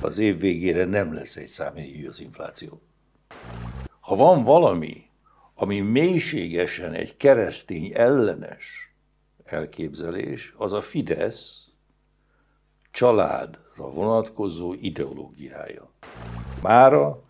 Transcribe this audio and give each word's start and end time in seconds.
Az 0.00 0.18
év 0.18 0.38
végére 0.38 0.84
nem 0.84 1.14
lesz 1.14 1.36
egy 1.36 1.46
számjegyű 1.46 2.06
az 2.06 2.20
infláció. 2.20 2.80
Ha 4.00 4.16
van 4.16 4.44
valami, 4.44 5.10
ami 5.54 5.80
mélységesen 5.80 6.92
egy 6.92 7.16
keresztény 7.16 7.92
ellenes 7.94 8.94
elképzelés, 9.44 10.54
az 10.56 10.72
a 10.72 10.80
Fidesz 10.80 11.68
családra 12.90 13.90
vonatkozó 13.90 14.74
ideológiája. 14.74 15.90
Mára 16.62 17.22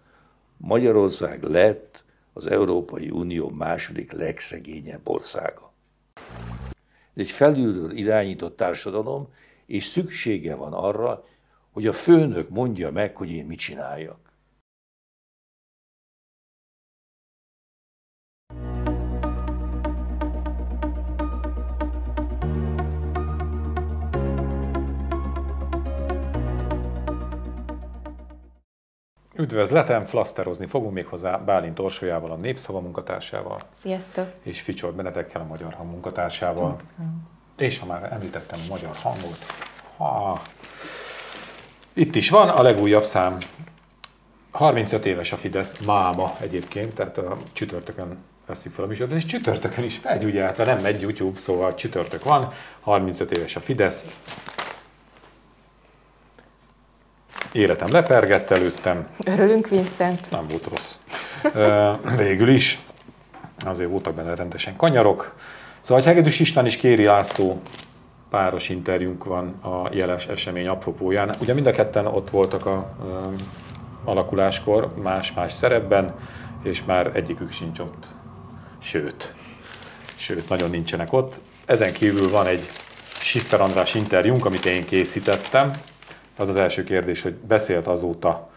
Magyarország 0.57 1.43
lett 1.43 2.05
az 2.33 2.47
Európai 2.47 3.11
Unió 3.11 3.49
második 3.49 4.13
legszegényebb 4.13 5.09
országa. 5.09 5.68
Egy 7.15 7.31
felülről 7.31 7.91
irányított 7.91 8.57
társadalom, 8.57 9.29
és 9.67 9.85
szüksége 9.85 10.55
van 10.55 10.73
arra, 10.73 11.25
hogy 11.73 11.87
a 11.87 11.93
főnök 11.93 12.49
mondja 12.49 12.91
meg, 12.91 13.17
hogy 13.17 13.31
én 13.31 13.47
mit 13.47 13.59
csináljak. 13.59 14.28
Üdvözletem, 29.39 30.05
flaszterozni 30.05 30.67
fogunk 30.67 30.93
még 30.93 31.07
hozzá 31.07 31.37
Bálint 31.37 31.79
Orsolyával, 31.79 32.31
a 32.31 32.37
Népszava 32.37 32.81
munkatársával. 32.81 33.59
Sziasztok! 33.83 34.27
És 34.43 34.61
Ficsor 34.61 34.93
Benedekkel, 34.93 35.41
a 35.41 35.45
Magyar 35.45 35.73
Hang 35.73 35.91
munkatársával. 35.91 36.81
Mm. 37.03 37.07
És 37.59 37.79
ha 37.79 37.87
már 37.87 38.13
említettem 38.13 38.61
a 38.65 38.69
Magyar 38.69 38.95
Hangot, 38.97 39.39
ha... 39.97 40.41
itt 41.93 42.15
is 42.15 42.31
van 42.31 42.49
a 42.49 42.63
legújabb 42.63 43.05
szám. 43.05 43.39
35 44.51 45.07
éves 45.07 45.33
a 45.33 45.37
Fidesz, 45.37 45.79
máma 45.87 46.37
egyébként, 46.41 46.95
tehát 46.95 47.19
a 47.19 47.37
csütörtökön 47.53 48.17
veszik 48.47 48.73
fel 48.73 48.85
a 48.85 48.87
műsort, 48.87 49.13
és 49.13 49.25
csütörtökön 49.25 49.85
is 49.85 50.01
megy, 50.01 50.25
ugye, 50.25 50.43
hát 50.43 50.57
nem 50.57 50.79
megy 50.79 51.01
YouTube, 51.01 51.39
szóval 51.39 51.75
csütörtök 51.75 52.25
van, 52.25 52.53
35 52.81 53.31
éves 53.31 53.57
a 53.57 53.61
Fidesz, 53.61 54.07
Életem 57.53 57.91
lepergett 57.91 58.51
előttem. 58.51 59.07
Örülünk, 59.25 59.69
Vincent. 59.69 60.31
Nem 60.31 60.47
volt 60.49 60.69
rossz. 60.69 60.95
Végül 62.17 62.49
is. 62.49 62.79
Azért 63.65 63.91
voltak 63.91 64.15
benne 64.15 64.35
rendesen 64.35 64.77
kanyarok. 64.77 65.35
Szóval 65.81 66.03
Hegedűs 66.03 66.41
István 66.41 66.67
is 66.67 66.77
kéri 66.77 67.05
László 67.05 67.61
páros 68.31 68.69
interjúnk 68.69 69.25
van 69.25 69.49
a 69.63 69.89
jeles 69.93 70.27
esemény 70.27 70.69
apropóján. 70.69 71.35
Ugye 71.41 71.55
mind 71.55 71.67
a 71.67 71.71
ketten 71.71 72.07
ott 72.07 72.31
voltak 72.31 72.67
a 72.67 72.97
um, 73.03 73.37
alakuláskor, 74.05 74.95
más-más 75.03 75.53
szerepben, 75.53 76.15
és 76.63 76.85
már 76.85 77.11
egyikük 77.15 77.53
sincs 77.53 77.79
ott. 77.79 78.07
Sőt, 78.79 79.35
sőt, 80.17 80.49
nagyon 80.49 80.71
nincsenek 80.71 81.13
ott. 81.13 81.41
Ezen 81.67 81.93
kívül 81.93 82.31
van 82.31 82.47
egy 82.47 82.71
Siffer 83.21 83.61
András 83.61 83.95
interjúnk, 83.95 84.45
amit 84.45 84.65
én 84.65 84.85
készítettem, 84.85 85.73
az 86.39 86.49
az 86.49 86.57
első 86.57 86.85
kérdés, 86.85 87.23
hogy 87.23 87.35
beszélt 87.35 87.87
azóta 87.87 88.51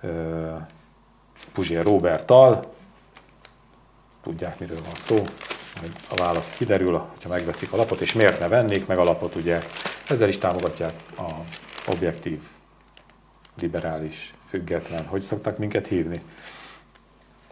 uh, 0.00 0.10
Puzsér 1.52 1.84
Roberttal, 1.84 2.74
tudják, 4.22 4.58
miről 4.58 4.82
van 4.82 4.94
szó, 4.96 5.14
majd 5.80 5.92
a 6.10 6.14
válasz 6.14 6.52
kiderül, 6.52 6.92
ha 6.96 7.28
megveszik 7.28 7.72
a 7.72 7.76
lapot, 7.76 8.00
és 8.00 8.12
miért 8.12 8.38
ne 8.38 8.48
vennék 8.48 8.86
meg 8.86 8.98
a 8.98 9.04
lapot, 9.04 9.34
ugye? 9.34 9.62
Ezzel 10.08 10.28
is 10.28 10.38
támogatják 10.38 10.94
a 11.18 11.30
objektív, 11.86 12.42
liberális, 13.60 14.34
független, 14.48 15.06
hogy 15.06 15.20
szoktak 15.20 15.58
minket 15.58 15.86
hívni, 15.86 16.22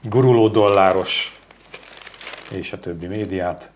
guruló 0.02 0.48
dolláros 0.48 1.40
és 2.50 2.72
a 2.72 2.78
többi 2.78 3.06
médiát. 3.06 3.70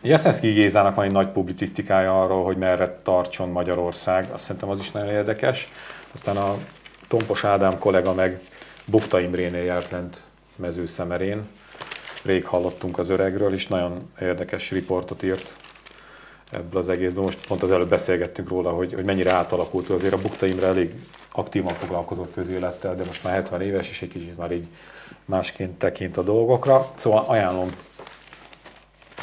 Jeszenszki 0.00 0.52
Gézának 0.52 0.94
van 0.94 1.04
egy 1.04 1.12
nagy 1.12 1.28
publicisztikája 1.28 2.22
arról, 2.22 2.44
hogy 2.44 2.56
merre 2.56 2.96
tartson 3.02 3.48
Magyarország, 3.48 4.26
azt 4.32 4.42
szerintem 4.42 4.68
az 4.68 4.80
is 4.80 4.90
nagyon 4.90 5.08
érdekes. 5.08 5.68
Aztán 6.14 6.36
a 6.36 6.56
Tompos 7.08 7.44
Ádám 7.44 7.78
kollega 7.78 8.14
meg 8.14 8.40
Bukta 8.84 9.20
Imrénél 9.20 9.62
járt 9.62 9.90
lent 9.90 10.22
mezőszemerén. 10.56 11.48
Rég 12.22 12.46
hallottunk 12.46 12.98
az 12.98 13.08
öregről, 13.08 13.52
és 13.52 13.66
nagyon 13.66 14.10
érdekes 14.20 14.70
riportot 14.70 15.22
írt 15.22 15.56
ebből 16.50 16.80
az 16.80 16.88
egészből. 16.88 17.22
Most 17.22 17.46
pont 17.46 17.62
az 17.62 17.70
előbb 17.70 17.88
beszélgettünk 17.88 18.48
róla, 18.48 18.70
hogy, 18.70 18.92
hogy 18.94 19.04
mennyire 19.04 19.32
átalakult. 19.32 19.90
Azért 19.90 20.12
a 20.12 20.18
Bukta 20.18 20.46
Imre 20.46 20.66
elég 20.66 20.94
aktívan 21.32 21.74
foglalkozott 21.74 22.34
közélettel, 22.34 22.96
de 22.96 23.04
most 23.04 23.24
már 23.24 23.34
70 23.34 23.60
éves, 23.60 23.90
és 23.90 24.02
egy 24.02 24.08
kicsit 24.08 24.36
már 24.36 24.52
így 24.52 24.66
másként 25.24 25.78
tekint 25.78 26.16
a 26.16 26.22
dolgokra. 26.22 26.88
Szóval 26.94 27.24
ajánlom 27.26 27.70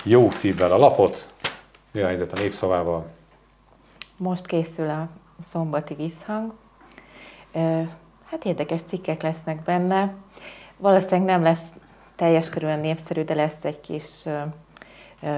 jó 0.04 0.30
szívvel 0.30 0.72
a 0.72 0.78
lapot. 0.78 1.34
Mi 1.92 2.02
a 2.02 2.06
helyzet 2.06 2.34
a 2.34 2.40
népszavával? 2.40 3.08
Most 4.18 4.46
készül 4.46 4.90
a 4.90 5.08
szombati 5.40 5.94
visszhang. 5.94 6.54
Hát 8.26 8.46
érdekes 8.46 8.82
cikkek 8.82 9.22
lesznek 9.22 9.62
benne. 9.62 10.14
Valószínűleg 10.78 11.22
nem 11.22 11.42
lesz 11.42 11.66
teljes 12.16 12.50
körülön 12.50 12.80
népszerű, 12.80 13.24
de 13.24 13.34
lesz 13.34 13.66
egy 13.66 13.80
kis 13.80 14.24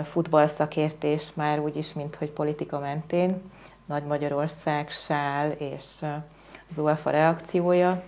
futballszakértés 0.04 1.30
már 1.34 1.60
úgyis, 1.60 1.94
mint 1.94 2.16
hogy 2.16 2.30
politika 2.30 2.80
mentén. 2.80 3.42
Nagy 3.86 4.04
Magyarország, 4.04 4.90
Sál 4.90 5.52
és 5.52 5.86
az 6.70 6.78
UEFA 6.78 7.10
reakciója. 7.10 8.04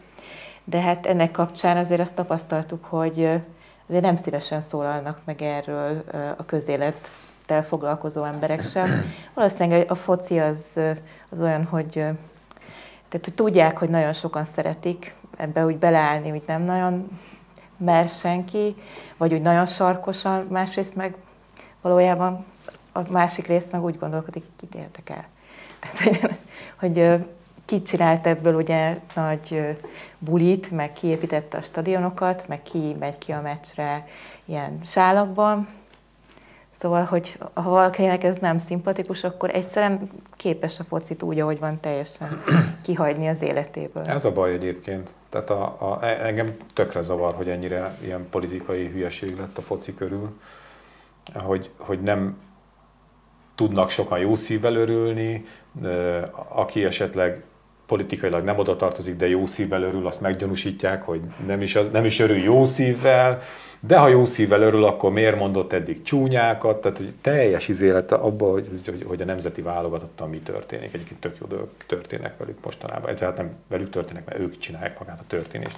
De 0.63 0.79
hát 0.79 1.05
ennek 1.05 1.31
kapcsán 1.31 1.77
azért 1.77 2.01
azt 2.01 2.15
tapasztaltuk, 2.15 2.85
hogy 2.85 3.41
azért 3.89 4.03
nem 4.03 4.15
szívesen 4.15 4.61
szólalnak 4.61 5.19
meg 5.25 5.41
erről 5.41 6.03
a 6.37 6.45
közélettel 6.45 7.63
foglalkozó 7.63 8.23
emberek 8.23 8.63
sem. 8.63 9.03
Valószínűleg 9.35 9.91
a 9.91 9.95
foci 9.95 10.39
az, 10.39 10.79
az 11.29 11.41
olyan, 11.41 11.63
hogy, 11.63 11.89
tehát, 11.91 13.23
hogy 13.23 13.33
tudják, 13.33 13.77
hogy 13.77 13.89
nagyon 13.89 14.13
sokan 14.13 14.45
szeretik 14.45 15.15
ebbe 15.37 15.65
úgy 15.65 15.77
beleállni, 15.77 16.29
hogy 16.29 16.43
nem 16.47 16.61
nagyon 16.61 17.19
mer 17.77 18.09
senki, 18.09 18.75
vagy 19.17 19.33
úgy 19.33 19.41
nagyon 19.41 19.65
sarkosan, 19.65 20.47
másrészt 20.49 20.95
meg 20.95 21.15
valójában 21.81 22.45
a 22.91 23.11
másik 23.11 23.47
rész 23.47 23.69
meg 23.71 23.83
úgy 23.83 23.97
gondolkodik, 23.99 24.43
hogy 24.43 24.69
kit 24.69 24.81
érdekel. 24.81 25.25
Tehát, 25.79 25.97
hogy, 25.97 26.37
hogy 26.79 27.25
ki 27.69 27.81
csinált 27.81 28.27
ebből 28.27 28.55
ugye 28.55 28.99
nagy 29.15 29.77
bulit, 30.17 30.71
meg 30.71 30.93
kiépítette 30.93 31.57
a 31.57 31.61
stadionokat, 31.61 32.47
meg 32.47 32.61
ki 32.61 32.95
megy 32.99 33.17
ki 33.17 33.31
a 33.31 33.41
meccsre 33.41 34.07
ilyen 34.45 34.79
sálakban. 34.83 35.67
Szóval, 36.71 37.03
hogy 37.03 37.37
ha 37.53 37.69
valakinek 37.69 38.23
ez 38.23 38.35
nem 38.35 38.57
szimpatikus, 38.57 39.23
akkor 39.23 39.49
egyszerűen 39.49 40.09
képes 40.35 40.79
a 40.79 40.83
focit 40.83 41.23
úgy, 41.23 41.39
ahogy 41.39 41.59
van 41.59 41.79
teljesen 41.79 42.43
kihagyni 42.85 43.27
az 43.27 43.41
életéből. 43.41 44.03
Ez 44.03 44.25
a 44.25 44.31
baj 44.31 44.53
egyébként. 44.53 45.13
Tehát 45.29 45.49
a, 45.49 45.75
a, 45.79 46.05
engem 46.05 46.55
tökre 46.73 47.01
zavar, 47.01 47.33
hogy 47.33 47.49
ennyire 47.49 47.97
ilyen 48.03 48.27
politikai 48.29 48.87
hülyeség 48.87 49.37
lett 49.37 49.57
a 49.57 49.61
foci 49.61 49.93
körül, 49.93 50.39
hogy, 51.33 51.69
hogy 51.77 52.01
nem 52.01 52.37
tudnak 53.55 53.89
sokan 53.89 54.19
jó 54.19 54.35
szívvel 54.35 54.75
örülni, 54.75 55.45
aki 56.49 56.85
esetleg 56.85 57.43
politikailag 57.89 58.43
nem 58.43 58.57
oda 58.57 58.75
tartozik, 58.75 59.15
de 59.15 59.27
jó 59.27 59.45
szívvel 59.45 59.83
örül, 59.83 60.07
azt 60.07 60.21
meggyanúsítják, 60.21 61.03
hogy 61.03 61.21
nem 61.47 61.61
is, 61.61 61.77
nem 61.91 62.05
is 62.05 62.19
örül 62.19 62.37
jó 62.37 62.65
szívvel, 62.65 63.41
de 63.79 63.97
ha 63.97 64.07
jó 64.07 64.25
szívvel 64.25 64.61
örül, 64.61 64.83
akkor 64.83 65.11
miért 65.11 65.37
mondott 65.37 65.73
eddig 65.73 66.01
csúnyákat, 66.01 66.81
tehát 66.81 66.97
hogy 66.97 67.13
teljes 67.21 67.67
izélete 67.67 68.15
abba, 68.15 68.51
hogy, 68.51 68.67
hogy, 68.85 69.03
hogy 69.07 69.21
a 69.21 69.25
nemzeti 69.25 69.61
válogatottan 69.61 70.29
mi 70.29 70.39
történik. 70.39 70.93
Egyébként 70.93 71.19
tök 71.19 71.37
jó 71.41 71.47
dolgok 71.47 71.69
történnek 71.85 72.37
velük 72.37 72.57
mostanában. 72.63 73.15
Tehát 73.15 73.37
nem 73.37 73.49
velük 73.67 73.89
történnek, 73.89 74.25
mert 74.25 74.39
ők 74.39 74.57
csinálják 74.57 74.99
magát 74.99 75.19
a 75.19 75.27
történést. 75.27 75.77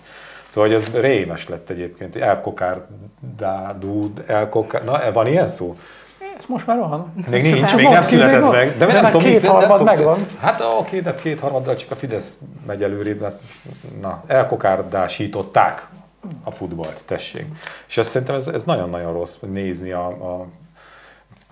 Szóval 0.49 0.69
hogy 0.69 0.81
ez 0.81 1.01
rémes 1.01 1.47
lett 1.47 1.69
egyébként. 1.69 2.15
Elkokárdádú, 2.15 4.13
elkokár... 4.25 4.83
Na, 4.83 5.11
van 5.11 5.27
ilyen 5.27 5.47
szó? 5.47 5.77
Ez 6.41 6.47
most 6.47 6.67
már 6.67 6.77
van. 6.77 7.13
Még 7.29 7.43
nincs, 7.43 7.75
még 7.75 7.87
nem 7.87 8.03
született 8.03 8.51
meg. 8.51 8.77
De, 8.77 8.85
de 8.85 9.01
nem 9.01 9.11
tudom, 9.11 9.21
kétharmad 9.21 9.83
megvan. 9.83 10.25
Hát 10.39 10.61
oké, 10.79 10.99
de 10.99 11.15
kétharmaddal 11.15 11.75
csak 11.75 11.91
a 11.91 11.95
Fidesz 11.95 12.37
megy 12.67 12.83
előrébb, 12.83 13.21
mert 13.21 13.41
na, 14.01 14.23
elkokárdásították 14.27 15.87
a 16.43 16.51
futballt, 16.51 17.03
tessék. 17.05 17.45
És 17.87 17.97
azt 17.97 18.09
szerintem 18.09 18.35
ez, 18.35 18.47
ez 18.47 18.63
nagyon-nagyon 18.63 19.13
rossz 19.13 19.37
nézni 19.51 19.91
a, 19.91 20.07
a 20.07 20.45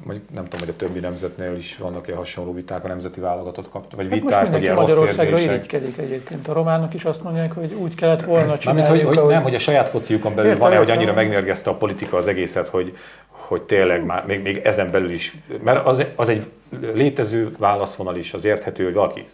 mondjuk 0.03 0.29
nem 0.33 0.43
tudom, 0.43 0.59
hogy 0.59 0.69
a 0.69 0.75
többi 0.75 0.99
nemzetnél 0.99 1.55
is 1.55 1.77
vannak 1.77 2.05
ilyen 2.07 2.17
hasonló 2.17 2.53
viták, 2.53 2.83
a 2.83 2.87
nemzeti 2.87 3.19
válogatott 3.19 3.69
kap, 3.69 3.95
vagy 3.95 4.09
Hát 4.09 4.19
viták, 4.19 4.51
vagy 4.51 4.61
ilyen 4.61 4.75
Magyarországra 4.75 5.39
irigykedik 5.39 5.97
egyébként. 5.97 6.47
A 6.47 6.53
románok 6.53 6.93
is 6.93 7.03
azt 7.03 7.23
mondják, 7.23 7.53
hogy 7.53 7.73
úgy 7.73 7.95
kellett 7.95 8.23
volna 8.23 8.45
Mármint, 8.45 8.61
csinálni. 8.61 9.03
hogy, 9.03 9.17
hogy 9.17 9.27
nem, 9.27 9.43
hogy 9.43 9.55
a 9.55 9.59
saját 9.59 9.89
fociukon 9.89 10.35
belül 10.35 10.57
van-e, 10.57 10.77
hogy 10.77 10.89
annyira 10.89 11.13
megmérgezte 11.13 11.69
a 11.69 11.75
politika 11.75 12.17
az 12.17 12.27
egészet, 12.27 12.67
hogy, 12.67 12.97
hogy 13.27 13.61
tényleg 13.61 14.05
már 14.05 14.25
még, 14.25 14.41
még 14.41 14.57
ezen 14.57 14.91
belül 14.91 15.11
is, 15.11 15.37
mert 15.63 15.85
az, 15.85 16.05
az 16.15 16.29
egy 16.29 16.49
létező 16.93 17.51
válaszvonal 17.57 18.15
is, 18.15 18.33
az 18.33 18.45
érthető, 18.45 18.83
hogy 18.83 18.93
valaki 18.93 19.25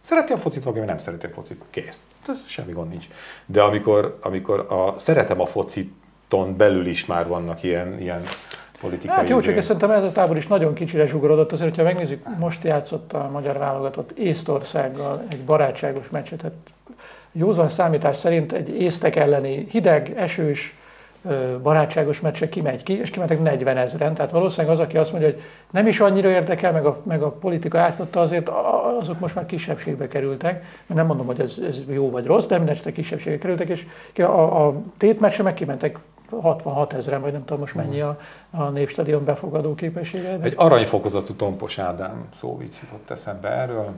szereti 0.00 0.32
a 0.32 0.38
focit, 0.38 0.74
meg 0.74 0.84
nem 0.84 0.98
szereti 0.98 1.26
a 1.26 1.30
focit, 1.34 1.60
kész. 1.70 2.04
Ez 2.28 2.42
semmi 2.46 2.72
gond 2.72 2.90
nincs. 2.90 3.08
De 3.46 3.62
amikor, 3.62 4.18
amikor 4.22 4.66
a 4.68 4.98
szeretem 4.98 5.40
a 5.40 5.46
fociton 5.46 6.56
belül 6.56 6.86
is 6.86 7.06
már 7.06 7.26
vannak 7.26 7.62
ilyen, 7.62 8.00
ilyen 8.00 8.22
politikai... 8.80 9.16
Hát 9.16 9.28
jó, 9.28 9.36
csak 9.36 9.44
izé- 9.44 9.56
ezt 9.56 9.66
szerintem 9.66 9.90
ez 9.90 10.02
a 10.02 10.12
tábor 10.12 10.36
is 10.36 10.46
nagyon 10.46 10.74
kicsire 10.74 11.06
zsugorodott. 11.06 11.52
Azért, 11.52 11.68
hogyha 11.68 11.84
megnézzük, 11.84 12.38
most 12.38 12.64
játszott 12.64 13.12
a 13.12 13.28
magyar 13.32 13.58
válogatott 13.58 14.10
Észtországgal 14.18 15.22
egy 15.30 15.40
barátságos 15.40 16.08
meccset. 16.08 16.42
Hát 16.42 16.52
józan 17.32 17.68
számítás 17.68 18.16
szerint 18.16 18.52
egy 18.52 18.68
észtek 18.68 19.16
elleni 19.16 19.66
hideg, 19.70 20.12
esős, 20.16 20.74
barátságos 21.62 22.20
meccse 22.20 22.48
kimegy 22.48 22.82
ki, 22.82 22.98
és 23.00 23.10
kimentek 23.10 23.42
40 23.42 23.76
ezeren. 23.76 24.14
Tehát 24.14 24.30
valószínűleg 24.30 24.76
az, 24.76 24.80
aki 24.82 24.96
azt 24.96 25.12
mondja, 25.12 25.30
hogy 25.30 25.40
nem 25.70 25.86
is 25.86 26.00
annyira 26.00 26.28
érdekel, 26.28 26.72
meg 26.72 26.86
a, 26.86 27.00
meg 27.02 27.22
a 27.22 27.30
politika 27.30 27.78
átadta, 27.78 28.20
azért 28.20 28.50
azok 29.00 29.18
most 29.18 29.34
már 29.34 29.46
kisebbségbe 29.46 30.08
kerültek. 30.08 30.64
Nem 30.86 31.06
mondom, 31.06 31.26
hogy 31.26 31.40
ez, 31.40 31.54
ez 31.68 31.82
jó 31.88 32.10
vagy 32.10 32.26
rossz, 32.26 32.46
de 32.46 32.56
minden 32.56 32.74
esetre 32.74 32.92
kisebbségbe 32.92 33.38
kerültek, 33.38 33.68
és 33.68 33.86
a, 34.22 34.66
a 34.66 34.74
tétmeccse 34.96 35.42
meg 35.42 35.54
kimentek 35.54 35.98
66 36.40 36.92
ezeren, 36.92 37.20
vagy 37.20 37.32
nem 37.32 37.44
tudom 37.44 37.58
most 37.58 37.74
mennyi 37.74 38.00
a, 38.00 38.20
a 38.50 38.62
Népstadion 38.68 39.24
befogadó 39.24 39.74
képessége. 39.74 40.38
Egy 40.42 40.54
aranyfokozatú 40.56 41.32
Tompos 41.32 41.78
Ádám 41.78 42.28
szóvic 42.34 42.78
jutott 42.82 43.10
eszembe 43.10 43.48
erről. 43.48 43.90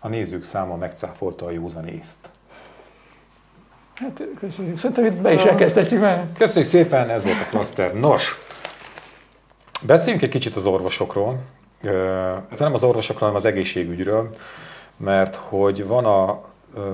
A 0.00 0.08
nézők 0.08 0.44
száma 0.44 0.76
megcáfolta 0.76 1.46
a 1.46 1.50
józan 1.50 1.88
észt. 1.88 2.30
Hát 3.94 4.22
köszönjük. 4.40 4.78
Szerintem 4.78 5.04
itt 5.04 5.16
be 5.16 5.32
is 5.32 5.42
elkezdhetjük 5.42 6.00
már. 6.00 6.26
Köszönjük 6.38 6.70
szépen, 6.70 7.10
ez 7.10 7.24
volt 7.24 7.40
a 7.40 7.44
Flaster. 7.44 7.94
Nos, 7.94 8.38
beszéljünk 9.86 10.22
egy 10.22 10.30
kicsit 10.30 10.56
az 10.56 10.66
orvosokról. 10.66 11.38
Hát 12.50 12.58
nem 12.58 12.74
az 12.74 12.84
orvosokról, 12.84 13.28
hanem 13.28 13.36
az 13.36 13.44
egészségügyről, 13.44 14.30
mert 14.96 15.34
hogy 15.34 15.86
van 15.86 16.04
a 16.04 16.40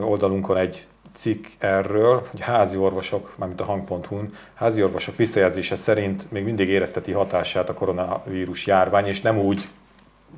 oldalunkon 0.00 0.56
egy 0.56 0.86
cikk 1.14 1.44
erről, 1.58 2.22
hogy 2.30 2.40
házi 2.40 2.76
orvosok, 2.76 3.34
mármint 3.38 3.60
a 3.60 3.64
hang.hu-n, 3.64 4.32
házi 4.54 4.82
orvosok 4.82 5.16
visszajelzése 5.16 5.76
szerint 5.76 6.30
még 6.30 6.44
mindig 6.44 6.68
érezteti 6.68 7.12
hatását 7.12 7.68
a 7.68 7.74
koronavírus 7.74 8.66
járvány, 8.66 9.06
és 9.06 9.20
nem 9.20 9.38
úgy, 9.38 9.68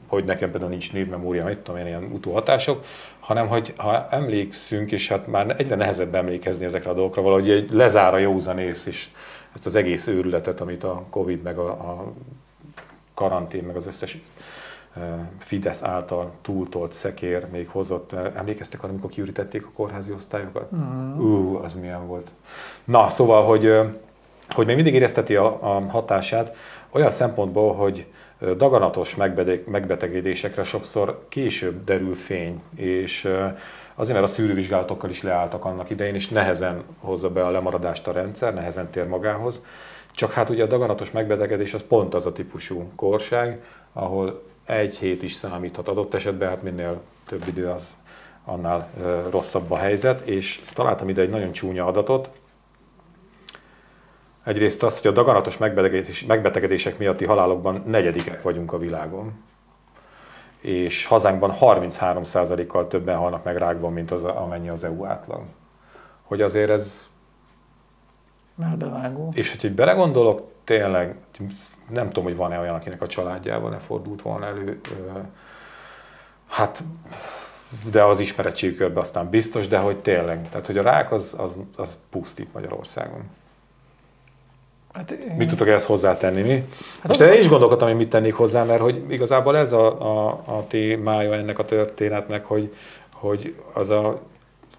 hogy 0.07 0.25
nekem 0.25 0.51
például 0.51 0.71
nincs 0.71 0.93
névmemória, 0.93 1.45
mit 1.45 1.59
tudom 1.59 1.81
én, 1.81 1.87
ilyen 1.87 2.11
utóhatások, 2.13 2.85
hanem 3.21 3.49
hogy 3.49 3.73
ha 3.77 4.09
emlékszünk, 4.11 4.93
és 4.93 5.09
hát 5.09 5.27
már 5.27 5.55
egyre 5.59 5.77
nehezebb 5.77 6.15
emlékezni 6.15 6.65
ezekre 6.65 6.91
a 6.91 6.95
dolgokra, 6.95 7.23
valahogy 7.23 7.51
egy 7.51 7.71
lezár 7.71 8.15
a 8.15 8.19
józanész 8.19 8.87
is 8.87 9.11
ezt 9.55 9.67
az 9.67 9.75
egész 9.75 10.07
őrületet, 10.07 10.61
amit 10.61 10.85
a 10.85 11.05
Covid, 11.11 11.43
meg 11.43 11.59
a, 11.59 11.69
a 11.69 12.13
karantén, 13.15 13.65
meg 13.65 13.77
az 13.77 13.87
összes 13.87 14.19
Fidesz 15.39 15.83
által 15.83 16.33
túltolt 16.43 16.93
szekér 16.93 17.47
még 17.51 17.69
hozott. 17.69 18.13
Emlékeztek 18.13 18.83
arra, 18.83 18.91
amikor 18.91 19.11
kiürítették 19.11 19.67
a 19.67 19.71
kórházi 19.75 20.13
osztályokat? 20.13 20.75
Mm. 20.77 21.19
Ú, 21.19 21.57
az 21.57 21.75
milyen 21.75 22.07
volt. 22.07 22.31
Na, 22.85 23.11
szóval, 23.11 23.45
hogy, 23.45 23.81
hogy 24.49 24.67
még 24.67 24.75
mindig 24.75 24.95
érezteti 24.95 25.37
a, 25.37 25.77
a 25.77 25.81
hatását, 25.89 26.57
olyan 26.91 27.11
szempontból, 27.11 27.75
hogy 27.75 28.07
daganatos 28.57 29.17
megbetegedésekre 29.67 30.63
sokszor 30.63 31.25
később 31.29 31.85
derül 31.85 32.15
fény, 32.15 32.63
és 32.75 33.29
azért, 33.95 34.19
mert 34.19 34.31
a 34.31 34.35
szűrővizsgálatokkal 34.35 35.11
is 35.11 35.23
leálltak 35.23 35.65
annak 35.65 35.91
idején, 35.91 36.15
és 36.15 36.29
nehezen 36.29 36.83
hozza 36.99 37.31
be 37.31 37.47
a 37.47 37.51
lemaradást 37.51 38.09
a 38.09 38.13
rendszer, 38.13 38.55
nehezen 38.55 38.91
tér 38.91 39.07
magához. 39.07 39.61
Csak 40.13 40.33
hát 40.33 40.51
ugye 40.51 40.63
a 40.63 40.67
daganatos 40.67 41.11
megbetegedés 41.11 41.75
az 41.75 41.85
pont 41.89 42.15
az 42.15 42.27
a 42.27 42.33
típusú 42.33 42.91
korság, 42.97 43.63
ahol 43.93 44.43
egy 44.67 44.97
hét 44.97 45.23
is 45.23 45.33
számíthat 45.33 45.89
adott 45.89 46.15
esetben, 46.15 46.49
hát 46.49 46.63
minél 46.63 47.01
több 47.27 47.49
idő 47.49 47.69
az 47.69 47.95
annál 48.45 48.91
rosszabb 49.31 49.71
a 49.71 49.77
helyzet, 49.77 50.21
és 50.21 50.61
találtam 50.73 51.09
ide 51.09 51.21
egy 51.21 51.31
nagyon 51.31 51.53
csúnya 51.53 51.87
adatot, 51.87 52.31
Egyrészt 54.47 54.83
az, 54.83 55.01
hogy 55.01 55.11
a 55.11 55.15
daganatos 55.15 55.57
megbetegedés, 55.57 56.25
megbetegedések 56.25 56.99
miatti 56.99 57.25
halálokban 57.25 57.83
negyedikek 57.87 58.43
vagyunk 58.43 58.73
a 58.73 58.79
világon. 58.79 59.45
És 60.61 61.05
hazánkban 61.05 61.53
33%-kal 61.61 62.87
többen 62.87 63.17
halnak 63.17 63.45
meg 63.45 63.57
rákban, 63.57 63.93
mint 63.93 64.11
az, 64.11 64.25
amennyi 64.25 64.69
az 64.69 64.85
EU 64.85 65.05
átlag. 65.05 65.43
Hogy 66.23 66.43
azért 66.43 66.71
ez, 66.71 67.09
Melbevágó. 68.55 69.31
és 69.35 69.57
hogy 69.61 69.73
belegondolok, 69.73 70.43
tényleg 70.67 71.15
nem 71.89 72.07
tudom, 72.07 72.25
hogy 72.25 72.37
van-e 72.37 72.59
olyan, 72.59 72.75
akinek 72.75 73.03
a 73.03 73.07
családjával 73.07 73.71
ne 73.71 73.79
fordult 73.79 74.23
volna 74.23 74.47
elő. 74.47 74.81
Hát, 76.49 76.85
de 77.91 78.03
az 78.03 78.21
ismeretségkörben 78.21 79.03
aztán 79.03 79.31
biztos, 79.31 79.69
de 79.69 79.79
hogy 79.79 79.97
tényleg, 79.97 80.49
tehát 80.49 80.67
hogy 80.67 80.79
a 80.79 80.83
rák 80.83 81.13
az, 81.13 81.35
az, 81.39 81.57
az 81.77 81.97
pusztít 82.11 82.53
Magyarországon. 82.53 83.25
Hát, 84.93 85.15
Mit 85.37 85.49
tudok 85.49 85.69
ehhez 85.69 85.87
hozzátenni 85.87 86.43
mi? 86.43 86.55
Hát 87.01 87.07
Most 87.07 87.21
én 87.21 87.41
is 87.41 87.49
gondolkodtam, 87.49 87.89
hogy 87.89 87.97
mit 87.97 88.09
tennék 88.09 88.35
hozzá, 88.35 88.65
mert 88.65 88.81
hogy 88.81 89.05
igazából 89.09 89.57
ez 89.57 89.73
a, 89.73 90.01
a, 90.01 90.29
a 90.29 90.67
témája 90.69 91.35
ennek 91.35 91.59
a 91.59 91.65
történetnek, 91.65 92.45
hogy, 92.45 92.75
hogy 93.13 93.55
az 93.73 93.91
a 93.91 94.21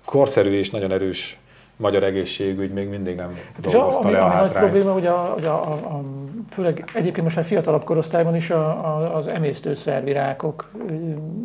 korszerű 0.06 0.52
és 0.52 0.70
nagyon 0.70 0.92
erős 0.92 1.38
magyar 1.78 2.04
egészségügy 2.04 2.72
még 2.72 2.90
mindig 2.90 3.16
nem 3.16 3.38
Hát 3.54 3.74
dolgozta 3.74 4.02
ami, 4.04 4.12
le 4.12 4.20
a 4.20 4.24
ami 4.24 4.34
nagy 4.34 4.42
hátrányt. 4.44 4.66
probléma, 4.66 4.94
hogy, 4.94 5.06
a, 5.06 5.16
hogy 5.16 5.46
a, 5.46 5.72
a, 5.72 5.74
a, 5.74 6.04
főleg 6.50 6.84
egyébként 6.94 7.24
most 7.24 7.36
már 7.36 7.46
fiatalabb 7.46 7.84
korosztályban 7.84 8.36
is 8.36 8.50
a, 8.50 8.68
a, 8.68 9.16
az 9.16 9.28
emésztőszervi 9.28 10.12
rákok 10.12 10.72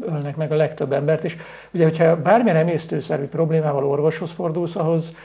ölnek 0.06 0.37
meg 0.37 0.52
a 0.52 0.56
legtöbb 0.56 0.93
embert, 0.93 1.25
és 1.25 1.37
ugye, 1.70 1.84
hogyha 1.84 2.23
bármilyen 2.23 2.56
emésztőszervi 2.56 3.26
problémával 3.26 3.84
orvoshoz 3.84 4.31
fordulsz, 4.31 4.76
ahhoz 4.76 5.17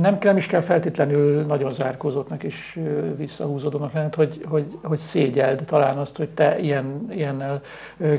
nem, 0.00 0.18
nem 0.20 0.36
is 0.36 0.46
kell 0.46 0.60
feltétlenül 0.60 1.42
nagyon 1.42 1.72
zárkózottnak 1.72 2.42
és 2.42 2.80
visszahúzódónak 3.16 3.92
lenned, 3.92 4.14
hogy, 4.14 4.44
hogy, 4.48 4.78
hogy 4.82 4.98
szégyeld 4.98 5.62
talán 5.66 5.98
azt, 5.98 6.16
hogy 6.16 6.28
te 6.28 6.58
ilyen, 6.58 7.06
ilyennel 7.10 7.62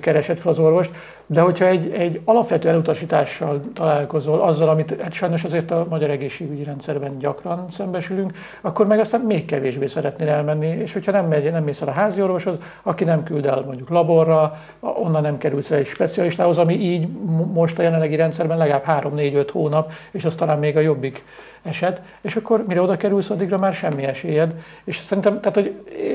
keresed 0.02 0.38
fel 0.38 0.52
az 0.52 0.60
orvost. 0.60 0.92
De 1.32 1.42
hogyha 1.42 1.66
egy, 1.66 1.92
egy 1.92 2.22
alapvető 2.26 2.70
elutasítással 2.70 3.62
találkozol, 3.74 4.42
azzal, 4.42 4.70
amit 4.70 5.02
hát 5.02 5.14
sajnos 5.14 5.44
azért 5.44 5.72
a 5.72 5.86
magyar 5.90 6.10
egészségügyi 6.10 6.64
rendszerben 6.64 7.18
gyakran 7.18 7.66
szembesülünk, 7.72 8.34
akkor 8.62 8.88
meg 8.88 9.00
aztán 9.00 9.22
még 9.22 9.46
kevésbé 9.46 9.88
szeretnél 9.88 10.28
elmenni, 10.28 10.68
és 10.68 10.94
hogyha 10.94 11.12
nem, 11.12 11.26
megy, 11.26 11.52
nem 11.52 11.64
mész 11.64 11.82
el 11.82 11.88
a 11.88 11.92
házi 11.92 12.22
orvoshoz, 12.22 12.56
aki 12.84 13.04
nem 13.04 13.24
küld 13.24 13.46
el 13.46 13.62
mondjuk 13.66 13.90
laborra, 13.90 14.58
onnan 14.80 15.22
nem 15.22 15.38
kerülsz 15.38 15.72
egy 15.72 15.86
specialistához, 15.86 16.58
ami 16.58 16.74
így 16.74 17.08
mo- 17.08 17.54
most 17.54 17.80
a 17.80 17.82
jelenlegi 17.82 18.16
rendszerben 18.16 18.58
legalább 18.58 19.04
3-4-5 19.06 19.48
hónap, 19.52 19.92
és 20.12 20.26
az 20.26 20.36
talán 20.36 20.60
még 20.60 20.78
a 20.78 20.80
jobbik 20.80 21.24
eset, 21.62 22.02
és 22.22 22.36
akkor 22.36 22.64
mire 22.68 22.82
oda 22.82 22.98
kerülsz, 22.98 23.30
addigra 23.30 23.58
már 23.58 23.74
semmi 23.74 24.04
esélyed. 24.04 24.54
És 24.84 24.98
szerintem, 24.98 25.40
tehát 25.40 25.56
hogy 25.56 25.72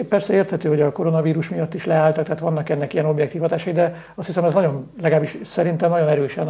persze 0.09 0.35
érthető, 0.35 0.69
hogy 0.69 0.81
a 0.81 0.93
koronavírus 0.93 1.49
miatt 1.49 1.75
is 1.75 1.85
leálltak, 1.85 2.25
tehát 2.25 2.41
vannak 2.41 2.69
ennek 2.69 2.93
ilyen 2.93 3.07
objektív 3.07 3.41
hatásai, 3.41 3.73
de 3.73 4.05
azt 4.15 4.27
hiszem 4.27 4.45
ez 4.45 4.55
nagyon, 4.55 4.91
legalábbis 5.03 5.37
szerintem 5.43 5.91
nagyon 5.91 6.09
erősen 6.09 6.49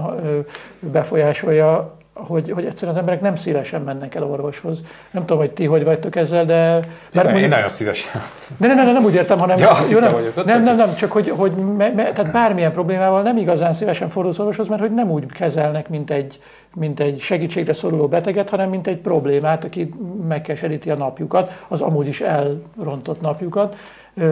befolyásolja, 0.81 1.97
hogy, 2.15 2.51
hogy 2.51 2.65
egyszerűen 2.65 2.93
az 2.93 2.99
emberek 2.99 3.21
nem 3.21 3.37
szívesen 3.37 3.81
mennek 3.81 4.15
el 4.15 4.25
orvoshoz. 4.25 4.81
Nem 5.11 5.23
tudom, 5.23 5.39
hogy 5.39 5.51
ti 5.51 5.65
hogy 5.65 5.85
vagytok 5.85 6.17
ezzel, 6.17 6.45
de... 6.45 6.75
Én, 6.75 6.83
én 7.13 7.31
mondjuk- 7.31 7.51
nagyon 7.51 7.69
szívesen. 7.69 8.23
ne, 8.57 8.67
ne, 8.67 8.85
ne, 8.85 8.93
nem 8.93 9.05
úgy 9.05 9.15
értem, 9.15 9.39
hanem... 9.39 9.59
Ja, 9.59 9.71
azt 9.71 9.91
jó, 9.91 9.99
nem, 9.99 10.15
ott 10.15 10.45
nem, 10.45 10.63
nem, 10.63 10.77
nem, 10.77 10.95
csak 10.95 11.13
hogy, 11.13 11.31
hogy 11.31 11.53
me, 11.53 11.93
me, 11.93 12.13
tehát 12.13 12.33
bármilyen 12.33 12.73
problémával 12.73 13.23
nem 13.23 13.37
igazán 13.37 13.73
szívesen 13.73 14.09
fordulsz 14.09 14.39
orvoshoz, 14.39 14.69
mert 14.69 14.81
hogy 14.81 14.95
nem 14.95 15.11
úgy 15.11 15.27
kezelnek, 15.27 15.89
mint 15.89 16.11
egy, 16.11 16.41
mint 16.75 17.01
egy 17.01 17.21
segítségre 17.21 17.73
szoruló 17.73 18.09
beteget, 18.09 18.51
hanem 18.51 18.69
mint 18.69 18.87
egy 18.87 18.99
problémát, 18.99 19.65
aki 19.65 19.95
megkeseríti 20.29 20.91
a 20.91 20.95
napjukat, 20.95 21.65
az 21.69 21.81
amúgy 21.81 22.07
is 22.07 22.21
elrontott 22.21 23.21
napjukat. 23.21 23.77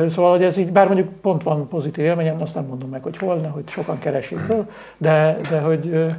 Szóval, 0.09 0.31
hogy 0.31 0.43
ez 0.43 0.57
így, 0.57 0.73
bár 0.73 0.87
mondjuk 0.87 1.09
pont 1.21 1.43
van 1.43 1.69
pozitív 1.69 2.05
élményem, 2.05 2.43
azt 2.43 2.55
nem 2.55 2.65
mondom 2.65 2.89
meg, 2.89 3.03
hogy 3.03 3.17
hol, 3.17 3.51
hogy 3.53 3.69
sokan 3.69 3.99
keresik 3.99 4.39
föl, 4.39 4.71
de, 4.97 5.39
de 5.51 5.61
hogy 5.61 6.13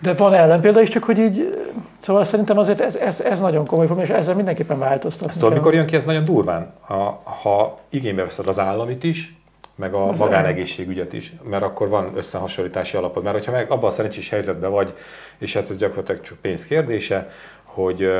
de 0.00 0.14
van 0.14 0.34
ellenpélda 0.34 0.80
is, 0.80 0.88
csak 0.88 1.04
hogy 1.04 1.18
így, 1.18 1.64
szóval 2.00 2.24
szerintem 2.24 2.58
azért 2.58 2.80
ez, 2.80 2.94
ez, 2.94 3.20
ez 3.20 3.40
nagyon 3.40 3.66
komoly 3.66 3.86
probléma, 3.86 4.08
és 4.10 4.14
ezzel 4.16 4.34
mindenképpen 4.34 4.78
változtatni 4.78 5.28
Ezt 5.28 5.38
tudod, 5.38 5.54
mikor 5.54 5.74
jön 5.74 5.86
ki 5.86 5.96
ez 5.96 6.04
nagyon 6.04 6.24
durván? 6.24 6.72
Ha, 6.80 7.22
ha 7.42 7.78
igénybe 7.90 8.22
veszed 8.22 8.48
az 8.48 8.58
államit 8.58 9.04
is, 9.04 9.36
meg 9.74 9.94
a 9.94 10.08
Az 10.08 10.18
magánegészségügyet 10.18 11.12
is, 11.12 11.32
mert 11.42 11.62
akkor 11.62 11.88
van 11.88 12.10
összehasonlítási 12.14 12.96
alapod. 12.96 13.22
Mert 13.22 13.34
hogyha 13.34 13.52
meg 13.52 13.70
abban 13.70 13.90
a 13.90 13.92
szerencsés 13.92 14.28
helyzetben 14.28 14.70
vagy, 14.70 14.94
és 15.38 15.54
hát 15.54 15.70
ez 15.70 15.76
gyakorlatilag 15.76 16.20
csak 16.20 16.38
pénz 16.38 16.64
kérdése, 16.64 17.30
hogy 17.64 18.12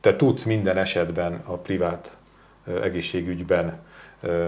te 0.00 0.16
tudsz 0.16 0.42
minden 0.42 0.76
esetben 0.76 1.42
a 1.44 1.52
privát 1.52 2.16
egészségügyben 2.82 3.78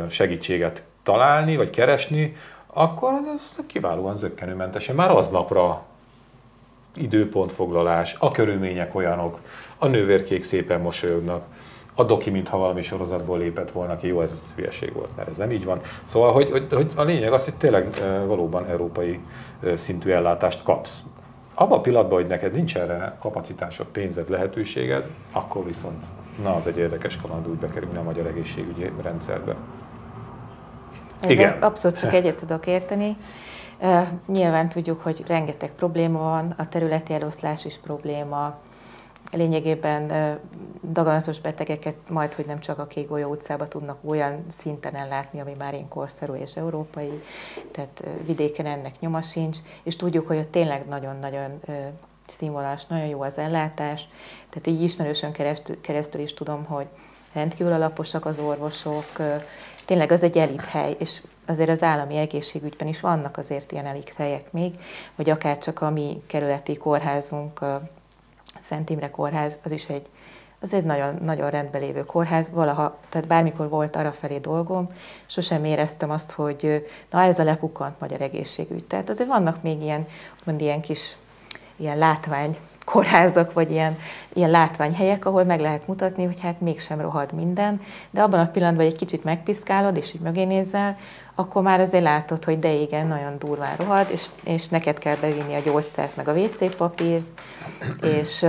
segítséget 0.09 0.83
találni, 1.03 1.57
vagy 1.57 1.71
keresni, 1.71 2.37
akkor 2.67 3.13
ez 3.35 3.65
kiválóan 3.67 4.17
zöggenőmentesen. 4.17 4.95
Már 4.95 5.11
aznapra 5.11 5.83
időpontfoglalás, 6.97 8.17
a 8.19 8.31
körülmények 8.31 8.95
olyanok, 8.95 9.39
a 9.79 9.87
nővérkék 9.87 10.45
szépen 10.45 10.81
mosolyognak, 10.81 11.45
a 11.95 12.05
doki, 12.05 12.31
mintha 12.31 12.57
valami 12.57 12.83
sorozatból 12.83 13.39
lépett 13.39 13.71
volna 13.71 13.97
ki, 13.97 14.07
jó, 14.07 14.21
ez, 14.21 14.31
ez 14.31 14.43
hülyeség 14.55 14.93
volt, 14.93 15.17
mert 15.17 15.29
ez 15.29 15.37
nem 15.37 15.51
így 15.51 15.65
van. 15.65 15.81
Szóval, 16.05 16.33
hogy, 16.33 16.51
hogy, 16.51 16.67
hogy 16.71 16.91
a 16.95 17.03
lényeg 17.03 17.33
az, 17.33 17.45
hogy 17.45 17.55
tényleg 17.55 18.03
valóban 18.27 18.67
európai 18.67 19.21
szintű 19.75 20.11
ellátást 20.11 20.63
kapsz. 20.63 21.05
Abban 21.55 21.79
a 21.79 21.81
pillanatban, 21.81 22.19
hogy 22.19 22.29
neked 22.29 22.53
nincs 22.53 22.77
erre 22.77 23.17
kapacitásod, 23.21 23.87
pénzed, 23.87 24.31
lehetőséged, 24.31 25.07
akkor 25.33 25.65
viszont 25.65 26.05
na, 26.43 26.55
az 26.55 26.67
egy 26.67 26.79
érdekes 26.79 27.17
kaland 27.17 27.49
úgy 27.49 27.57
bekerülni 27.57 27.99
a 27.99 28.03
magyar 28.03 28.27
egészségügyi 28.27 28.91
rendszerbe. 29.03 29.57
Ezzel 31.21 31.57
abszolút 31.61 31.99
csak 31.99 32.13
egyet 32.13 32.37
tudok 32.37 32.67
érteni. 32.67 33.17
Nyilván 34.27 34.69
tudjuk, 34.69 35.01
hogy 35.01 35.25
rengeteg 35.27 35.71
probléma 35.71 36.19
van, 36.19 36.55
a 36.57 36.69
területi 36.69 37.13
eloszlás 37.13 37.65
is 37.65 37.79
probléma, 37.79 38.59
lényegében 39.33 40.13
daganatos 40.83 41.41
betegeket 41.41 41.97
majd, 42.09 42.33
hogy 42.33 42.47
nem 42.47 42.61
csak 42.61 42.79
a 42.79 42.87
Kék 42.87 43.09
Golyó 43.09 43.31
utcába 43.31 43.69
tudnak 43.69 43.99
olyan 44.05 44.45
szinten 44.49 44.95
ellátni, 44.95 45.41
ami 45.41 45.55
már 45.59 45.75
én 45.75 45.89
korszerű 45.89 46.33
és 46.33 46.57
európai, 46.57 47.23
tehát 47.71 48.05
vidéken 48.27 48.67
ennek 48.67 49.01
nyoma 49.01 49.23
sincs, 49.23 49.59
és 49.83 49.97
tudjuk, 49.97 50.27
hogy 50.27 50.39
ott 50.39 50.51
tényleg 50.51 50.87
nagyon-nagyon 50.89 51.61
színvonalas, 52.27 52.87
nagyon 52.87 53.07
jó 53.07 53.23
az 53.23 53.39
ellátás, 53.39 54.09
tehát 54.51 54.67
így 54.67 54.83
ismerősön 54.83 55.33
keresztül, 55.33 55.81
keresztül 55.81 56.21
is 56.21 56.35
tudom, 56.35 56.65
hogy 56.65 56.87
rendkívül 57.33 57.73
alaposak 57.73 58.25
az 58.25 58.39
orvosok, 58.39 59.05
tényleg 59.85 60.13
az 60.13 60.23
egy 60.23 60.39
elit 60.39 60.65
hely, 60.65 60.97
és 60.99 61.23
azért 61.47 61.69
az 61.69 61.83
állami 61.83 62.17
egészségügyben 62.17 62.89
is 62.89 63.01
vannak 63.01 63.37
azért 63.37 63.73
ilyen 63.73 63.87
elit 63.87 64.15
helyek 64.17 64.53
még, 64.53 64.75
vagy 65.15 65.31
akár 65.31 65.59
csak 65.59 65.81
a 65.81 65.91
mi 65.91 66.23
kerületi 66.27 66.77
kórházunk, 66.77 67.61
a 67.61 67.83
Szent 68.59 68.91
Imre 68.91 69.11
kórház, 69.11 69.59
az 69.65 69.71
is 69.71 69.87
egy, 69.87 70.07
az 70.61 70.75
egy 70.75 70.85
nagyon, 70.85 71.19
nagyon 71.23 71.51
rendben 71.51 71.81
lévő 71.81 72.05
kórház, 72.05 72.51
valaha, 72.51 72.99
tehát 73.09 73.27
bármikor 73.27 73.69
volt 73.69 73.97
arra 73.97 74.13
felé 74.13 74.39
dolgom, 74.39 74.91
sosem 75.27 75.65
éreztem 75.65 76.11
azt, 76.11 76.31
hogy 76.31 76.87
na 77.11 77.23
ez 77.23 77.39
a 77.39 77.45
lepukkant 77.45 78.01
magyar 78.01 78.21
egészségügy. 78.21 78.85
Tehát 78.85 79.11
azért 79.11 79.29
vannak 79.29 79.63
még 79.63 79.83
ilyen, 79.83 80.07
mond 80.45 80.61
ilyen 80.61 80.81
kis 80.81 81.17
ilyen 81.77 81.99
látvány 81.99 82.57
kórházak, 82.85 83.53
vagy 83.53 83.71
ilyen, 83.71 83.99
ilyen 84.33 84.51
látványhelyek, 84.51 85.25
ahol 85.25 85.45
meg 85.45 85.61
lehet 85.61 85.87
mutatni, 85.87 86.25
hogy 86.25 86.41
hát 86.41 86.61
mégsem 86.61 87.01
rohad 87.01 87.33
minden, 87.33 87.81
de 88.11 88.23
abban 88.23 88.41
a 88.41 88.51
pillanatban, 88.51 88.85
hogy 88.85 88.93
egy 88.93 88.99
kicsit 88.99 89.25
megpiszkálod, 89.25 89.97
és 89.97 90.15
így 90.15 90.21
mögé 90.21 90.45
nézel, 90.45 90.97
akkor 91.35 91.63
már 91.63 91.81
azért 91.81 92.03
látod, 92.03 92.45
hogy 92.45 92.59
de 92.59 92.73
igen, 92.73 93.07
nagyon 93.07 93.39
durván 93.39 93.77
rohad, 93.77 94.07
és, 94.11 94.27
és 94.45 94.69
neked 94.69 94.99
kell 94.99 95.17
bevinni 95.17 95.55
a 95.55 95.61
gyógyszert, 95.61 96.17
meg 96.17 96.29
a 96.29 96.33
WC 96.33 96.77
papírt, 96.77 97.41
és, 98.03 98.47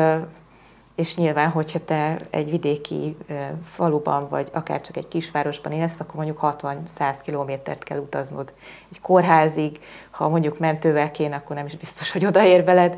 és 0.96 1.16
nyilván, 1.16 1.50
hogyha 1.50 1.80
te 1.86 2.18
egy 2.30 2.50
vidéki 2.50 3.18
faluban, 3.66 4.30
vagy 4.30 4.50
akár 4.54 4.82
csak 4.82 4.98
egy 4.98 5.08
kisvárosban 5.08 5.72
élsz, 5.72 6.00
akkor 6.00 6.16
mondjuk 6.16 6.40
60-100 6.42 7.18
kilométert 7.24 7.84
kell 7.84 7.98
utaznod 7.98 8.54
egy 8.92 9.02
kórházig, 9.02 9.80
ha 10.12 10.30
mondjuk 10.30 10.60
mentővel 10.60 11.12
kéne, 11.12 11.36
akkor 11.36 11.56
nem 11.56 11.66
is 11.66 11.78
biztos, 11.78 12.12
hogy 12.12 12.26
odaér 12.26 12.64
veled, 12.64 12.98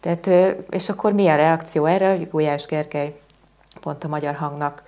tehát, 0.00 0.26
és 0.70 0.88
akkor 0.88 1.12
mi 1.12 1.28
a 1.28 1.36
reakció 1.36 1.84
erre? 1.84 2.16
Gulyás 2.16 2.66
Gergely 2.66 3.20
pont 3.80 4.04
a 4.04 4.08
Magyar 4.08 4.34
Hangnak 4.34 4.82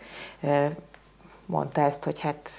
mondta 1.47 1.81
ezt, 1.81 2.05
hogy 2.05 2.21
hát 2.21 2.51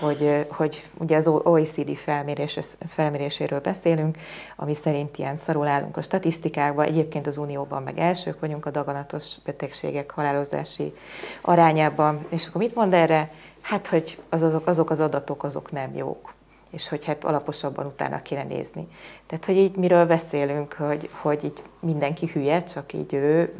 hogy, 0.00 0.46
hogy 0.50 0.86
ugye 0.98 1.16
az 1.16 1.26
OECD 1.26 1.96
felmérés, 1.96 2.58
felméréséről 2.88 3.60
beszélünk, 3.60 4.16
ami 4.56 4.74
szerint 4.74 5.18
ilyen 5.18 5.36
szarul 5.36 5.66
állunk 5.66 5.96
a 5.96 6.02
statisztikákban, 6.02 6.84
egyébként 6.84 7.26
az 7.26 7.38
Unióban 7.38 7.82
meg 7.82 7.98
elsők 7.98 8.40
vagyunk 8.40 8.66
a 8.66 8.70
daganatos 8.70 9.34
betegségek 9.44 10.10
halálozási 10.10 10.94
arányában, 11.42 12.26
és 12.28 12.46
akkor 12.46 12.60
mit 12.60 12.74
mond 12.74 12.92
erre? 12.92 13.32
Hát, 13.60 13.86
hogy 13.86 14.18
az, 14.28 14.42
azok, 14.42 14.66
azok 14.66 14.90
az 14.90 15.00
adatok 15.00 15.42
azok 15.42 15.72
nem 15.72 15.94
jók 15.94 16.33
és 16.74 16.88
hogy 16.88 17.04
hát 17.04 17.24
alaposabban 17.24 17.86
utána 17.86 18.22
kéne 18.22 18.42
nézni. 18.42 18.88
Tehát, 19.26 19.44
hogy 19.44 19.56
így 19.56 19.76
miről 19.76 20.06
beszélünk, 20.06 20.72
hogy, 20.72 21.08
hogy 21.12 21.44
így 21.44 21.62
mindenki 21.80 22.26
hülye, 22.26 22.62
csak 22.62 22.92
így 22.92 23.12
ő, 23.14 23.52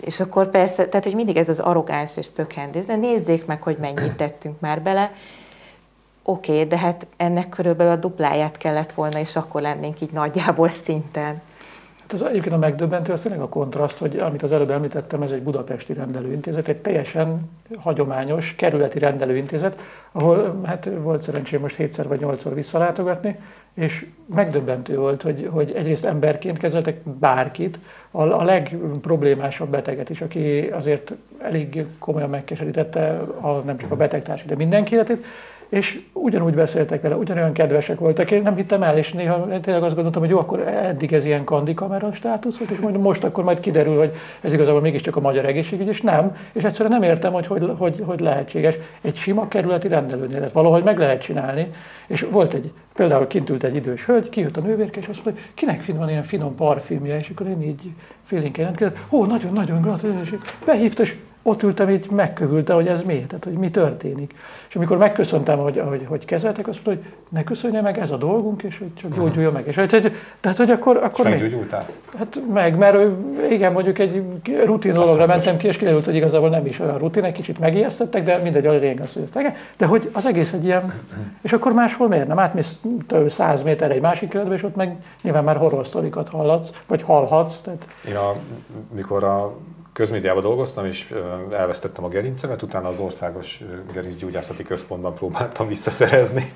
és 0.00 0.20
akkor 0.20 0.50
persze, 0.50 0.88
tehát, 0.88 1.04
hogy 1.04 1.14
mindig 1.14 1.36
ez 1.36 1.48
az 1.48 1.60
arrogáns 1.60 2.16
és 2.16 2.26
pökhend, 2.26 2.76
de 2.76 2.96
nézzék 2.96 3.46
meg, 3.46 3.62
hogy 3.62 3.76
mennyit 3.76 4.16
tettünk 4.16 4.60
már 4.60 4.82
bele, 4.82 5.12
oké, 6.22 6.52
okay, 6.52 6.66
de 6.66 6.78
hát 6.78 7.06
ennek 7.16 7.48
körülbelül 7.48 7.92
a 7.92 7.96
dupláját 7.96 8.56
kellett 8.56 8.92
volna, 8.92 9.18
és 9.18 9.36
akkor 9.36 9.60
lennénk 9.60 10.00
így 10.00 10.12
nagyjából 10.12 10.68
szinten. 10.68 11.42
Az 12.14 12.22
egyébként 12.22 12.54
a 12.54 12.58
megdöbbentő 12.58 13.12
az 13.12 13.20
tényleg 13.20 13.40
a 13.40 13.48
kontraszt, 13.48 13.98
hogy 13.98 14.16
amit 14.16 14.42
az 14.42 14.52
előbb 14.52 14.70
említettem, 14.70 15.22
ez 15.22 15.30
egy 15.30 15.42
budapesti 15.42 15.92
rendelőintézet, 15.92 16.68
egy 16.68 16.76
teljesen 16.76 17.50
hagyományos 17.78 18.54
kerületi 18.54 18.98
rendelőintézet, 18.98 19.80
ahol 20.12 20.60
hát 20.64 20.88
volt 20.98 21.22
szerencsém 21.22 21.60
most 21.60 21.76
hétszer 21.76 22.08
vagy 22.08 22.20
nyolcszor 22.20 22.54
visszalátogatni, 22.54 23.38
és 23.74 24.06
megdöbbentő 24.34 24.96
volt, 24.96 25.22
hogy, 25.22 25.48
hogy 25.50 25.72
egyrészt 25.72 26.04
emberként 26.04 26.58
kezeltek 26.58 27.00
bárkit, 27.02 27.78
a, 28.10 28.22
a 28.22 28.42
legproblémásabb 28.42 29.68
beteget 29.68 30.10
is, 30.10 30.20
aki 30.20 30.70
azért 30.72 31.12
elég 31.38 31.86
komolyan 31.98 32.30
megkeserítette 32.30 33.18
a, 33.40 33.48
nem 33.48 33.76
csak 33.76 33.90
a 33.90 33.96
betegtárs, 33.96 34.44
de 34.44 34.56
mindenki 34.56 34.94
életét, 34.94 35.24
és 35.68 36.00
ugyanúgy 36.12 36.54
beszéltek 36.54 37.02
vele, 37.02 37.16
ugyanolyan 37.16 37.52
kedvesek 37.52 37.98
voltak. 37.98 38.30
Én 38.30 38.42
nem 38.42 38.56
hittem 38.56 38.82
el, 38.82 38.98
és 38.98 39.12
néha 39.12 39.60
tényleg 39.60 39.82
azt 39.82 39.94
gondoltam, 39.94 40.22
hogy 40.22 40.30
jó, 40.30 40.38
akkor 40.38 40.60
eddig 40.60 41.12
ez 41.12 41.24
ilyen 41.24 41.44
kandikamera 41.44 42.12
státusz 42.12 42.58
volt, 42.58 42.70
és 42.70 42.78
majd 42.78 42.96
most 42.98 43.24
akkor 43.24 43.44
majd 43.44 43.60
kiderül, 43.60 43.98
hogy 43.98 44.12
ez 44.40 44.52
igazából 44.52 44.80
mégiscsak 44.80 45.16
a 45.16 45.20
magyar 45.20 45.44
egészségügy, 45.44 45.88
és 45.88 46.00
nem. 46.00 46.36
És 46.52 46.62
egyszerűen 46.62 47.00
nem 47.00 47.10
értem, 47.10 47.32
hogy 47.32 47.46
hogy, 47.46 47.70
hogy, 47.78 48.02
hogy 48.06 48.20
lehetséges 48.20 48.74
egy 49.00 49.16
sima 49.16 49.48
kerületi 49.48 49.88
rendelőnél. 49.88 50.36
Tehát 50.36 50.52
valahogy 50.52 50.82
meg 50.82 50.98
lehet 50.98 51.22
csinálni. 51.22 51.70
És 52.06 52.26
volt 52.30 52.52
egy, 52.52 52.72
például 52.94 53.26
kint 53.26 53.50
ült 53.50 53.64
egy 53.64 53.74
idős 53.74 54.06
hölgy, 54.06 54.28
kijött 54.28 54.56
a 54.56 54.60
nővérke, 54.60 55.00
és 55.00 55.06
azt 55.08 55.24
mondta, 55.24 55.42
hogy 55.42 55.52
kinek 55.54 55.98
van 55.98 56.08
ilyen 56.08 56.22
finom 56.22 56.54
parfümje, 56.54 57.18
és 57.18 57.28
akkor 57.28 57.46
én 57.46 57.62
így 57.62 57.90
félénk 58.24 58.58
jelentkezett, 58.58 58.96
ó, 59.10 59.24
nagyon-nagyon 59.24 59.80
gratulálok, 59.80 60.22
és 60.22 60.34
behívta, 60.64 61.02
és 61.02 61.16
ott 61.46 61.62
ültem, 61.62 61.90
így 61.90 62.10
megkövülte, 62.10 62.72
hogy 62.72 62.86
ez 62.86 63.02
mi, 63.02 63.24
tehát 63.28 63.44
hogy 63.44 63.52
mi 63.52 63.70
történik. 63.70 64.34
És 64.68 64.76
amikor 64.76 64.96
megköszöntem, 64.96 65.58
hogy, 65.58 65.82
hogy, 65.88 66.04
hogy 66.08 66.24
kezeltek, 66.24 66.68
azt 66.68 66.84
mondta, 66.84 67.04
hogy 67.04 67.12
ne 67.28 67.44
köszönje 67.44 67.80
meg, 67.80 67.98
ez 67.98 68.10
a 68.10 68.16
dolgunk, 68.16 68.62
és 68.62 68.78
hogy 68.78 68.94
csak 68.94 69.14
gyógyulja 69.14 69.50
meg. 69.50 69.66
És 69.66 69.76
hogy, 69.76 70.12
tehát, 70.40 70.56
hogy 70.56 70.70
akkor... 70.70 70.96
akkor 70.96 71.24
Meggyógyultál? 71.24 71.86
Hát 72.18 72.40
meg, 72.52 72.76
mert 72.76 72.98
igen, 73.50 73.72
mondjuk 73.72 73.98
egy 73.98 74.22
rutin 74.64 74.92
dologra 74.92 75.26
mentem 75.26 75.56
ki, 75.56 75.66
és 75.66 75.76
kiderült, 75.76 76.04
hogy 76.04 76.14
igazából 76.14 76.48
nem 76.48 76.66
is 76.66 76.80
olyan 76.80 76.98
rutin, 76.98 77.24
egy 77.24 77.32
kicsit 77.32 77.58
megijesztettek, 77.58 78.24
de 78.24 78.38
mindegy, 78.42 78.66
a 78.66 78.72
lényeg 78.72 79.00
az, 79.00 79.12
hogy 79.12 79.22
ezt 79.22 79.54
De 79.76 79.86
hogy 79.86 80.10
az 80.12 80.26
egész 80.26 80.52
egy 80.52 80.64
ilyen, 80.64 80.92
és 81.40 81.52
akkor 81.52 81.72
máshol 81.72 82.08
miért 82.08 82.26
nem? 82.26 82.38
Átmész 82.38 82.78
több 83.06 83.30
száz 83.30 83.62
méter 83.62 83.90
egy 83.90 84.00
másik 84.00 84.28
kerületbe, 84.28 84.56
és 84.56 84.62
ott 84.62 84.76
meg 84.76 84.96
nyilván 85.22 85.44
már 85.44 85.56
horror 85.56 85.86
hallatsz, 86.30 86.70
vagy 86.86 87.02
hallhatsz. 87.02 87.60
Tehát... 87.60 87.86
Én 88.08 88.16
a, 88.16 88.36
mikor 88.94 89.24
a 89.24 89.54
közmédiában 89.94 90.42
dolgoztam, 90.42 90.86
és 90.86 91.14
elvesztettem 91.52 92.04
a 92.04 92.08
gerincemet, 92.08 92.62
utána 92.62 92.88
az 92.88 92.98
Országos 92.98 93.60
Gerincgyógyászati 93.92 94.62
Központban 94.62 95.14
próbáltam 95.14 95.68
visszaszerezni. 95.68 96.52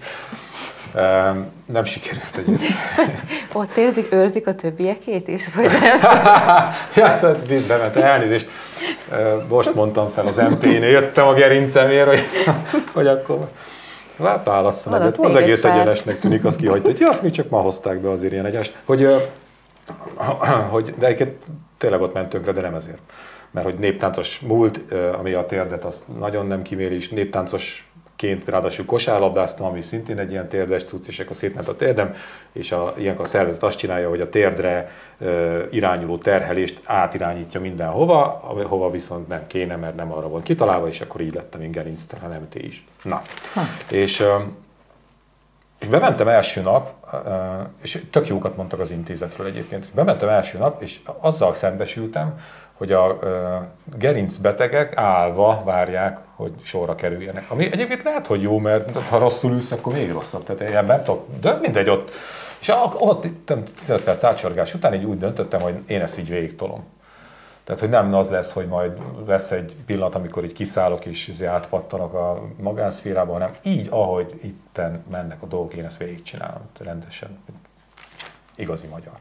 Nem 1.66 1.84
sikerült 1.84 2.36
egyébként. 2.36 2.72
Ott 3.52 3.76
érzik, 3.76 4.12
őrzik 4.12 4.46
a 4.46 4.54
többiekét 4.54 5.28
is? 5.28 5.54
Vagy 5.54 5.64
nem? 5.64 5.98
ja, 6.96 7.16
tehát 7.18 7.66
bement 7.66 7.96
elnézést. 7.96 8.48
Most 9.48 9.74
mondtam 9.74 10.10
fel 10.10 10.26
az 10.26 10.36
MP-nél, 10.36 10.84
jöttem 10.84 11.26
a 11.26 11.34
gerincemért, 11.34 12.08
hogy, 12.08 12.24
hogy 12.92 13.06
akkor 13.06 13.48
Szóval 14.18 14.32
hát 14.32 14.44
válasszon 14.44 14.94
egyet. 14.94 15.18
Az 15.18 15.34
egész 15.34 15.60
pár. 15.60 15.72
egyenesnek 15.72 16.18
tűnik, 16.18 16.44
az 16.44 16.56
kihagyta, 16.56 16.90
ja, 16.98 17.08
azt 17.08 17.22
mi 17.22 17.30
csak 17.30 17.48
ma 17.48 17.60
hozták 17.60 18.00
be 18.00 18.10
azért 18.10 18.32
ilyen 18.32 18.46
egyenes. 18.46 18.72
Hogy, 18.84 19.06
hogy 20.70 20.94
de 20.98 21.06
egyébként 21.06 21.36
tényleg 21.78 22.00
ott 22.00 22.14
ment 22.14 22.28
tönkre, 22.28 22.52
de 22.52 22.60
nem 22.60 22.74
ezért. 22.74 23.00
Mert 23.50 23.66
hogy 23.66 23.78
néptáncos 23.78 24.40
múlt, 24.40 24.92
ami 25.18 25.32
a 25.32 25.46
térdet, 25.46 25.84
az 25.84 26.04
nagyon 26.18 26.46
nem 26.46 26.62
kiméri, 26.62 26.94
és 26.94 27.08
néptáncos 27.08 27.88
ként 28.18 28.48
ráadásul 28.48 28.84
kosárlabdáztam, 28.84 29.66
ami 29.66 29.82
szintén 29.82 30.18
egy 30.18 30.30
ilyen 30.30 30.48
térdes 30.48 30.84
cucc, 30.84 31.06
és 31.06 31.20
akkor 31.20 31.36
szétment 31.36 31.68
a 31.68 31.76
térdem, 31.76 32.14
és 32.52 32.72
a, 32.72 32.94
ilyenkor 32.96 33.24
a 33.24 33.28
szervezet 33.28 33.62
azt 33.62 33.78
csinálja, 33.78 34.08
hogy 34.08 34.20
a 34.20 34.28
térdre 34.28 34.90
e, 35.18 35.26
irányuló 35.70 36.18
terhelést 36.18 36.80
átirányítja 36.84 37.60
mindenhova, 37.60 38.22
hova 38.68 38.90
viszont 38.90 39.28
nem 39.28 39.46
kéne, 39.46 39.76
mert 39.76 39.96
nem 39.96 40.12
arra 40.12 40.28
volt 40.28 40.42
kitalálva, 40.42 40.88
és 40.88 41.00
akkor 41.00 41.20
így 41.20 41.34
lettem 41.34 41.62
én 41.62 41.70
gerinctelen 41.70 42.40
MT 42.40 42.54
is. 42.54 42.84
Na, 43.02 43.22
ha. 43.54 43.60
és 43.90 44.24
és 45.78 45.88
bementem 45.88 46.28
első 46.28 46.60
nap, 46.60 46.92
és 47.82 48.02
tök 48.10 48.26
jókat 48.26 48.56
mondtak 48.56 48.80
az 48.80 48.90
intézetről 48.90 49.46
egyébként. 49.46 49.86
Bementem 49.94 50.28
első 50.28 50.58
nap, 50.58 50.82
és 50.82 51.00
azzal 51.20 51.54
szembesültem, 51.54 52.40
hogy 52.72 52.92
a 52.92 53.18
gerincbetegek 53.96 54.96
állva 54.96 55.62
várják, 55.64 56.18
hogy 56.34 56.52
sorra 56.62 56.94
kerüljenek. 56.94 57.44
Ami 57.48 57.72
egyébként 57.72 58.02
lehet, 58.02 58.26
hogy 58.26 58.42
jó, 58.42 58.58
mert 58.58 59.08
ha 59.08 59.18
rosszul 59.18 59.52
ülsz, 59.52 59.72
akkor 59.72 59.92
még 59.92 60.12
rosszabb. 60.12 60.42
Tehát 60.42 60.68
ilyen 60.68 60.84
nem 60.84 61.02
tudok, 61.02 61.26
de 61.40 61.58
mindegy 61.60 61.88
ott. 61.88 62.10
És 62.60 62.72
ott 62.98 63.26
15 63.76 64.02
perc 64.04 64.24
átsorgás 64.24 64.74
után 64.74 64.94
így 64.94 65.04
úgy 65.04 65.18
döntöttem, 65.18 65.60
hogy 65.60 65.74
én 65.86 66.00
ezt 66.00 66.18
így 66.18 66.28
végigtolom. 66.28 66.84
Tehát, 67.68 67.82
hogy 67.82 67.90
nem 67.92 68.14
az 68.14 68.28
lesz, 68.28 68.52
hogy 68.52 68.66
majd 68.66 68.98
lesz 69.26 69.50
egy 69.50 69.76
pillanat, 69.86 70.14
amikor 70.14 70.44
így 70.44 70.52
kiszállok 70.52 71.06
és 71.06 71.28
izé 71.28 71.44
átpattanak 71.44 72.14
a 72.14 72.42
magánszférába, 72.60 73.32
hanem 73.32 73.50
így, 73.62 73.86
ahogy 73.90 74.40
itten 74.42 75.04
mennek 75.10 75.42
a 75.42 75.46
dolgok, 75.46 75.74
én 75.74 75.84
ezt 75.84 75.96
végigcsinálom 75.96 76.62
rendesen. 76.78 77.38
Igazi 78.56 78.86
magyar. 78.86 79.12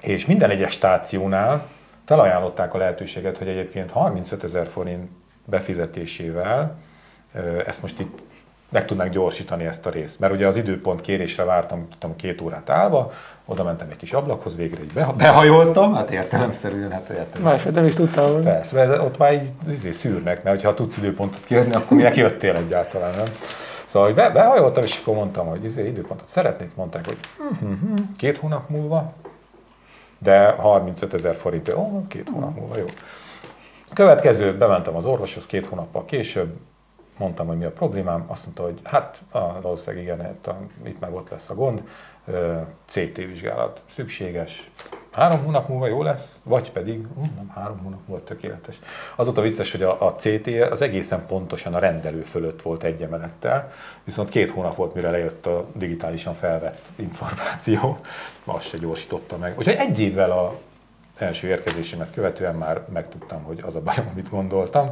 És 0.00 0.26
minden 0.26 0.50
egyes 0.50 0.72
stációnál 0.72 1.66
felajánlották 2.04 2.74
a 2.74 2.78
lehetőséget, 2.78 3.38
hogy 3.38 3.48
egyébként 3.48 3.90
35 3.90 4.44
ezer 4.44 4.66
forint 4.66 5.08
befizetésével 5.44 6.78
ezt 7.66 7.82
most 7.82 8.00
itt 8.00 8.18
meg 8.70 8.84
tudnánk 8.84 9.12
gyorsítani 9.12 9.64
ezt 9.64 9.86
a 9.86 9.90
részt. 9.90 10.18
Mert 10.18 10.32
ugye 10.32 10.46
az 10.46 10.56
időpont 10.56 11.00
kérésre 11.00 11.44
vártam 11.44 11.88
tudom, 11.98 12.16
két 12.16 12.40
órát 12.40 12.70
állva, 12.70 13.12
oda 13.44 13.64
mentem 13.64 13.88
egy 13.90 13.96
kis 13.96 14.12
ablakhoz, 14.12 14.56
végre 14.56 14.82
így 14.82 14.92
behajoltam, 15.16 15.94
hát 15.94 16.10
értelemszerűen, 16.10 16.90
hát 16.90 17.08
értem. 17.08 17.42
Máshogy 17.42 17.72
nem 17.72 17.86
is 17.86 17.94
tudtam 17.94 18.30
volna. 18.30 18.50
Persze, 18.50 18.74
mert 18.74 19.02
ott 19.02 19.18
már 19.18 19.32
így 19.32 19.50
izé, 19.68 19.90
szűrnek, 19.90 20.42
mert 20.42 20.62
ha 20.62 20.74
tudsz 20.74 20.96
időpontot 20.96 21.44
kérni, 21.44 21.74
akkor 21.74 21.96
minek 21.96 22.16
jöttél 22.16 22.54
egyáltalán, 22.54 23.14
nem? 23.16 23.26
Szóval, 23.86 24.08
hogy 24.08 24.16
be, 24.16 24.30
behajoltam, 24.30 24.82
és 24.82 24.98
akkor 25.00 25.14
mondtam, 25.14 25.46
hogy 25.46 25.64
izé, 25.64 25.86
időpontot 25.86 26.28
szeretnék, 26.28 26.74
mondták, 26.74 27.06
hogy 27.06 27.18
két 28.16 28.38
hónap 28.38 28.68
múlva, 28.68 29.12
de 30.18 30.50
35 30.50 31.14
ezer 31.14 31.36
forint, 31.36 31.68
ó, 31.68 32.02
két 32.08 32.28
hónap 32.32 32.58
múlva, 32.58 32.78
jó. 32.78 32.86
Következő, 33.94 34.56
bementem 34.56 34.96
az 34.96 35.04
orvoshoz 35.04 35.46
két 35.46 35.66
hónappal 35.66 36.04
később, 36.04 36.56
mondtam, 37.18 37.46
hogy 37.46 37.58
mi 37.58 37.64
a 37.64 37.72
problémám, 37.72 38.24
azt 38.26 38.44
mondta, 38.44 38.62
hogy 38.62 38.80
hát 38.84 39.20
a, 39.30 39.60
valószínűleg 39.60 40.04
igen, 40.04 40.20
hát, 40.20 40.54
itt 40.84 41.00
meg 41.00 41.14
ott 41.14 41.30
lesz 41.30 41.50
a 41.50 41.54
gond, 41.54 41.82
CT 42.86 43.16
vizsgálat 43.16 43.82
szükséges, 43.90 44.70
három 45.12 45.44
hónap 45.44 45.68
múlva 45.68 45.86
jó 45.86 46.02
lesz, 46.02 46.40
vagy 46.44 46.72
pedig, 46.72 47.06
uh, 47.14 47.26
nem 47.36 47.52
három 47.54 47.78
hónap 47.78 48.00
volt 48.06 48.22
tökéletes. 48.22 48.78
Azóta 49.16 49.40
vicces, 49.40 49.70
hogy 49.70 49.82
a, 49.82 50.06
a 50.06 50.14
CT 50.14 50.46
az 50.70 50.80
egészen 50.80 51.26
pontosan 51.26 51.74
a 51.74 51.78
rendelő 51.78 52.22
fölött 52.22 52.62
volt 52.62 52.82
egy 52.82 53.02
emelettel, 53.02 53.72
viszont 54.04 54.28
két 54.28 54.50
hónap 54.50 54.76
volt, 54.76 54.94
mire 54.94 55.10
lejött 55.10 55.46
a 55.46 55.64
digitálisan 55.74 56.34
felvett 56.34 56.82
információ, 56.96 57.98
azt 58.44 58.68
se 58.68 58.76
gyorsította 58.76 59.36
meg. 59.36 59.58
Úgyhogy 59.58 59.76
egy 59.78 60.00
évvel 60.00 60.30
a 60.30 60.58
első 61.18 61.48
érkezésemet 61.48 62.12
követően 62.12 62.54
már 62.54 62.82
megtudtam, 62.92 63.42
hogy 63.42 63.62
az 63.66 63.74
a 63.74 63.80
bajom, 63.80 64.06
amit 64.12 64.30
gondoltam. 64.30 64.90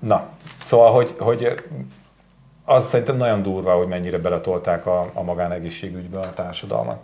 Na, 0.00 0.28
szóval, 0.64 0.92
hogy, 0.92 1.14
hogy 1.18 1.54
az 2.64 2.86
szerintem 2.86 3.16
nagyon 3.16 3.42
durva, 3.42 3.72
hogy 3.72 3.86
mennyire 3.86 4.18
beletolták 4.18 4.86
a, 4.86 5.10
a 5.14 5.22
magánegészségügybe 5.22 6.18
a 6.18 6.34
társadalmat. 6.34 6.98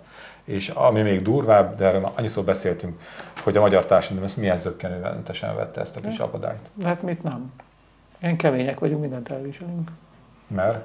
És 0.44 0.68
ami 0.68 1.02
még 1.02 1.22
durvább, 1.22 1.76
de 1.76 1.84
erről 1.84 2.12
annyiszor 2.14 2.44
beszéltünk, 2.44 3.00
hogy 3.42 3.56
a 3.56 3.60
magyar 3.60 3.86
társadalom 3.86 4.24
ezt 4.24 4.36
milyen 4.36 4.58
zöggenőmentesen 4.58 5.56
vette 5.56 5.80
ezt 5.80 5.96
a 5.96 6.00
kis 6.00 6.18
akadályt. 6.18 6.70
Hát 6.82 7.02
mit 7.02 7.22
nem? 7.22 7.52
Én 8.22 8.36
kemények 8.36 8.78
vagyunk, 8.78 9.00
mindent 9.00 9.30
elviselünk. 9.30 9.90
Mert? 10.46 10.84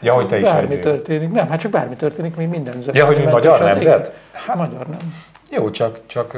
Ja, 0.00 0.14
hogy 0.14 0.28
te 0.28 0.38
is 0.38 0.44
Bármi 0.44 0.78
történik. 0.78 1.32
Nem, 1.32 1.48
hát 1.48 1.60
csak 1.60 1.70
bármi 1.70 1.94
történik, 1.94 2.36
mi 2.36 2.44
minden 2.44 2.82
Ja, 2.92 3.06
hogy 3.06 3.16
mi 3.16 3.24
magyar 3.24 3.60
nemzet? 3.60 4.12
Hát, 4.32 4.56
magyar 4.56 4.86
nem. 4.86 4.98
Jó, 5.54 5.70
csak, 5.70 6.00
csak 6.06 6.36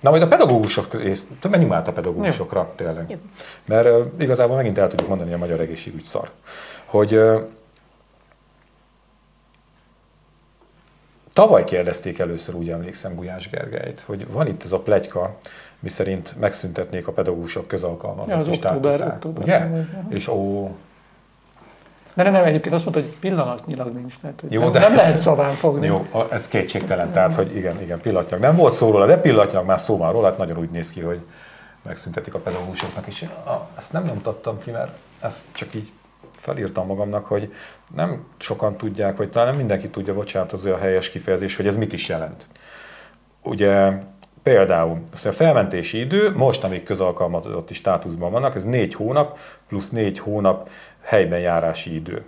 Na 0.00 0.10
majd 0.10 0.22
a 0.22 0.28
pedagógusok, 0.28 0.94
és 0.94 1.20
menjünk 1.50 1.72
át 1.72 1.88
a 1.88 1.92
pedagógusokra 1.92 2.60
Jó. 2.60 2.72
tényleg. 2.74 3.10
Jó. 3.10 3.16
Mert 3.64 3.86
uh, 3.86 4.06
igazából 4.18 4.56
megint 4.56 4.78
el 4.78 4.88
tudjuk 4.88 5.08
mondani, 5.08 5.32
a 5.32 5.38
magyar 5.38 5.60
egészségügy 5.60 6.04
szar. 6.04 6.30
Hogy 6.84 7.14
uh, 7.14 7.42
tavaly 11.32 11.64
kérdezték 11.64 12.18
először, 12.18 12.54
úgy 12.54 12.70
emlékszem, 12.70 13.14
Gulyás 13.14 13.50
Gergelyt, 13.50 14.00
hogy 14.00 14.30
van 14.30 14.46
itt 14.46 14.62
ez 14.62 14.72
a 14.72 14.78
plegyka, 14.78 15.36
miszerint 15.80 16.34
megszüntetnék 16.40 17.06
a 17.06 17.12
pedagógusok 17.12 17.66
közalkalmazotti 17.66 18.48
ja, 18.48 18.54
státuszát. 18.54 19.24
Ugye? 19.24 19.66
És 20.08 20.28
ó, 20.28 20.70
de 22.16 22.22
nem, 22.22 22.32
nem, 22.32 22.44
egyébként 22.44 22.74
azt 22.74 22.84
mondta, 22.84 23.02
hogy 23.02 23.12
pillanatnyilag 23.18 23.94
nincs. 23.94 24.14
Tehát, 24.20 24.40
hogy 24.40 24.52
Jó, 24.52 24.62
nem, 24.62 24.72
de... 24.72 24.78
nem 24.78 24.94
lehet 24.94 25.18
szaván 25.18 25.52
fogni. 25.52 25.86
Jó, 25.86 26.06
ez 26.30 26.48
kétségtelen, 26.48 27.12
tehát, 27.12 27.34
hogy 27.34 27.56
igen, 27.56 27.82
igen, 27.82 28.00
pillanatnyilag 28.00 28.44
nem 28.44 28.56
volt 28.56 28.74
szó 28.74 28.90
róla, 28.90 29.06
de 29.06 29.16
pillanatnyilag 29.16 29.66
már 29.66 29.78
szó 29.78 29.96
van 29.96 30.12
róla, 30.12 30.26
hát 30.26 30.38
nagyon 30.38 30.58
úgy 30.58 30.70
néz 30.70 30.90
ki, 30.90 31.00
hogy 31.00 31.20
megszüntetik 31.82 32.34
a 32.34 32.38
pedagógusoknak, 32.38 33.06
és 33.06 33.26
ezt 33.78 33.92
nem 33.92 34.04
nyomtattam 34.04 34.58
ki, 34.62 34.70
mert 34.70 34.92
ezt 35.20 35.44
csak 35.52 35.74
így 35.74 35.92
felírtam 36.36 36.86
magamnak, 36.86 37.26
hogy 37.26 37.54
nem 37.94 38.24
sokan 38.36 38.76
tudják, 38.76 39.16
vagy 39.16 39.30
talán 39.30 39.48
nem 39.48 39.58
mindenki 39.58 39.88
tudja, 39.88 40.14
bocsánat, 40.14 40.52
az 40.52 40.64
olyan 40.64 40.78
helyes 40.78 41.10
kifejezés, 41.10 41.56
hogy 41.56 41.66
ez 41.66 41.76
mit 41.76 41.92
is 41.92 42.08
jelent. 42.08 42.46
Ugye 43.42 43.92
Például 44.46 45.02
a 45.24 45.30
felmentési 45.30 45.98
idő, 45.98 46.36
most, 46.36 46.64
amíg 46.64 46.82
közalkalmazotti 46.82 47.74
státuszban 47.74 48.30
vannak, 48.30 48.54
ez 48.54 48.64
négy 48.64 48.94
hónap, 48.94 49.38
plusz 49.68 49.88
négy 49.88 50.18
hónap 50.18 50.68
helyben 51.06 51.38
járási 51.38 51.94
idő. 51.94 52.24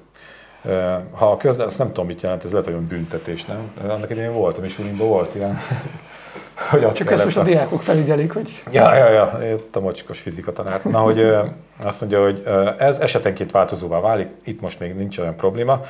Ha 1.10 1.30
a 1.30 1.36
közle, 1.36 1.64
azt 1.64 1.78
nem 1.78 1.86
tudom, 1.86 2.06
mit 2.06 2.22
jelent, 2.22 2.44
ez 2.44 2.50
lehet 2.50 2.66
olyan 2.66 2.86
büntetés, 2.86 3.44
nem? 3.44 3.72
Annak 3.88 4.10
idején 4.10 4.32
voltam, 4.32 4.64
és 4.64 4.78
Ulimban 4.78 5.08
volt 5.08 5.34
ilyen. 5.34 5.58
hogy 6.70 6.92
Csak 6.92 7.10
ezt 7.10 7.24
most 7.24 7.36
a, 7.36 7.40
a 7.40 7.44
diákok 7.44 7.82
felügyelik, 7.82 8.32
hogy... 8.32 8.62
Ja, 8.70 8.94
ja, 8.94 9.08
ja, 9.08 9.54
itt 9.54 9.76
a 9.76 9.80
mocskos 9.80 10.20
fizika 10.20 10.52
tanár. 10.52 10.82
Na, 10.84 10.98
hogy 10.98 11.34
azt 11.82 12.00
mondja, 12.00 12.22
hogy 12.22 12.42
ez 12.78 12.98
esetenként 12.98 13.50
változóvá 13.50 14.00
válik, 14.00 14.30
itt 14.44 14.60
most 14.60 14.80
még 14.80 14.94
nincs 14.94 15.18
olyan 15.18 15.36
probléma. 15.36 15.80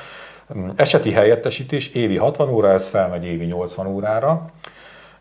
Eseti 0.75 1.11
helyettesítés 1.11 1.87
évi 1.87 2.17
60 2.17 2.49
óra, 2.49 2.71
ez 2.71 2.87
felmegy 2.87 3.25
évi 3.25 3.45
80 3.45 3.87
órára. 3.87 4.49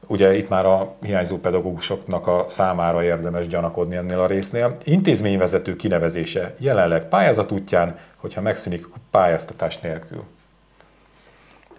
Ugye 0.08 0.36
itt 0.36 0.48
már 0.48 0.66
a 0.66 0.94
hiányzó 1.02 1.38
pedagógusoknak 1.38 2.26
a 2.26 2.44
számára 2.48 3.02
érdemes 3.02 3.46
gyanakodni 3.46 3.96
ennél 3.96 4.18
a 4.18 4.26
résznél. 4.26 4.76
Intézményvezető 4.84 5.76
kinevezése 5.76 6.54
jelenleg 6.58 7.08
pályázat 7.08 7.52
útján, 7.52 7.96
hogyha 8.16 8.40
megszűnik 8.40 8.86
pályáztatás 9.10 9.78
nélkül. 9.80 10.24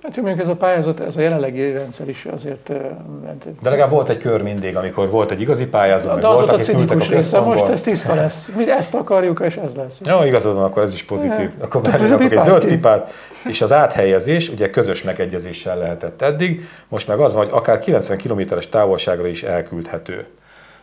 Hát 0.09 0.17
mondjuk 0.21 0.39
ez 0.39 0.47
a 0.47 0.55
pályázat, 0.55 0.99
ez 0.99 1.15
a 1.17 1.21
jelenlegi 1.21 1.71
rendszer 1.71 2.09
is 2.09 2.25
azért... 2.25 2.71
De 3.61 3.69
legalább 3.69 3.89
volt 3.89 4.09
egy 4.09 4.17
kör 4.17 4.41
mindig, 4.41 4.75
amikor 4.75 5.09
volt 5.09 5.31
egy 5.31 5.41
igazi 5.41 5.67
pályázat, 5.67 6.13
meg 6.13 6.23
volt, 6.23 6.49
a 6.49 6.57
cinikus 6.57 7.09
része, 7.09 7.39
most 7.39 7.63
ez 7.63 7.81
tiszta 7.81 8.15
lesz. 8.15 8.49
Mi 8.55 8.71
ezt 8.71 8.93
akarjuk, 8.93 9.39
és 9.45 9.55
ez 9.55 9.75
lesz. 9.75 9.97
Jó, 10.05 10.23
igazad 10.23 10.55
van, 10.55 10.63
akkor 10.63 10.83
ez 10.83 10.93
is 10.93 11.03
pozitív. 11.03 11.51
Ja. 11.59 11.65
Akkor 11.65 11.81
várjuk 11.81 12.31
egy 12.31 12.39
zöld 12.39 12.65
pipát. 12.65 13.13
És 13.49 13.61
az 13.61 13.71
áthelyezés 13.71 14.49
ugye 14.49 14.69
közös 14.69 15.03
megegyezéssel 15.03 15.77
lehetett 15.77 16.21
eddig, 16.21 16.67
most 16.87 17.07
meg 17.07 17.19
az 17.19 17.33
van, 17.33 17.43
hogy 17.43 17.53
akár 17.53 17.79
90 17.79 18.17
kilométeres 18.17 18.69
távolságra 18.69 19.27
is 19.27 19.43
elküldhető. 19.43 20.25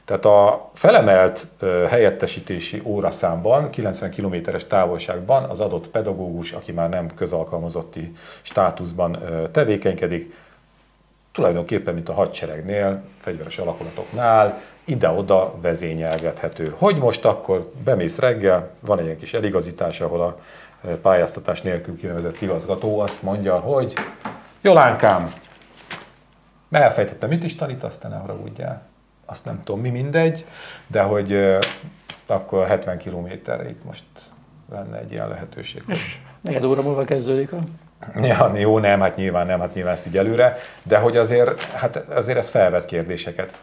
Tehát 0.06 0.24
a 0.24 0.70
felemelt 0.74 1.46
helyettesítési 1.88 2.82
óraszámban, 2.84 3.70
90 3.70 4.10
kilométeres 4.10 4.66
távolságban 4.66 5.42
az 5.44 5.60
adott 5.60 5.88
pedagógus, 5.88 6.52
aki 6.52 6.72
már 6.72 6.88
nem 6.88 7.14
közalkalmazotti 7.14 8.12
státuszban 8.42 9.18
tevékenykedik, 9.52 10.34
tulajdonképpen, 11.32 11.94
mint 11.94 12.08
a 12.08 12.12
hadseregnél, 12.12 13.02
fegyveres 13.20 13.58
alakulatoknál, 13.58 14.60
ide-oda 14.84 15.54
vezényelgethető. 15.60 16.74
Hogy 16.78 16.96
most 16.96 17.24
akkor 17.24 17.70
bemész 17.84 18.18
reggel, 18.18 18.70
van 18.80 18.98
egy 18.98 19.04
ilyen 19.04 19.18
kis 19.18 19.34
eligazítás, 19.34 20.00
ahol 20.00 20.20
a 20.20 20.38
pályáztatás 21.02 21.62
nélkül 21.62 21.96
kinevezett 21.96 22.40
igazgató 22.40 22.98
azt 23.00 23.22
mondja, 23.22 23.58
hogy 23.58 23.92
Jolánkám, 24.60 25.32
elfejtettem, 26.70 27.28
mit 27.28 27.44
is 27.44 27.56
tanítasz, 27.56 27.98
te 27.98 28.08
ne 28.08 28.16
haragudjál 28.16 28.85
azt 29.26 29.44
nem 29.44 29.62
tudom 29.64 29.80
mi 29.80 29.90
mindegy, 29.90 30.46
de 30.86 31.02
hogy 31.02 31.56
akkor 32.26 32.66
70 32.66 32.98
kilométerre 32.98 33.68
itt 33.68 33.84
most 33.84 34.04
lenne 34.70 34.98
egy 34.98 35.12
ilyen 35.12 35.28
lehetőség. 35.28 35.82
És 35.86 36.18
negyed 36.40 36.64
óra 36.64 36.82
múlva 36.82 37.04
kezdődik 37.04 37.52
a... 37.52 37.58
Ja, 38.20 38.56
jó, 38.56 38.78
nem, 38.78 39.00
hát 39.00 39.16
nyilván 39.16 39.46
nem, 39.46 39.60
hát 39.60 39.74
nyilván 39.74 39.92
ezt 39.92 40.06
így 40.06 40.16
előre, 40.16 40.56
de 40.82 40.98
hogy 40.98 41.16
azért, 41.16 41.62
hát 41.62 41.96
azért 41.96 42.38
ez 42.38 42.48
felvet 42.48 42.84
kérdéseket. 42.84 43.58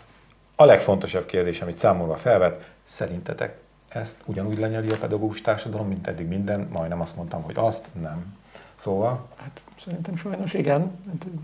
A 0.55 0.65
legfontosabb 0.65 1.25
kérdés, 1.25 1.61
amit 1.61 1.77
számomra 1.77 2.15
felvet, 2.15 2.71
szerintetek 2.83 3.57
ezt 3.89 4.15
ugyanúgy 4.25 4.59
lenyeli 4.59 4.91
a 4.91 4.97
pedagógus 4.97 5.41
társadalom, 5.41 5.87
mint 5.87 6.07
eddig 6.07 6.27
minden, 6.27 6.67
majdnem 6.71 7.01
azt 7.01 7.15
mondtam, 7.15 7.41
hogy 7.41 7.55
azt, 7.57 7.87
nem. 8.01 8.37
Szóval? 8.75 9.27
Hát 9.35 9.61
szerintem 9.79 10.15
sajnos 10.15 10.53
igen. 10.53 10.91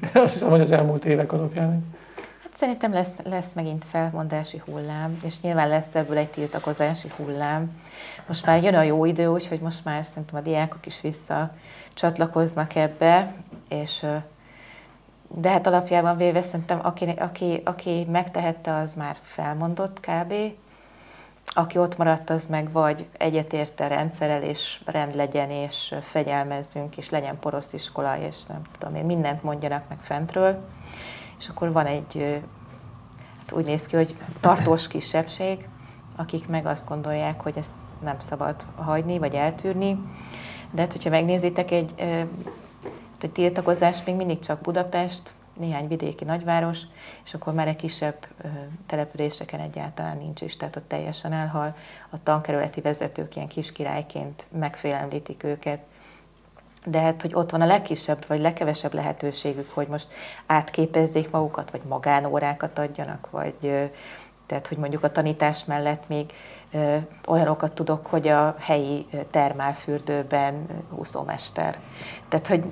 Hát, 0.02 0.24
azt 0.24 0.34
hiszem, 0.34 0.50
hogy 0.50 0.62
az 0.62 0.72
elmúlt 0.72 1.06
évek 1.06 1.32
alapján 1.32 1.96
Szerintem 2.54 2.94
lesz, 2.94 3.14
lesz 3.24 3.54
megint 3.54 3.86
felmondási 3.86 4.62
hullám, 4.66 5.18
és 5.24 5.42
nyilván 5.42 5.68
lesz 5.68 5.96
ebből 5.96 6.18
egy 6.18 6.30
tiltakozási 6.30 7.08
hullám. 7.16 7.82
Most 8.28 8.46
már 8.46 8.64
jön 8.64 8.76
a 8.76 8.82
jó 8.82 9.06
idő, 9.06 9.28
úgyhogy 9.28 9.60
most 9.60 9.84
már 9.84 10.06
szerintem 10.06 10.36
a 10.36 10.42
diákok 10.42 10.86
is 10.86 11.02
vissza 11.02 11.52
csatlakoznak 11.94 12.76
ebbe, 12.76 13.34
és 13.70 14.06
de 15.36 15.50
hát 15.50 15.68
alapjában 15.68 16.18
véve 16.18 16.42
szerintem, 16.42 16.80
aki, 16.84 17.06
aki, 17.18 17.62
aki 17.66 18.08
megtehette, 18.10 18.74
az 18.74 18.94
már 18.94 19.18
felmondott 19.22 20.00
kb. 20.00 20.34
Aki 21.46 21.78
ott 21.78 21.98
maradt, 21.98 22.30
az 22.30 22.46
meg 22.46 22.72
vagy 22.72 23.08
egyetérte 23.18 23.88
rendszerrel, 23.88 24.44
és 24.44 24.82
rend 24.86 25.16
legyen, 25.16 25.50
és 25.50 25.96
fegyelmezzünk, 26.02 26.98
és 26.98 27.10
legyen 27.10 27.40
porosz 27.40 27.74
iskola, 27.74 28.18
és 28.18 28.46
nem 28.46 28.62
tudom 28.80 28.96
én, 28.96 29.06
mindent 29.06 29.44
mondjanak 29.44 29.84
meg 29.90 29.98
fentről. 30.02 30.68
És 31.40 31.50
akkor 31.50 31.72
van 31.72 31.86
egy, 31.86 32.42
hát 33.40 33.52
úgy 33.52 33.66
néz 33.66 33.86
ki, 33.86 33.96
hogy 33.96 34.16
tartós 34.40 34.88
kisebbség, 34.88 35.68
akik 36.16 36.48
meg 36.48 36.66
azt 36.66 36.88
gondolják, 36.88 37.42
hogy 37.42 37.58
ezt 37.58 37.72
nem 38.02 38.20
szabad 38.20 38.56
hagyni, 38.76 39.18
vagy 39.18 39.34
eltűrni. 39.34 40.00
De 40.72 40.82
hát, 40.82 40.92
hogyha 40.92 41.10
megnézitek, 41.10 41.72
egy, 41.72 41.94
egy 43.22 43.32
tiltakozás 43.32 44.04
még 44.04 44.16
mindig 44.16 44.40
csak 44.40 44.62
Budapest, 44.62 45.34
néhány 45.60 45.88
vidéki 45.88 46.24
nagyváros, 46.24 46.80
és 47.26 47.34
akkor 47.34 47.54
már 47.54 47.68
egy 47.68 47.76
kisebb 47.76 48.28
településeken 48.86 49.60
egyáltalán 49.60 50.18
nincs 50.18 50.42
is, 50.42 50.58
tehát 50.58 50.76
ott 50.76 50.88
teljesen 50.88 51.34
elhal. 51.34 51.76
A 52.10 52.24
tankerületi 52.24 52.82
vezetők 52.82 53.36
ilyen 53.36 53.48
kiskirályként 53.48 54.48
megfélemlítik 54.52 55.44
őket, 55.44 55.80
de 56.90 57.00
hát, 57.00 57.22
hogy 57.22 57.32
ott 57.34 57.52
van 57.52 57.62
a 57.62 57.66
legkisebb 57.66 58.26
vagy 58.28 58.40
legkevesebb 58.40 58.94
lehetőségük, 58.94 59.70
hogy 59.74 59.88
most 59.88 60.08
átképezzék 60.46 61.30
magukat, 61.30 61.72
vagy 61.72 61.82
magánórákat 61.88 62.80
adjanak, 62.80 63.28
vagy 63.32 63.90
tehát, 64.46 64.68
hogy 64.68 64.78
mondjuk 64.78 65.04
a 65.04 65.12
tanítás 65.12 65.66
mellett 65.66 66.04
még 66.08 66.32
olyanokat 67.28 67.72
tudok, 67.72 68.06
hogy 68.06 68.28
a 68.28 68.56
helyi 68.60 69.08
termálfürdőben 69.32 70.66
úszómester. 70.96 71.78
Tehát, 72.30 72.48
hogy 72.48 72.64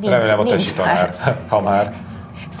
nincs, 0.00 0.12
Remélem 0.12 0.38
a 0.38 0.42
nincs 0.42 0.72
tanár, 0.72 1.14
ha 1.48 1.60
már. 1.60 1.94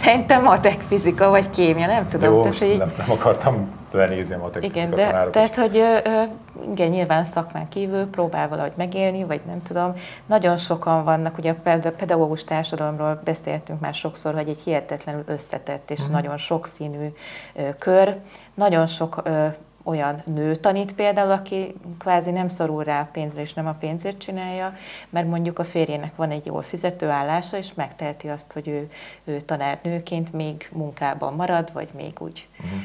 Szerintem 0.02 0.42
matek, 0.42 0.80
fizika 0.80 1.28
vagy 1.28 1.50
kémia, 1.50 1.86
nem 1.86 2.08
tudom. 2.08 2.34
Jó, 2.34 2.42
tehát, 2.42 2.58
hogy 2.58 2.76
nem, 2.78 2.92
nem 2.96 3.10
akartam 3.10 3.70
lenézni 3.98 4.34
a 4.34 4.38
matek 4.38 4.64
igen, 4.64 4.90
de, 4.90 5.28
tehát, 5.30 5.54
hogy 5.54 5.76
ö, 5.76 6.22
igen, 6.70 6.90
nyilván 6.90 7.24
szakmán 7.24 7.68
kívül 7.68 8.06
próbál 8.06 8.48
valahogy 8.48 8.72
megélni, 8.74 9.24
vagy 9.24 9.40
nem 9.46 9.62
tudom. 9.62 9.94
Nagyon 10.26 10.56
sokan 10.56 11.04
vannak, 11.04 11.38
ugye 11.38 11.50
a 11.50 11.90
pedagógus 11.96 12.44
társadalomról 12.44 13.20
beszéltünk 13.24 13.80
már 13.80 13.94
sokszor, 13.94 14.34
hogy 14.34 14.48
egy 14.48 14.60
hihetetlenül 14.64 15.22
összetett 15.26 15.90
és 15.90 16.00
mm. 16.08 16.10
nagyon 16.10 16.36
sokszínű 16.36 17.12
ö, 17.54 17.68
kör. 17.78 18.16
Nagyon 18.54 18.86
sok 18.86 19.20
ö, 19.24 19.46
olyan 19.84 20.22
nő 20.24 20.56
tanít 20.56 20.94
például, 20.94 21.30
aki 21.30 21.74
kvázi 21.98 22.30
nem 22.30 22.48
szorul 22.48 22.84
rá 22.84 23.00
a 23.00 23.08
pénzre, 23.12 23.40
és 23.40 23.54
nem 23.54 23.66
a 23.66 23.72
pénzért 23.72 24.18
csinálja, 24.18 24.76
mert 25.10 25.28
mondjuk 25.28 25.58
a 25.58 25.64
férjének 25.64 26.16
van 26.16 26.30
egy 26.30 26.46
jól 26.46 26.62
fizető 26.62 27.08
állása, 27.08 27.56
és 27.56 27.74
megteheti 27.74 28.28
azt, 28.28 28.52
hogy 28.52 28.68
ő, 28.68 28.90
ő 29.24 29.40
tanárnőként 29.40 30.32
még 30.32 30.68
munkában 30.72 31.34
marad, 31.34 31.72
vagy 31.72 31.88
még 31.94 32.12
úgy 32.18 32.48
uh-huh. 32.58 32.80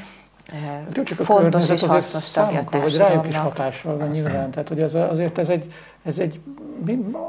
Csak 1.04 1.18
fontos 1.18 1.68
és 1.68 1.82
hasznos 1.82 2.30
tagja 2.30 2.64
a 2.70 2.76
Hogy 2.76 2.96
rájuk 2.96 3.26
is 3.26 3.36
hatással 3.36 3.96
van 3.96 4.10
nyilván, 4.10 4.50
tehát 4.50 4.68
hogy 4.68 4.80
ez, 4.80 4.94
azért 4.94 5.38
ez 5.38 5.48
egy, 5.48 5.72
ez 6.02 6.18
egy 6.18 6.40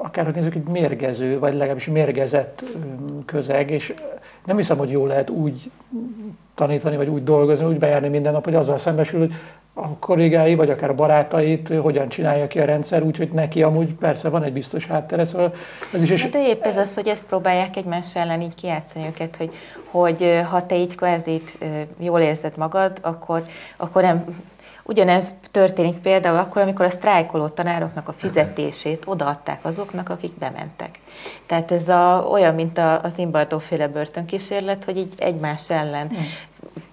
akárhogy 0.04 0.36
nézzük, 0.36 0.56
egy 0.56 0.68
mérgező, 0.68 1.40
vagy 1.40 1.54
legalábbis 1.54 1.86
mérgezett 1.86 2.64
közeg, 3.26 3.70
és 3.70 3.94
nem 4.46 4.58
hiszem, 4.58 4.78
hogy 4.78 4.90
jól 4.90 5.08
lehet 5.08 5.30
úgy 5.30 5.72
tanítani, 6.56 6.96
vagy 6.96 7.08
úgy 7.08 7.24
dolgozni, 7.24 7.66
úgy 7.66 7.80
bejárni 7.80 8.08
minden 8.08 8.34
nap, 8.34 8.44
hogy 8.44 8.56
azzal 8.56 8.78
szembesül, 8.78 9.20
hogy 9.20 9.34
a 9.82 9.96
kollégái, 10.00 10.56
vagy 10.56 10.70
akár 10.70 10.90
a 10.90 10.96
barátait 10.96 11.74
hogyan 11.82 12.10
csinálja 12.10 12.48
ki 12.48 12.60
a 12.60 12.66
rendszer, 12.66 13.04
úgyhogy 13.04 13.30
neki 13.32 13.64
amúgy 13.64 13.94
persze 13.94 14.30
van 14.30 14.44
egy 14.44 14.54
biztos 14.54 14.88
háttere, 14.88 15.26
szóval 15.26 15.54
ez 15.94 16.02
is... 16.02 16.10
És... 16.10 16.30
De 16.30 16.48
épp 16.48 16.66
ez 16.66 16.78
az, 16.78 16.96
hogy 16.96 17.08
ezt 17.08 17.26
próbálják 17.26 17.76
egymás 17.76 18.16
ellen 18.16 18.42
így 18.42 18.54
kiátszani 18.54 19.06
őket, 19.06 19.36
hogy, 19.36 19.52
hogy 19.92 20.42
ha 20.50 20.66
te 20.66 20.76
így 20.76 20.96
kvázi 20.96 21.42
jól 22.00 22.20
érzed 22.20 22.58
magad, 22.58 22.98
akkor, 23.02 23.44
akkor 23.78 24.02
nem 24.02 24.26
Ugyanez 24.84 25.34
történik 25.52 25.98
például 25.98 26.38
akkor, 26.38 26.62
amikor 26.62 26.86
a 26.86 26.90
sztrájkoló 26.90 27.48
tanároknak 27.48 28.08
a 28.08 28.14
fizetését 28.14 29.04
odaadták 29.06 29.66
azoknak, 29.66 30.10
akik 30.10 30.34
bementek. 30.34 31.00
Tehát 31.46 31.72
ez 31.72 31.88
a, 31.88 32.28
olyan, 32.32 32.56
mint 32.56 32.78
a, 32.78 33.02
az 33.04 33.18
Imbardó 33.18 33.60
féle 33.60 33.88
börtönkísérlet, 33.88 34.84
hogy 34.84 34.98
így 34.98 35.14
egymás 35.18 35.70
ellen 35.70 36.08
hm 36.08 36.16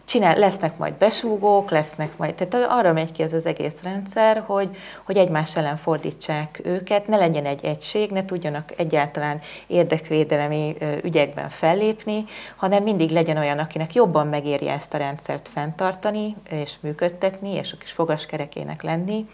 csinál, 0.04 0.38
lesznek 0.38 0.78
majd 0.78 0.94
besúgók, 0.94 1.70
lesznek 1.70 2.16
majd, 2.16 2.34
tehát 2.34 2.66
arra 2.70 2.92
megy 2.92 3.12
ki 3.12 3.22
ez 3.22 3.32
az 3.32 3.46
egész 3.46 3.82
rendszer, 3.82 4.42
hogy, 4.46 4.76
hogy 5.04 5.16
egymás 5.16 5.56
ellen 5.56 5.76
fordítsák 5.76 6.60
őket, 6.64 7.06
ne 7.06 7.16
legyen 7.16 7.46
egy 7.46 7.64
egység, 7.64 8.10
ne 8.10 8.24
tudjanak 8.24 8.72
egyáltalán 8.76 9.40
érdekvédelemi 9.66 10.76
ügyekben 11.02 11.48
fellépni, 11.48 12.24
hanem 12.56 12.82
mindig 12.82 13.10
legyen 13.10 13.36
olyan, 13.36 13.58
akinek 13.58 13.94
jobban 13.94 14.26
megéri 14.26 14.68
ezt 14.68 14.94
a 14.94 14.98
rendszert 14.98 15.48
fenntartani 15.48 16.36
és 16.50 16.74
működtetni, 16.80 17.54
és 17.54 17.72
a 17.72 17.76
kis 17.76 17.92
fogaskerekének 17.92 18.82
lenni, 18.82 19.26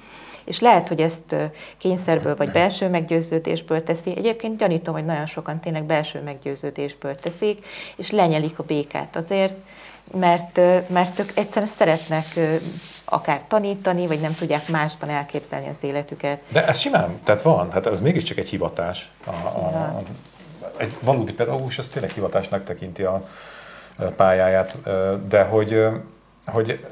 és 0.44 0.60
lehet, 0.60 0.88
hogy 0.88 1.00
ezt 1.00 1.36
kényszerből 1.78 2.36
vagy 2.36 2.50
belső 2.50 2.88
meggyőződésből 2.88 3.82
teszi. 3.82 4.16
Egyébként 4.16 4.58
gyanítom, 4.58 4.94
hogy 4.94 5.04
nagyon 5.04 5.26
sokan 5.26 5.60
tényleg 5.60 5.84
belső 5.84 6.22
meggyőződésből 6.22 7.14
teszik, 7.14 7.66
és 7.96 8.10
lenyelik 8.10 8.58
a 8.58 8.62
békát 8.62 9.16
azért, 9.16 9.56
mert, 10.14 10.60
mert 10.88 11.18
ők 11.18 11.30
egyszerűen 11.34 11.70
szeretnek 11.70 12.26
akár 13.04 13.42
tanítani, 13.48 14.06
vagy 14.06 14.20
nem 14.20 14.34
tudják 14.34 14.68
másban 14.68 15.08
elképzelni 15.08 15.68
az 15.68 15.76
életüket. 15.80 16.40
De 16.48 16.66
ez 16.66 16.78
simán, 16.78 17.20
tehát 17.24 17.42
van, 17.42 17.72
hát 17.72 17.86
ez 17.86 18.00
mégiscsak 18.00 18.38
egy 18.38 18.48
hivatás. 18.48 19.10
A, 19.26 19.30
a, 19.30 20.02
egy 20.76 20.96
valódi 21.00 21.32
pedagógus 21.32 21.78
az 21.78 21.88
tényleg 21.88 22.10
hivatásnak 22.10 22.64
tekinti 22.64 23.02
a 23.02 23.28
pályáját, 24.16 24.76
de 25.28 25.42
hogy, 25.42 25.86
hogy 26.46 26.86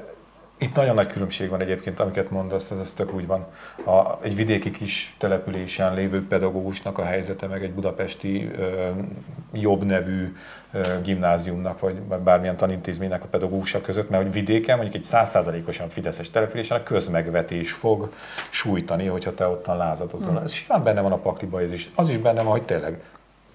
itt 0.60 0.74
nagyon 0.74 0.94
nagy 0.94 1.06
különbség 1.06 1.48
van 1.48 1.60
egyébként, 1.60 2.00
amiket 2.00 2.30
mondasz, 2.30 2.70
ez, 2.70 2.78
ez 2.78 2.92
tök 2.92 3.14
úgy 3.14 3.26
van. 3.26 3.46
A, 3.84 4.18
egy 4.22 4.36
vidéki 4.36 4.70
kis 4.70 5.14
településen 5.18 5.94
lévő 5.94 6.26
pedagógusnak 6.26 6.98
a 6.98 7.04
helyzete, 7.04 7.46
meg 7.46 7.62
egy 7.62 7.72
budapesti 7.72 8.50
ö, 8.58 8.88
jobb 9.52 9.84
nevű 9.84 10.36
ö, 10.72 11.00
gimnáziumnak, 11.02 11.80
vagy, 11.80 11.94
bármilyen 11.94 12.56
tanintézménynek 12.56 13.22
a 13.22 13.26
pedagógusa 13.26 13.80
között, 13.80 14.10
mert 14.10 14.22
hogy 14.22 14.32
vidéken, 14.32 14.76
mondjuk 14.76 14.96
egy 15.02 15.08
százszázalékosan 15.08 15.88
fideszes 15.88 16.30
településen 16.30 16.78
a 16.78 16.82
közmegvetés 16.82 17.72
fog 17.72 18.12
sújtani, 18.50 19.06
hogyha 19.06 19.34
te 19.34 19.46
ottan 19.46 19.76
lázadozol. 19.76 20.32
Hmm. 20.32 20.44
Ez 20.44 20.52
simán 20.52 20.82
benne 20.82 21.00
van 21.00 21.12
a 21.12 21.18
pakliba, 21.18 21.60
ez 21.60 21.72
is. 21.72 21.90
Az 21.94 22.08
is 22.08 22.18
benne 22.18 22.42
van, 22.42 22.52
hogy 22.52 22.62
tényleg 22.62 23.00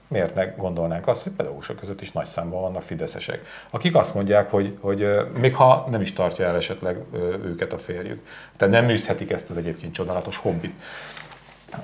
miért 0.07 0.35
ne 0.35 0.45
gondolnánk 0.45 1.07
azt, 1.07 1.23
hogy 1.23 1.31
pedagógusok 1.31 1.75
között 1.79 2.01
is 2.01 2.11
nagy 2.11 2.25
számban 2.25 2.61
vannak 2.61 2.81
fideszesek, 2.81 3.39
akik 3.69 3.95
azt 3.95 4.13
mondják, 4.13 4.51
hogy, 4.51 4.77
hogy 4.79 5.07
még 5.37 5.55
ha 5.55 5.87
nem 5.89 6.01
is 6.01 6.13
tartja 6.13 6.45
el 6.45 6.55
esetleg 6.55 6.97
őket 7.43 7.73
a 7.73 7.77
férjük, 7.77 8.25
tehát 8.57 8.73
nem 8.73 8.85
műzhetik 8.85 9.31
ezt 9.31 9.49
az 9.49 9.57
egyébként 9.57 9.93
csodálatos 9.93 10.37
hobbit, 10.37 10.73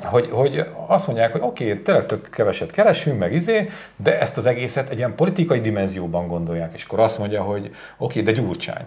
hogy, 0.04 0.30
hogy 0.32 0.66
azt 0.88 1.08
mondják, 1.08 1.32
hogy 1.32 1.42
oké, 1.44 1.70
okay, 1.70 1.82
tényleg 1.82 2.06
tök 2.06 2.30
keveset 2.30 2.72
keresünk, 2.72 3.20
meg 3.20 3.34
izé, 3.34 3.70
de 3.96 4.20
ezt 4.20 4.38
az 4.38 4.46
egészet 4.46 4.90
egy 4.90 4.98
ilyen 4.98 5.16
politikai 5.16 5.60
dimenzióban 5.60 6.28
gondolják, 6.28 6.74
és 6.74 6.84
akkor 6.84 7.00
azt 7.00 7.18
mondja, 7.20 7.44
hogy 7.44 7.66
oké, 7.98 8.20
okay, 8.20 8.22
de 8.22 8.42
gyurcsány, 8.42 8.86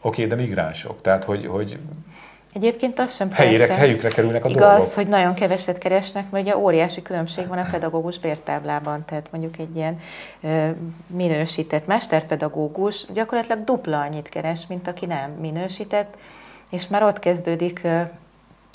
oké, 0.00 0.24
okay, 0.24 0.36
de 0.36 0.42
migránsok, 0.42 1.00
tehát 1.00 1.24
hogy, 1.24 1.46
hogy 1.46 1.78
Egyébként 2.56 2.98
az 2.98 3.14
sem 3.14 3.32
Helyére, 3.32 3.74
helyükre 3.74 4.08
kerülnek 4.08 4.44
a 4.44 4.48
Igaz, 4.48 4.76
dolgok. 4.76 4.94
hogy 4.94 5.08
nagyon 5.08 5.34
keveset 5.34 5.78
keresnek, 5.78 6.30
mert 6.30 6.44
ugye 6.44 6.56
óriási 6.56 7.02
különbség 7.02 7.46
van 7.46 7.58
a 7.58 7.66
pedagógus 7.70 8.18
bértáblában. 8.18 9.04
Tehát 9.04 9.28
mondjuk 9.30 9.58
egy 9.58 9.76
ilyen 9.76 10.00
ö, 10.40 10.68
minősített 11.06 11.86
mesterpedagógus 11.86 13.06
gyakorlatilag 13.12 13.64
dupla 13.64 14.00
annyit 14.00 14.28
keres, 14.28 14.66
mint 14.66 14.88
aki 14.88 15.06
nem 15.06 15.30
minősített, 15.30 16.14
és 16.70 16.88
már 16.88 17.02
ott 17.02 17.18
kezdődik 17.18 17.80
ö, 17.84 18.00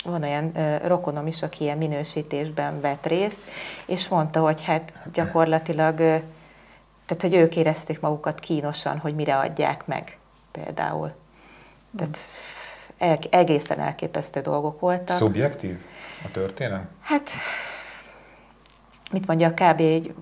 van 0.04 0.22
olyan 0.22 0.56
ö, 0.56 0.76
rokonom 0.86 1.26
is, 1.26 1.42
aki 1.42 1.64
ilyen 1.64 1.78
minősítésben 1.78 2.80
vett 2.80 3.06
részt, 3.06 3.40
és 3.86 4.08
mondta, 4.08 4.40
hogy 4.40 4.64
hát 4.64 4.92
gyakorlatilag, 5.12 5.98
ö, 5.98 6.16
tehát 7.06 7.22
hogy 7.22 7.34
ők 7.34 7.56
érezték 7.56 8.00
magukat 8.00 8.40
kínosan, 8.40 8.98
hogy 8.98 9.14
mire 9.14 9.36
adják 9.38 9.86
meg 9.86 10.18
például. 10.52 11.12
Tehát 11.96 12.18
egészen 13.30 13.80
elképesztő 13.80 14.40
dolgok 14.40 14.80
voltak. 14.80 15.16
Szubjektív 15.16 15.78
a 16.24 16.30
történet? 16.30 16.82
Hát, 17.00 17.30
mit 19.12 19.26
mondja, 19.26 19.50
kb. 19.50 19.80
Egy, 19.80 20.14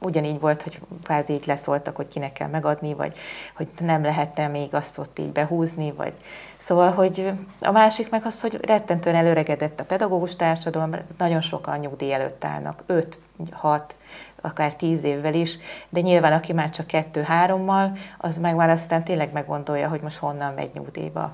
ugyanígy 0.00 0.40
volt, 0.40 0.62
hogy 0.62 0.80
kvázi 1.02 1.32
így 1.32 1.46
leszóltak, 1.46 1.96
hogy 1.96 2.08
kinek 2.08 2.32
kell 2.32 2.48
megadni, 2.48 2.94
vagy 2.94 3.16
hogy 3.54 3.68
nem 3.78 4.02
lehetne 4.02 4.48
még 4.48 4.74
azt 4.74 4.98
ott 4.98 5.18
így 5.18 5.32
behúzni, 5.32 5.92
vagy 5.92 6.12
szóval, 6.56 6.92
hogy 6.92 7.32
a 7.60 7.70
másik 7.70 8.10
meg 8.10 8.24
az, 8.24 8.40
hogy 8.40 8.58
rettentően 8.62 9.16
előregedett 9.16 9.80
a 9.80 9.84
pedagógus 9.84 10.36
társadalom, 10.36 10.94
nagyon 11.18 11.40
sokan 11.40 11.78
nyugdíj 11.78 12.12
előtt 12.12 12.44
állnak, 12.44 12.82
5, 12.86 13.18
6, 13.50 13.94
akár 14.40 14.74
10 14.76 15.04
évvel 15.04 15.34
is, 15.34 15.58
de 15.88 16.00
nyilván 16.00 16.32
aki 16.32 16.52
már 16.52 16.70
csak 16.70 16.86
2-3-mal, 16.88 17.98
az 18.18 18.38
meg 18.38 18.54
már 18.54 18.70
aztán 18.70 19.04
tényleg 19.04 19.32
meggondolja, 19.32 19.88
hogy 19.88 20.00
most 20.00 20.16
honnan 20.16 20.54
megy 20.54 20.70
nyugdíjba. 20.74 21.32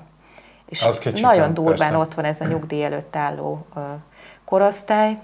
És 0.69 0.83
az 0.83 1.01
nagyon 1.21 1.53
durván 1.53 1.77
persze. 1.77 1.97
ott 1.97 2.13
van 2.13 2.25
ez 2.25 2.41
a 2.41 2.45
nyugdíj 2.45 2.83
előtt 2.83 3.15
álló 3.15 3.65
korosztály, 4.45 5.17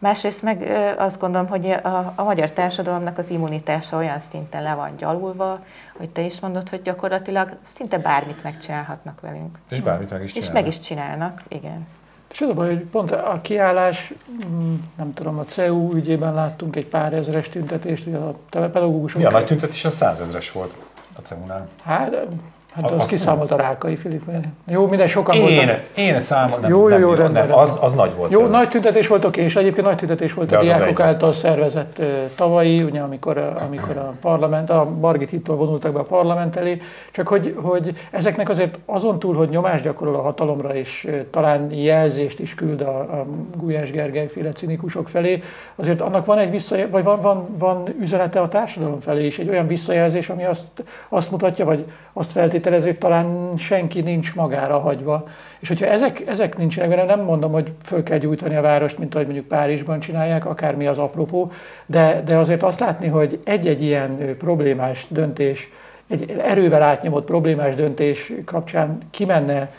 Másrészt 0.00 0.42
meg 0.42 0.70
azt 0.98 1.20
gondolom, 1.20 1.46
hogy 1.48 1.70
a, 1.70 2.12
a 2.16 2.22
magyar 2.22 2.50
társadalomnak 2.50 3.18
az 3.18 3.30
immunitása 3.30 3.96
olyan 3.96 4.20
szinten 4.20 4.62
le 4.62 4.74
van 4.74 4.96
gyalulva, 4.96 5.64
hogy 5.96 6.10
te 6.10 6.22
is 6.22 6.40
mondod, 6.40 6.68
hogy 6.68 6.82
gyakorlatilag 6.82 7.56
szinte 7.68 7.98
bármit 7.98 8.42
megcsinálhatnak 8.42 9.20
velünk. 9.20 9.58
És 9.70 9.80
bármit 9.80 10.10
meg 10.10 10.22
is 10.22 10.32
csinálnak. 10.32 10.56
És 10.56 10.60
meg 10.60 10.66
is 10.66 10.78
csinálnak, 10.78 11.42
igen. 11.48 11.86
És 12.30 12.40
az 12.40 12.48
a 12.48 12.54
baj, 12.54 12.66
hogy 12.66 12.82
pont 12.82 13.10
a 13.10 13.38
kiállás, 13.42 14.12
mm, 14.46 14.74
nem 14.96 15.14
tudom, 15.14 15.38
a 15.38 15.44
CEU 15.44 15.94
ügyében 15.94 16.34
láttunk 16.34 16.76
egy 16.76 16.86
pár 16.86 17.12
ezres 17.12 17.48
tüntetést, 17.48 18.06
ugye 18.06 18.16
a 18.16 18.34
pedagógusok... 18.50 19.22
Ja, 19.22 19.30
nagy 19.30 19.46
tüntetés 19.46 19.84
a 19.84 19.90
százezres 19.90 20.52
volt 20.52 20.76
a 21.16 21.20
CEU-nál. 21.20 21.68
Hát 21.82 22.26
Hát 22.74 22.90
az 22.90 23.06
kiszámolt 23.06 23.50
a 23.50 23.56
Rákai 23.56 23.96
Filip. 23.96 24.22
Jó, 24.66 24.86
minden 24.86 25.08
sokan 25.08 25.34
én, 25.34 25.42
voltak. 25.42 25.84
Én 25.96 26.20
számolom, 26.20 26.60
nem, 26.60 26.70
jó, 26.70 26.88
jó, 26.88 26.98
jó, 26.98 27.14
nem, 27.14 27.32
nem, 27.32 27.54
az, 27.54 27.78
az 27.80 27.92
nagy 27.92 28.14
volt. 28.14 28.30
Jó, 28.30 28.46
nagy 28.46 28.68
tüntetés 28.68 29.06
volt, 29.06 29.24
oké, 29.24 29.42
és 29.42 29.56
egyébként 29.56 29.86
nagy 29.86 29.96
tüntetés 29.96 30.34
volt 30.34 30.48
De 30.48 30.56
a 30.56 30.60
diákok 30.60 31.00
által 31.00 31.32
szervezett 31.32 32.02
tavalyi, 32.36 32.82
ugye, 32.82 33.00
amikor, 33.00 33.54
amikor 33.66 33.96
a 33.96 34.12
parlament, 34.20 34.70
a 34.70 34.84
Bargit 35.00 35.30
hittól 35.30 35.56
vonultak 35.56 35.92
be 35.92 35.98
a 35.98 36.04
parlament 36.04 36.56
elé, 36.56 36.80
csak 37.12 37.28
hogy, 37.28 37.54
hogy 37.62 37.98
ezeknek 38.10 38.48
azért 38.48 38.78
azon 38.86 39.18
túl, 39.18 39.34
hogy 39.34 39.48
nyomást 39.48 39.82
gyakorol 39.82 40.14
a 40.14 40.22
hatalomra, 40.22 40.74
és 40.74 41.10
talán 41.30 41.72
jelzést 41.72 42.40
is 42.40 42.54
küld 42.54 42.80
a, 42.80 42.98
a 42.98 43.26
Gulyás 43.56 43.90
Gergely 43.90 44.26
féle 44.26 44.52
cinikusok 44.52 45.08
felé, 45.08 45.42
azért 45.76 46.00
annak 46.00 46.26
van 46.26 46.38
egy 46.38 46.50
visszajelzés, 46.50 46.92
vagy 46.92 47.04
van, 47.04 47.20
van, 47.20 47.46
van 47.58 47.82
üzenete 48.00 48.40
a 48.40 48.48
társadalom 48.48 49.00
felé 49.00 49.26
is, 49.26 49.38
egy 49.38 49.48
olyan 49.48 49.66
visszajelzés, 49.66 50.28
ami 50.28 50.44
azt, 50.44 50.82
azt 51.08 51.30
mutatja, 51.30 51.64
vagy 51.64 51.84
azt 52.12 52.30
feltételezi, 52.30 52.58
hogy 52.64 52.98
talán 52.98 53.56
senki 53.56 54.00
nincs 54.00 54.34
magára 54.34 54.78
hagyva. 54.78 55.24
És 55.58 55.68
hogyha 55.68 55.86
ezek, 55.86 56.22
ezek 56.26 56.58
nincsenek, 56.58 56.96
mert 56.96 57.06
nem 57.06 57.20
mondom, 57.20 57.52
hogy 57.52 57.72
föl 57.82 58.02
kell 58.02 58.18
gyújtani 58.18 58.56
a 58.56 58.60
várost, 58.60 58.98
mint 58.98 59.14
ahogy 59.14 59.26
mondjuk 59.26 59.46
Párizsban 59.46 60.00
csinálják, 60.00 60.46
akármi 60.46 60.86
az 60.86 60.98
apropó, 60.98 61.52
de, 61.86 62.22
de 62.24 62.36
azért 62.36 62.62
azt 62.62 62.80
látni, 62.80 63.08
hogy 63.08 63.40
egy-egy 63.44 63.82
ilyen 63.82 64.36
problémás 64.38 65.06
döntés, 65.08 65.68
egy 66.08 66.30
erővel 66.44 66.82
átnyomott 66.82 67.24
problémás 67.24 67.74
döntés 67.74 68.32
kapcsán 68.44 68.98
kimenne 69.10 69.70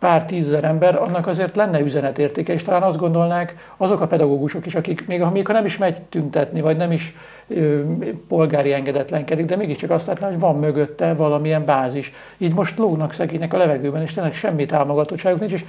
pár 0.00 0.24
tízezer 0.24 0.64
ember, 0.64 0.96
annak 0.96 1.26
azért 1.26 1.56
lenne 1.56 1.80
üzenetértéke, 1.80 2.52
és 2.52 2.62
talán 2.62 2.82
azt 2.82 2.98
gondolnák 2.98 3.72
azok 3.76 4.00
a 4.00 4.06
pedagógusok 4.06 4.66
is, 4.66 4.74
akik 4.74 5.06
még, 5.06 5.24
még 5.32 5.46
ha 5.46 5.52
nem 5.52 5.64
is 5.64 5.78
megy 5.78 6.00
tüntetni, 6.00 6.60
vagy 6.60 6.76
nem 6.76 6.92
is 6.92 7.16
ö, 7.48 7.80
polgári 8.28 8.72
engedetlenkedik, 8.72 9.46
de 9.46 9.56
mégiscsak 9.56 9.90
azt 9.90 10.06
látná, 10.06 10.28
hogy 10.28 10.38
van 10.38 10.58
mögötte 10.58 11.14
valamilyen 11.14 11.64
bázis. 11.64 12.12
Így 12.38 12.54
most 12.54 12.78
lógnak 12.78 13.12
szegények 13.12 13.52
a 13.54 13.56
levegőben, 13.56 14.02
és 14.02 14.12
tényleg 14.12 14.34
semmi 14.34 14.66
támogatottságuk 14.66 15.40
nincs, 15.40 15.52
és, 15.52 15.64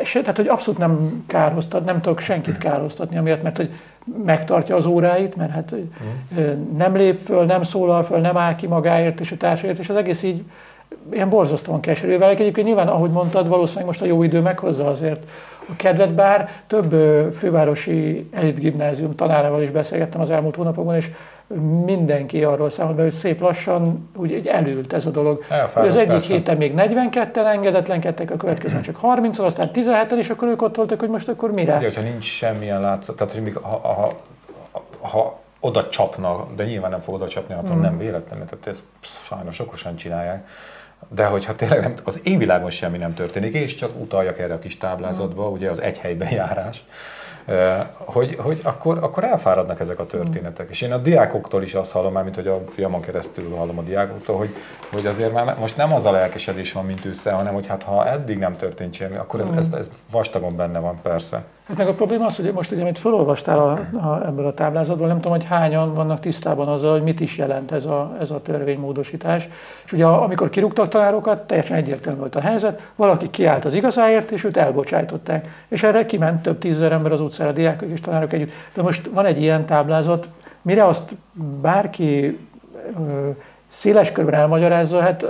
és 0.00 0.12
tehát, 0.12 0.36
hogy 0.36 0.48
abszolút 0.48 0.80
nem 0.80 1.24
kárhoztat, 1.26 1.84
nem 1.84 2.00
tudok 2.00 2.20
senkit 2.20 2.58
kárhoztatni, 2.58 3.16
amiatt, 3.16 3.42
mert 3.42 3.56
hogy 3.56 3.70
megtartja 4.24 4.76
az 4.76 4.86
óráit, 4.86 5.36
mert 5.36 5.50
hát 5.50 5.74
mm. 5.74 6.76
nem 6.76 6.96
lép 6.96 7.16
föl, 7.16 7.44
nem 7.44 7.62
szólal 7.62 8.02
föl, 8.02 8.18
nem 8.18 8.36
áll 8.36 8.54
ki 8.54 8.66
magáért 8.66 9.20
és 9.20 9.32
a 9.32 9.36
társaért, 9.36 9.78
és 9.78 9.88
az 9.88 9.96
egész 9.96 10.22
így 10.22 10.42
ilyen 11.12 11.28
borzasztóan 11.28 11.80
keserű 11.80 12.18
velek. 12.18 12.40
Egyébként 12.40 12.66
nyilván, 12.66 12.88
ahogy 12.88 13.10
mondtad, 13.10 13.48
valószínűleg 13.48 13.86
most 13.86 14.02
a 14.02 14.06
jó 14.06 14.22
idő 14.22 14.40
meghozza 14.40 14.86
azért 14.86 15.22
a 15.68 15.76
kedvet, 15.76 16.14
bár 16.14 16.50
több 16.66 16.90
fővárosi 17.32 18.28
elitgimnázium 18.32 19.14
tanárával 19.14 19.62
is 19.62 19.70
beszélgettem 19.70 20.20
az 20.20 20.30
elmúlt 20.30 20.56
hónapokban, 20.56 20.94
és 20.94 21.10
mindenki 21.84 22.44
arról 22.44 22.70
számolt 22.70 22.96
be, 22.96 23.02
hogy 23.02 23.12
szép 23.12 23.40
lassan 23.40 24.10
úgy 24.16 24.46
elült 24.46 24.92
ez 24.92 25.06
a 25.06 25.10
dolog. 25.10 25.44
Elfáradt, 25.48 25.92
az 25.92 25.96
egyik 25.96 26.10
persze. 26.10 26.34
héten 26.34 26.56
még 26.56 26.72
42-en 26.76 27.46
engedetlenkedtek, 27.52 28.30
a 28.30 28.36
következőn 28.36 28.82
csak 28.82 28.96
30 28.96 29.38
aztán 29.38 29.70
17-en, 29.74 30.16
és 30.18 30.30
akkor 30.30 30.48
ők 30.48 30.62
ott 30.62 30.76
voltak, 30.76 31.00
hogy 31.00 31.08
most 31.08 31.28
akkor 31.28 31.52
mire? 31.52 31.76
Ugye, 31.76 31.86
hogyha 31.86 32.02
nincs 32.02 32.24
semmilyen 32.24 32.80
látszat, 32.80 33.16
tehát 33.16 33.32
hogy 33.32 33.42
még, 33.42 33.56
ha, 33.56 33.80
ha, 33.82 34.12
ha, 35.00 35.08
ha 35.08 35.38
oda 35.60 35.88
csapna, 35.88 36.46
de 36.56 36.64
nyilván 36.64 36.90
nem 36.90 37.00
fog 37.00 37.14
oda 37.14 37.28
csapni, 37.28 37.54
hát 37.54 37.74
mm. 37.74 37.80
nem 37.80 37.98
véletlen, 37.98 38.38
tehát 38.38 38.66
ezt 38.66 38.84
sajnos 39.24 39.60
okosan 39.60 39.96
csinálják 39.96 40.48
de 41.08 41.26
hogyha 41.26 41.54
tényleg 41.54 41.80
nem, 41.80 41.94
az 42.04 42.20
én 42.22 42.38
világon 42.38 42.70
semmi 42.70 42.98
nem 42.98 43.14
történik, 43.14 43.54
és 43.54 43.74
csak 43.74 44.00
utaljak 44.00 44.38
erre 44.38 44.54
a 44.54 44.58
kis 44.58 44.76
táblázatba, 44.76 45.48
mm. 45.48 45.52
ugye 45.52 45.70
az 45.70 45.80
egy 45.80 45.98
helyben 45.98 46.30
járás, 46.30 46.84
hogy, 47.94 48.36
hogy 48.38 48.60
akkor, 48.62 48.98
akkor 48.98 49.24
elfáradnak 49.24 49.80
ezek 49.80 49.98
a 49.98 50.06
történetek. 50.06 50.66
Mm. 50.66 50.70
És 50.70 50.80
én 50.80 50.92
a 50.92 50.98
diákoktól 50.98 51.62
is 51.62 51.74
azt 51.74 51.92
hallom, 51.92 52.22
mint 52.22 52.34
hogy 52.34 52.46
a 52.46 52.62
fiamon 52.68 53.00
keresztül 53.00 53.56
hallom 53.56 53.78
a 53.78 53.82
diákoktól, 53.82 54.36
hogy, 54.36 54.54
hogy 54.92 55.06
azért 55.06 55.32
már 55.32 55.56
most 55.58 55.76
nem 55.76 55.92
az 55.92 56.04
a 56.04 56.10
lelkesedés 56.10 56.72
van, 56.72 56.84
mint 56.84 57.04
ősszel, 57.04 57.34
hanem 57.34 57.54
hogy 57.54 57.66
hát 57.66 57.82
ha 57.82 58.06
eddig 58.06 58.38
nem 58.38 58.56
történt 58.56 58.94
semmi, 58.94 59.16
akkor 59.16 59.40
ez, 59.40 59.50
mm. 59.50 59.56
ez, 59.56 59.66
ez 59.72 59.90
vastagon 60.10 60.56
benne 60.56 60.78
van 60.78 61.00
persze. 61.02 61.44
Hát 61.66 61.76
meg 61.76 61.88
a 61.88 61.94
probléma 61.94 62.26
az, 62.26 62.36
hogy 62.36 62.52
most 62.52 62.70
ugye, 62.70 62.80
amit 62.80 62.98
felolvastál 62.98 63.58
a, 63.58 63.98
a, 63.98 64.26
ebből 64.26 64.46
a 64.46 64.54
táblázatból, 64.54 65.06
nem 65.06 65.20
tudom, 65.20 65.32
hogy 65.38 65.46
hányan 65.46 65.94
vannak 65.94 66.20
tisztában 66.20 66.68
azzal, 66.68 66.92
hogy 66.92 67.02
mit 67.02 67.20
is 67.20 67.36
jelent 67.36 67.72
ez 67.72 67.84
a, 67.84 68.16
ez 68.20 68.30
a 68.30 68.42
törvénymódosítás. 68.42 69.48
És 69.84 69.92
ugye 69.92 70.06
amikor 70.06 70.50
kirúgtak 70.50 70.88
tanárokat, 70.88 71.46
teljesen 71.46 71.76
egyértelmű 71.76 72.18
volt 72.18 72.34
a 72.34 72.40
helyzet, 72.40 72.90
valaki 72.94 73.30
kiállt 73.30 73.64
az 73.64 73.74
igazáért, 73.74 74.30
és 74.30 74.44
őt 74.44 74.56
elbocsájtották. 74.56 75.64
És 75.68 75.82
erre 75.82 76.06
kiment 76.06 76.42
több 76.42 76.58
tízezer 76.58 76.92
ember 76.92 77.12
az 77.12 77.20
utcára, 77.20 77.52
diákok 77.52 77.88
és 77.88 78.00
tanárok 78.00 78.32
együtt. 78.32 78.52
De 78.74 78.82
most 78.82 79.10
van 79.12 79.24
egy 79.24 79.40
ilyen 79.40 79.64
táblázat, 79.64 80.28
mire 80.62 80.84
azt 80.84 81.16
bárki 81.60 82.38
széles 83.76 84.12
körben 84.12 84.40
elmagyarázza, 84.40 85.00
hát 85.00 85.22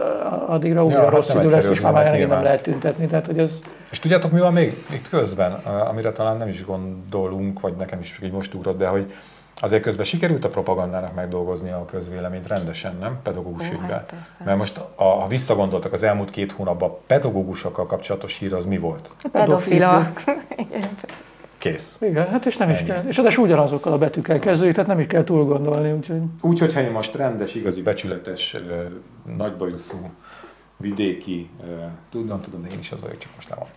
addigra 0.46 0.85
újra 0.85 0.96
ja, 0.96 1.02
hát 1.02 1.12
rossz 1.12 1.35
idő 1.35 1.48
lesz, 1.48 1.68
és 1.68 1.80
már 1.80 2.26
nem 2.28 2.42
lehet 2.42 2.62
tüntetni. 2.62 3.06
Tehát, 3.06 3.26
hogy 3.26 3.38
ez, 3.38 3.50
és 3.90 3.98
tudjátok, 3.98 4.32
mi 4.32 4.40
van 4.40 4.52
még 4.52 4.85
itt 4.90 5.09
közben, 5.09 5.52
amire 5.62 6.12
talán 6.12 6.37
nem 6.37 6.48
is 6.48 6.64
gondolunk, 6.64 7.61
vagy 7.61 7.74
nekem 7.76 8.00
is 8.00 8.18
így 8.22 8.32
most 8.32 8.54
ugrott 8.54 8.76
be, 8.76 8.87
hogy 8.87 9.12
azért 9.61 9.82
közben 9.82 10.04
sikerült 10.04 10.44
a 10.44 10.48
propagandának 10.48 11.14
megdolgozni 11.14 11.70
a 11.70 11.85
közvéleményt 11.85 12.46
rendesen, 12.46 12.96
nem? 13.00 13.18
Pedagógus 13.22 13.70
ügyben. 13.70 13.88
Hát 13.88 14.12
Mert 14.44 14.59
most, 14.59 14.80
a, 14.94 15.04
ha 15.04 15.26
visszagondoltak 15.28 15.92
az 15.92 16.02
elmúlt 16.02 16.30
két 16.30 16.52
hónapban, 16.52 16.96
pedagógusokkal 17.06 17.87
kapcsolatos 17.87 18.38
hír 18.38 18.52
az 18.52 18.64
mi 18.64 18.78
volt? 18.78 19.11
A 19.22 19.28
pedofilak. 19.32 20.22
Kész. 21.59 21.97
Igen, 22.01 22.29
hát 22.29 22.47
és 22.47 22.57
nem 22.57 22.69
Ennyi. 22.69 22.79
is 22.79 22.85
kell. 22.87 23.05
És 23.09 23.19
is 23.19 23.38
ugyanazokkal 23.38 23.92
a 23.92 23.99
betűkkel 23.99 24.38
kezdődik, 24.38 24.75
tehát 24.75 24.88
nem 24.88 25.01
is 25.01 25.07
kell 25.07 25.25
túl 25.25 25.45
gondolni. 25.45 25.92
Úgyhogy, 25.92 26.21
úgy, 26.40 26.59
hogyha 26.59 26.81
én 26.81 26.90
most 26.90 27.14
rendes, 27.14 27.55
igazi, 27.55 27.83
becsületes, 27.83 28.57
nagybajuszú 29.37 30.11
vidéki, 30.77 31.51
tudom, 32.11 32.40
tudom, 32.40 32.62
de 32.62 32.69
én 32.69 32.79
is 32.79 32.92
az 32.92 33.01
vagyok, 33.01 33.19
csak 33.19 33.31
most 33.35 33.49
nem 33.49 33.59
van. 33.59 33.69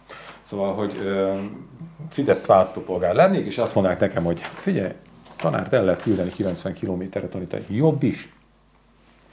Szóval, 0.44 0.74
hogy 0.74 0.94
Fidesz 2.10 2.46
választópolgár 2.46 3.16
lennék, 3.16 3.46
és 3.46 3.58
azt 3.58 3.76
mondanák 3.76 4.00
nekem, 4.00 4.24
hogy 4.24 4.40
figyelj, 4.40 4.92
tanárt 5.36 5.74
el 5.74 5.84
lehet 5.84 6.02
küldeni 6.02 6.30
90 6.30 6.74
kilométerre 6.74 7.28
tanítani. 7.28 7.64
Jobb 7.68 8.04
is. 8.04 8.34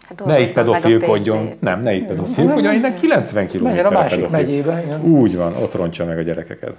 Hát 0.08 0.24
ne 0.24 0.40
itt 0.40 0.52
pedofilkodjon. 0.52 1.50
Nem, 1.60 1.82
ne 1.82 1.92
itt 1.94 2.06
pedofilkodjon, 2.06 2.74
innen 2.74 2.94
90 2.94 3.46
kilométerre 3.46 3.88
a 3.88 3.90
másik 3.90 4.18
pedofil. 4.18 4.36
megyébe. 4.36 4.98
Úgy 5.02 5.36
van, 5.36 5.54
ott 5.54 5.74
rontsa 5.74 6.04
meg 6.04 6.18
a 6.18 6.22
gyerekeket. 6.22 6.76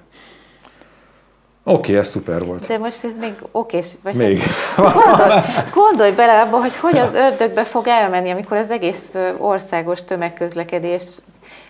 Oké, 1.70 1.78
okay, 1.78 1.96
ez 1.96 2.08
szuper 2.08 2.46
volt. 2.46 2.68
De 2.68 2.78
most 2.78 3.04
ez 3.04 3.18
még 3.18 3.34
okés. 3.52 3.98
Vagy 4.04 4.16
még. 4.16 4.42
Gondolj, 4.78 5.42
gondolj 5.74 6.12
bele 6.12 6.42
abba, 6.42 6.60
hogy 6.60 6.76
hogy 6.76 6.98
az 6.98 7.14
ördögbe 7.14 7.64
fog 7.64 7.88
elmenni, 7.88 8.30
amikor 8.30 8.58
az 8.58 8.70
egész 8.70 9.16
országos 9.38 10.04
tömegközlekedés 10.04 11.04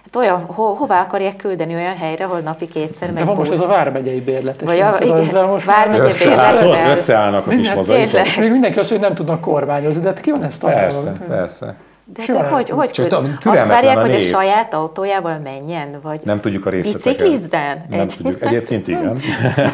Hát 0.04 0.16
olyan, 0.16 0.46
ho, 0.46 0.64
hová 0.74 1.02
akarják 1.02 1.36
küldeni 1.36 1.74
olyan 1.74 1.96
helyre, 1.96 2.26
ahol 2.26 2.40
napi 2.40 2.68
kétszer 2.68 3.12
megy 3.12 3.26
De 3.26 3.34
most 3.34 3.52
ez 3.52 3.60
a 3.60 3.68
Vármegyei 3.68 4.20
bérlet. 4.20 4.62
Vagy 4.62 4.80
a, 4.80 4.98
igen, 5.00 5.48
most 5.48 5.66
Vármegyei 5.66 6.12
bérlet. 6.18 6.90
Összeállnak 6.90 7.48
a 7.48 7.50
kis 7.50 7.74
mozaikok. 7.74 8.20
Még 8.40 8.52
mindenki 8.52 8.80
azt, 8.80 8.90
hogy 8.90 9.00
nem 9.00 9.16
tudnak 9.16 9.42
kormányozni, 9.42 10.02
de 10.02 10.08
hát 10.08 10.22
ki 10.22 10.32
van 10.32 10.44
ezt 10.44 10.60
találva? 10.60 10.82
Persze, 10.82 11.18
persze. 11.28 11.76
De, 12.14 12.26
de 12.26 12.44
hogy, 12.44 12.70
hogy 12.70 12.92
Csak 12.92 13.14
azt 13.44 13.68
várják, 13.68 13.98
hogy 13.98 14.14
a 14.14 14.20
saját 14.20 14.74
autójával 14.74 15.40
menjen? 15.40 16.00
Vagy 16.02 16.20
nem 16.24 16.40
tudjuk 16.40 16.66
a 16.66 16.70
részleteket. 16.70 17.18
Biciklizzen? 17.18 17.86
Nem 17.90 18.08
tudjuk. 18.08 18.42
Egyébként 18.42 18.88
igen. 18.94 19.20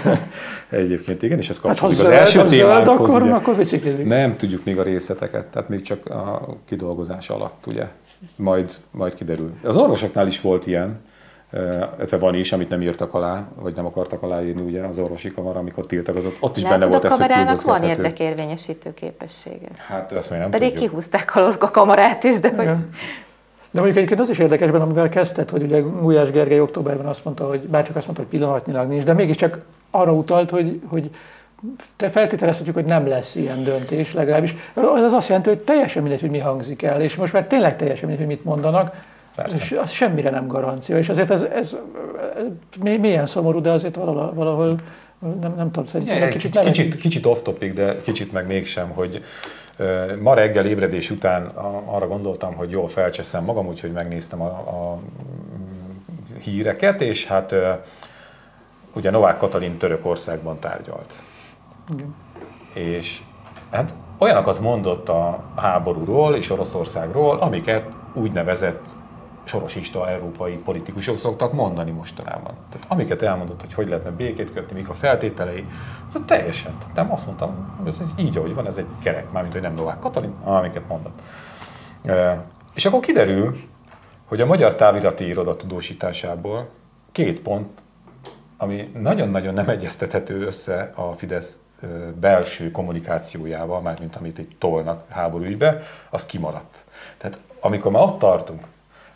Egyébként 0.70 1.22
igen, 1.22 1.38
és 1.38 1.50
ez 1.50 1.56
hát, 1.56 1.66
kapcsolódik 1.66 1.98
hát, 1.98 2.08
az 2.08 2.14
első 2.14 2.46
témához. 2.46 2.88
Akkor, 2.88 3.22
ugye, 3.22 3.32
akkor 3.32 3.56
Nem 4.06 4.38
tudjuk 4.38 4.64
még 4.64 4.80
a 4.80 4.84
részleteket, 4.84 5.46
tehát 5.46 5.70
még 5.70 5.82
csak 5.82 6.06
a 6.06 6.58
kidolgozás 6.68 7.30
alatt, 7.30 7.64
ugye. 7.68 7.88
Majd, 8.36 8.72
majd 8.92 9.14
kiderül. 9.14 9.54
Az 9.64 9.76
orvosoknál 9.76 10.28
is 10.28 10.42
volt 10.42 10.68
ilyen, 10.68 11.00
illetve 11.98 12.18
van 12.18 12.36
is, 12.36 12.52
amit 12.52 12.70
nem 12.70 12.82
írtak 12.82 13.14
alá, 13.14 13.48
vagy 13.56 13.76
nem 13.76 13.86
akartak 13.86 14.22
aláírni, 14.22 14.62
ugye 14.62 14.82
az 14.82 14.98
orvosi 14.98 15.32
kamara, 15.32 15.60
amikor 15.60 15.86
tiltakozott, 15.86 16.36
ott 16.40 16.58
is 16.58 16.64
Látod, 16.64 16.80
benne 16.80 16.92
volt 16.92 17.06
ez, 17.06 17.12
a 17.12 17.16
kamarának 17.16 17.62
van 17.62 17.84
érdekérvényesítő 17.84 18.94
képessége. 18.94 19.68
Hát 19.88 20.12
ezt 20.12 20.30
még 20.30 20.40
nem 20.40 20.50
Pedig 20.50 20.72
tudjuk. 20.72 20.90
kihúzták 20.90 21.36
alól 21.36 21.56
a 21.60 21.72
kamarát 21.72 22.24
is, 22.24 22.40
de 22.40 22.50
hogy... 22.56 22.66
De 23.72 23.80
mondjuk 23.80 23.98
egyébként 23.98 24.22
az 24.22 24.30
is 24.30 24.40
érdekes 24.40 24.72
benne, 24.72 24.84
amivel 24.84 25.10
kezdted, 25.10 25.50
hogy 25.50 25.62
ugye 25.62 25.80
Gulyás 25.80 26.32
Gergely 26.32 26.60
októberben 26.60 27.06
azt 27.06 27.26
mondta, 27.26 27.48
hogy 27.48 27.60
bárcsak 27.60 27.96
azt 27.96 28.06
mondta, 28.06 28.24
hogy 28.24 28.32
pillanatnyilag 28.32 28.88
nincs, 28.88 29.04
de 29.04 29.14
mégiscsak 29.14 29.62
arra 29.92 30.14
utalt, 30.14 30.50
hogy, 30.50 30.82
hogy 30.88 31.10
te 31.96 32.10
feltételezhetjük, 32.10 32.76
hogy 32.76 32.86
nem 32.86 33.08
lesz 33.08 33.36
ilyen 33.36 33.64
döntés 33.64 34.14
legalábbis. 34.14 34.56
Az 34.74 35.14
azt 35.14 35.28
jelenti, 35.28 35.50
hogy 35.50 35.60
teljesen 35.60 36.02
mindegy, 36.02 36.22
hogy 36.22 36.30
mi 36.30 36.40
hangzik 36.40 36.84
el, 36.84 37.02
és 37.02 37.16
most 37.16 37.34
már 37.34 37.44
tényleg 37.44 37.78
teljesen 37.78 38.08
mindegy, 38.08 38.26
hogy 38.26 38.36
mit 38.36 38.46
mondanak, 38.46 38.96
Persze. 39.36 39.58
És 39.58 39.72
az 39.72 39.92
semmire 39.92 40.30
nem 40.30 40.48
garancia. 40.48 40.98
És 40.98 41.10
azért 41.10 41.32
ez, 41.32 41.42
ez, 41.42 41.76
ez 42.36 42.50
mélyen 42.80 43.26
szomorú, 43.26 43.62
de 43.62 43.72
azért 43.72 43.96
valahol, 43.96 44.34
valahol 44.34 44.76
Nem, 45.40 45.54
nem 45.56 45.72
tudom, 45.72 45.86
szerintem 45.86 46.22
egy 46.22 46.32
kicsit, 46.32 46.52
kicsit, 46.52 46.72
kicsit, 46.72 46.98
kicsit 46.98 47.26
off-topic, 47.26 47.74
de 47.74 48.02
kicsit 48.02 48.32
meg 48.32 48.48
mégsem, 48.48 48.90
hogy 48.90 49.24
ö, 49.78 50.16
ma 50.22 50.34
reggel 50.34 50.66
ébredés 50.66 51.10
után 51.10 51.46
arra 51.86 52.08
gondoltam, 52.08 52.54
hogy 52.54 52.70
jól 52.70 52.88
felcseszem 52.88 53.44
magam, 53.44 53.68
úgyhogy 53.68 53.92
megnéztem 53.92 54.42
a, 54.42 54.46
a 54.46 55.00
híreket, 56.40 57.02
és 57.02 57.26
hát 57.26 57.56
ugye 58.96 59.12
Novák 59.12 59.38
Katalin 59.38 59.78
Törökországban 59.78 60.60
tárgyalt. 60.60 61.24
Igen. 61.94 62.16
És 62.74 63.22
hát 63.72 63.94
olyanokat 64.18 64.60
mondott 64.60 65.10
a 65.10 65.44
háborúról 65.56 66.36
és 66.36 66.50
Oroszországról, 66.50 67.38
amiket 67.38 67.86
úgynevezett 68.14 68.82
sorosista 69.44 70.10
európai 70.10 70.54
politikusok 70.54 71.18
szoktak 71.18 71.54
mondani 71.54 71.92
mostanában. 71.92 72.54
Tehát 72.70 72.88
amiket 72.88 73.22
elmondott, 73.22 73.62
hogy 73.62 73.74
hogy 73.74 73.88
lehetne 73.88 74.10
békét 74.10 74.54
kötni, 74.54 74.76
mik 74.76 74.90
a 74.90 74.94
feltételei, 74.94 75.66
az 76.08 76.22
teljesen. 76.26 76.78
Tehát 76.80 76.96
nem 76.96 77.12
azt 77.12 77.26
mondtam, 77.26 77.76
hogy 77.84 77.96
ez 78.02 78.10
így, 78.18 78.38
ahogy 78.38 78.54
van, 78.54 78.68
ez 78.68 78.78
egy 78.78 78.88
kerek, 79.04 79.32
mármint, 79.32 79.54
hogy 79.54 79.62
nem 79.62 79.74
Novák 79.74 80.00
Katalin, 80.00 80.34
amiket 80.44 80.88
mondott. 80.88 81.22
E, 82.06 82.44
És 82.74 82.86
akkor 82.86 83.00
kiderül, 83.00 83.56
hogy 84.26 84.42
a 84.42 84.46
Magyar 84.46 84.76
Távirati 84.76 85.28
Iroda 85.28 85.56
tudósításából 85.56 86.70
két 87.12 87.40
pont, 87.40 87.82
ami 88.58 88.92
nagyon-nagyon 89.00 89.54
nem 89.54 89.70
egyeztethető 89.70 90.46
össze 90.46 90.92
a 90.96 91.12
Fidesz 91.12 91.60
belső 92.20 92.72
kommunikációjával, 92.72 93.82
mármint 93.82 94.16
amit 94.16 94.38
itt 94.38 94.60
tolnak 94.60 95.04
háborúügybe, 95.10 95.82
az 96.10 96.26
kimaradt. 96.26 96.84
Tehát 97.18 97.40
amikor 97.60 97.92
már 97.92 98.04
ott 98.04 98.20
tartunk, 98.20 98.64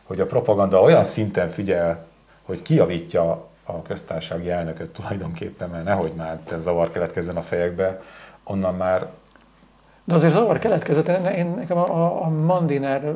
hogy 0.08 0.20
a 0.20 0.26
propaganda 0.26 0.82
olyan 0.82 1.04
szinten 1.04 1.50
figyel, 1.50 2.06
hogy 2.46 2.62
kiavítja 2.62 3.46
a 3.64 3.82
köztársasági 3.82 4.50
elnököt 4.50 4.90
tulajdonképpen, 4.90 5.70
mert 5.70 5.84
nehogy 5.84 6.12
már 6.18 6.40
zavar 6.58 6.92
keletkezzen 6.92 7.38
a 7.38 7.42
fejekbe, 7.42 8.02
onnan 8.44 8.76
már 8.76 9.08
De 10.04 10.16
azért 10.16 10.34
zavar 10.34 10.60
keletkezett. 10.60 11.08
Én, 11.36 11.54
nekem 11.56 11.78
a, 11.78 12.24
a- 12.24 12.30
Mandiner 12.30 13.16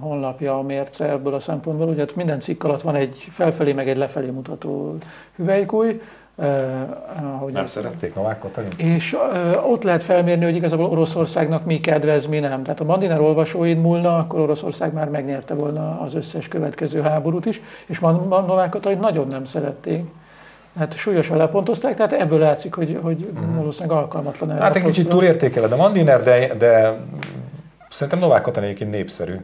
honlapja 0.00 0.58
a 0.58 0.62
mérce 0.62 1.08
ebből 1.08 1.34
a 1.34 1.40
szempontból, 1.40 1.88
ugye 1.88 2.04
minden 2.14 2.38
cikk 2.38 2.64
alatt 2.64 2.82
van 2.82 2.94
egy 2.94 3.26
felfelé, 3.30 3.72
meg 3.72 3.88
egy 3.88 3.96
lefelé 3.96 4.30
mutató 4.30 4.96
hüvelykúj. 5.36 6.00
Ahogy 7.32 7.52
nem 7.52 7.66
szerették 7.66 8.14
Novák 8.14 8.38
Katalin. 8.38 8.70
És 8.76 9.16
ott 9.66 9.82
lehet 9.82 10.04
felmérni, 10.04 10.44
hogy 10.44 10.56
igazából 10.56 10.86
Oroszországnak 10.86 11.64
mi 11.64 11.80
kedvez, 11.80 12.26
mi 12.26 12.38
nem. 12.38 12.62
Tehát 12.62 12.80
a 12.80 12.84
Mandiner 12.84 13.20
olvasóid 13.20 13.78
múlna, 13.78 14.18
akkor 14.18 14.40
Oroszország 14.40 14.92
már 14.92 15.08
megnyerte 15.08 15.54
volna 15.54 16.00
az 16.00 16.14
összes 16.14 16.48
következő 16.48 17.00
háborút 17.00 17.46
is, 17.46 17.60
és 17.86 17.98
Man- 17.98 18.28
Novák 18.28 18.70
Katalin 18.70 18.98
nagyon 18.98 19.26
nem 19.26 19.44
szerették. 19.44 20.04
Hát 20.78 20.96
súlyosan 20.96 21.36
lepontozták, 21.36 21.96
tehát 21.96 22.12
ebből 22.12 22.38
látszik, 22.38 22.74
hogy, 22.74 22.98
hogy 23.02 23.32
valószínűleg 23.54 23.98
alkalmatlan 23.98 24.50
erre 24.50 24.62
Hát 24.62 24.76
egy 24.76 24.82
kicsit 24.82 25.08
túlértékeled 25.08 25.72
a 25.72 25.76
Mandiner, 25.76 26.22
de, 26.22 26.54
de 26.54 26.98
szerintem 27.90 28.18
Novák 28.18 28.42
Katalin 28.42 28.68
egyébként 28.68 28.90
népszerű, 28.90 29.34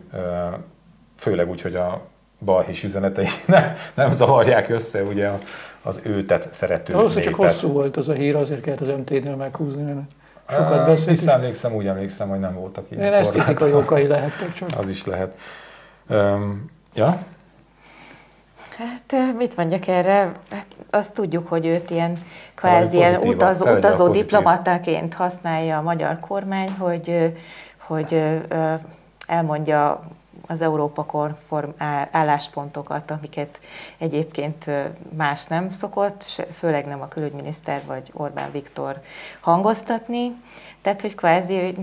főleg 1.17 1.49
úgy, 1.49 1.61
hogy 1.61 1.75
a 1.75 2.01
balhés 2.45 2.85
üzenetei 2.85 3.29
nem, 3.47 3.75
nem 3.95 4.13
zavarják 4.13 4.69
össze 4.69 5.03
ugye 5.03 5.31
az 5.83 6.01
őtet 6.03 6.53
szerető 6.53 6.93
Valószínűleg 6.93 7.35
csak 7.35 7.45
hosszú 7.45 7.69
volt 7.69 7.97
az 7.97 8.09
a 8.09 8.13
hír, 8.13 8.37
azért 8.37 8.61
kellett 8.61 8.81
az 8.81 8.89
MT-nél 8.89 9.37
meghúzni, 9.37 9.83
mert 9.83 9.99
sokat 10.49 10.79
Á, 10.79 10.87
beszélt. 10.87 11.09
Visszaemlékszem, 11.09 11.75
úgy 11.75 11.87
emlékszem, 11.87 12.29
hogy 12.29 12.39
nem 12.39 12.55
voltak 12.55 12.91
ilyen 12.91 13.03
Ilyen 13.03 13.15
esztétikai 13.15 13.73
okai 13.73 14.07
lehettek 14.07 14.55
csak. 14.55 14.69
Az 14.77 14.89
is 14.89 15.07
lehet. 15.07 15.39
Um, 16.09 16.71
ja? 16.95 17.19
Hát 18.79 19.35
mit 19.37 19.57
mondjak 19.57 19.87
erre? 19.87 20.33
Hát 20.51 20.67
azt 20.91 21.15
tudjuk, 21.15 21.49
hogy 21.49 21.67
őt 21.67 21.91
ilyen 21.91 22.23
kvázi 22.55 22.97
ilyen 22.97 23.21
utazó, 23.21 23.71
utazó 23.71 24.09
diplomataként 24.09 25.15
használja 25.15 25.79
a 25.79 25.83
magyar 25.83 26.21
kormány, 26.21 26.71
hogy, 26.71 27.35
hogy 27.79 28.23
elmondja 29.27 30.01
az 30.49 30.61
Európa 30.61 31.05
konform 31.05 31.71
álláspontokat, 32.11 33.11
amiket 33.11 33.61
egyébként 33.99 34.71
más 35.17 35.47
nem 35.47 35.71
szokott, 35.71 36.23
főleg 36.59 36.87
nem 36.87 37.01
a 37.01 37.09
külügyminiszter 37.09 37.83
vagy 37.87 38.11
Orbán 38.13 38.51
Viktor 38.51 39.01
hangoztatni. 39.41 40.43
Tehát, 40.81 41.01
hogy 41.01 41.15
kvázi, 41.15 41.75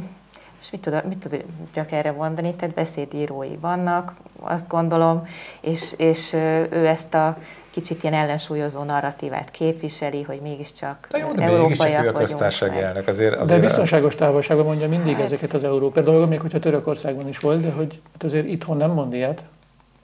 és 0.60 0.72
mit, 0.72 0.82
tudok, 0.82 1.06
mit 1.06 1.18
tudjak 1.18 1.92
erre 1.92 2.12
mondani? 2.12 2.56
Tehát 2.56 2.76
beszédírói 2.76 3.58
vannak, 3.58 4.14
azt 4.40 4.68
gondolom, 4.68 5.28
és, 5.62 5.94
és 5.98 6.34
ő 6.34 6.88
ezt 6.88 7.14
a 7.14 7.38
kicsit 7.76 8.04
ilyen 8.04 8.16
ellensúlyozó 8.16 8.84
narratívát 8.84 9.52
képviseli, 9.52 10.22
hogy 10.22 10.40
mégiscsak 10.42 11.08
De 11.12 11.18
jó, 11.18 11.32
de 11.34 11.42
európaiak 11.44 12.00
a 12.00 12.04
vagyunk. 12.04 12.18
köztársasági 12.18 12.76
meg. 12.76 12.84
elnök. 12.84 13.08
Azért, 13.08 13.36
De 13.36 13.42
azért 13.42 13.62
biztonságos 13.62 14.16
távolságban 14.16 14.66
mondja 14.66 14.88
mindig 14.90 15.16
Hát. 15.16 15.24
ezeket 15.24 15.54
az 15.54 15.64
európai 15.64 16.04
dolgokat, 16.04 16.30
még 16.30 16.40
hogyha 16.40 16.60
Törökországban 16.60 17.28
is 17.28 17.40
volt, 17.40 17.62
de 17.62 17.72
hogy 17.72 18.02
hát 18.14 18.24
azért 18.24 18.48
itthon 18.48 18.78
nem 18.78 18.92
mond 18.92 19.14
ilyet. 19.14 19.42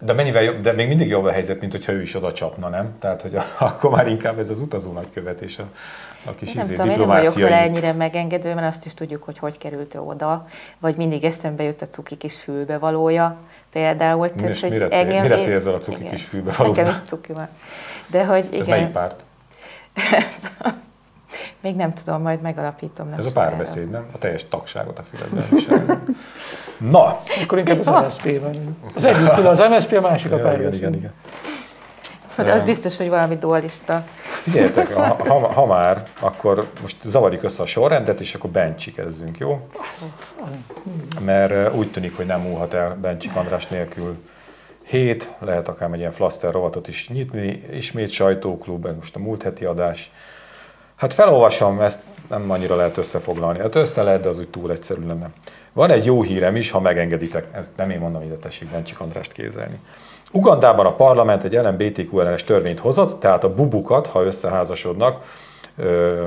De 0.04 0.14
mennyivel 0.14 0.42
jobb, 0.44 0.62
de 0.62 0.72
még 0.72 0.88
mindig 0.88 1.08
jobb 1.08 1.24
a 1.24 1.32
helyzet, 1.32 1.60
mint 1.60 1.72
hogyha 1.72 1.92
ő 1.92 2.02
is 2.02 2.16
oda 2.16 2.34
csapna, 2.34 2.70
nem? 2.70 2.96
Tehát, 3.00 3.22
hogy 3.22 3.36
a, 3.36 3.46
akkor 3.60 3.92
már 3.92 4.08
inkább 4.08 4.40
ez 4.40 4.50
az 4.50 4.60
utazó 4.60 4.92
nagykövet 4.92 5.42
és 5.42 5.58
a, 5.58 5.64
a 6.30 6.36
kis 6.36 6.54
Nem 6.54 6.66
izé, 6.66 6.74
tudom, 6.74 6.90
én 6.90 6.98
nem 6.98 7.08
vagyok 7.08 7.24
diplomáciai... 7.24 7.50
vele 7.50 7.62
ennyire 7.62 7.94
megengedő, 7.94 8.54
mert 8.54 8.68
azt 8.68 8.86
is 8.86 8.94
tudjuk, 8.94 9.24
hogy 9.24 9.38
hogy 9.38 9.58
került 9.58 9.96
ő 9.96 10.00
oda, 10.00 10.48
vagy 10.80 10.96
mindig 10.96 11.24
eszembe 11.24 11.64
jut 11.64 11.82
a 11.82 11.86
cuki 11.88 12.16
kis 12.18 12.36
fülbe 12.40 12.78
valója 12.78 13.38
például. 13.72 14.30
Mi- 14.36 14.48
és 14.48 14.62
mire 14.62 14.88
cél- 14.88 14.92
engem- 14.94 15.22
mire 15.22 15.38
én- 15.38 15.44
célzol 15.44 15.74
a 15.74 15.80
cuki 15.80 16.00
igen. 16.00 16.12
kis 16.12 16.24
fülbe 16.24 16.52
valóban? 16.58 16.84
Nekem 16.84 16.94
is 17.02 17.08
cuki 17.08 17.34
van. 17.34 17.48
De 18.08 18.26
hogy 18.26 18.46
Ez 18.52 18.54
igen, 18.54 18.70
melyik 18.70 18.92
párt? 18.92 19.26
még 21.62 21.76
nem 21.76 21.94
tudom, 21.94 22.22
majd 22.22 22.42
megalapítom. 22.42 23.10
Nem 23.10 23.20
Ez 23.20 23.26
a 23.26 23.32
párbeszéd, 23.32 23.90
nem? 23.90 24.06
A 24.14 24.18
teljes 24.18 24.48
tagságot 24.48 25.00
a 25.00 25.04
füledben. 25.04 25.46
Na! 26.90 27.22
Akkor 27.44 27.58
inkább 27.58 27.88
az 27.88 28.04
MSZP. 28.06 28.42
Az 28.96 29.04
egyik 29.04 29.28
fül 29.28 29.48
az 29.48 29.60
MSZP, 29.70 29.92
a 29.98 30.02
másik 30.02 30.32
a 30.32 30.36
Ja, 30.36 30.42
igen, 30.42 30.52
párbeszéd. 30.54 30.80
igen, 30.80 30.94
igen. 30.94 31.12
De 32.36 32.54
az 32.54 32.64
biztos, 32.64 32.98
hogy 32.98 33.10
valami 33.10 33.38
dualista. 33.38 34.04
Figyeljetek, 34.22 34.94
ha, 34.94 35.18
ha, 35.28 35.52
ha 35.54 35.66
már, 35.66 36.04
akkor 36.20 36.72
most 36.82 36.96
zavarjuk 37.04 37.44
össze 37.44 37.62
a 37.62 37.66
sorrendet, 37.66 38.20
és 38.20 38.36
akkor 38.36 38.50
bencsikezzünk, 38.50 39.38
jó? 39.38 39.68
Mert 41.20 41.76
úgy 41.76 41.92
tűnik, 41.92 42.16
hogy 42.16 42.26
nem 42.26 42.42
múlhat 42.42 42.74
el 42.74 42.98
Bencsik 43.02 43.36
András 43.36 43.68
nélkül 43.68 44.18
hét, 44.84 45.34
lehet 45.40 45.68
akár 45.68 45.90
egy 45.92 46.00
ilyen 46.00 46.12
flaster 46.12 46.52
rovatot 46.52 46.88
is 46.88 47.10
nyitni, 47.10 47.64
ismét 47.72 48.10
sajtóklub, 48.10 48.86
ez 48.86 48.96
most 48.96 49.16
a 49.16 49.20
múlt 49.20 49.44
heti 49.44 49.66
adás. 49.66 50.12
Hát 50.96 51.14
felolvasom, 51.14 51.82
ezt 51.82 52.00
nem 52.40 52.52
annyira 52.52 52.76
lehet 52.76 52.98
összefoglalni. 52.98 53.60
Hát 53.60 53.76
össze 53.76 54.04
lehet, 54.04 54.22
de 54.22 54.30
az 54.30 54.40
úgy 54.40 54.50
túl 54.50 54.72
egyszerű 54.72 55.08
lenne. 55.08 55.30
Van 55.74 55.90
egy 55.90 56.06
jó 56.06 56.22
hírem 56.22 56.56
is, 56.56 56.72
ha 56.72 56.80
megengeditek, 56.80 57.48
ezt 57.52 57.70
nem 57.76 57.90
én 57.90 58.00
mondom, 58.00 58.22
ide 58.22 58.36
tessék 58.36 58.70
Bencsik 58.70 59.00
Andrást 59.00 59.32
kézelni. 59.32 59.80
Ugandában 60.32 60.86
a 60.86 60.96
parlament 60.96 61.44
egy 61.44 61.54
LMBTQ 61.54 62.20
ellenes 62.20 62.44
törvényt 62.44 62.80
hozott, 62.80 63.20
tehát 63.20 63.44
a 63.44 63.54
bubukat, 63.54 64.08
ha 64.08 64.24
összeházasodnak, 64.24 65.24
ö, 65.78 66.26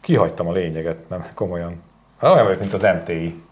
kihagytam 0.00 0.48
a 0.48 0.52
lényeget, 0.52 1.08
nem 1.08 1.26
komolyan. 1.34 1.82
Hát 2.20 2.32
olyan 2.32 2.44
vagyok, 2.44 2.60
mint 2.60 2.72
az 2.72 2.82
MTI. 2.82 3.42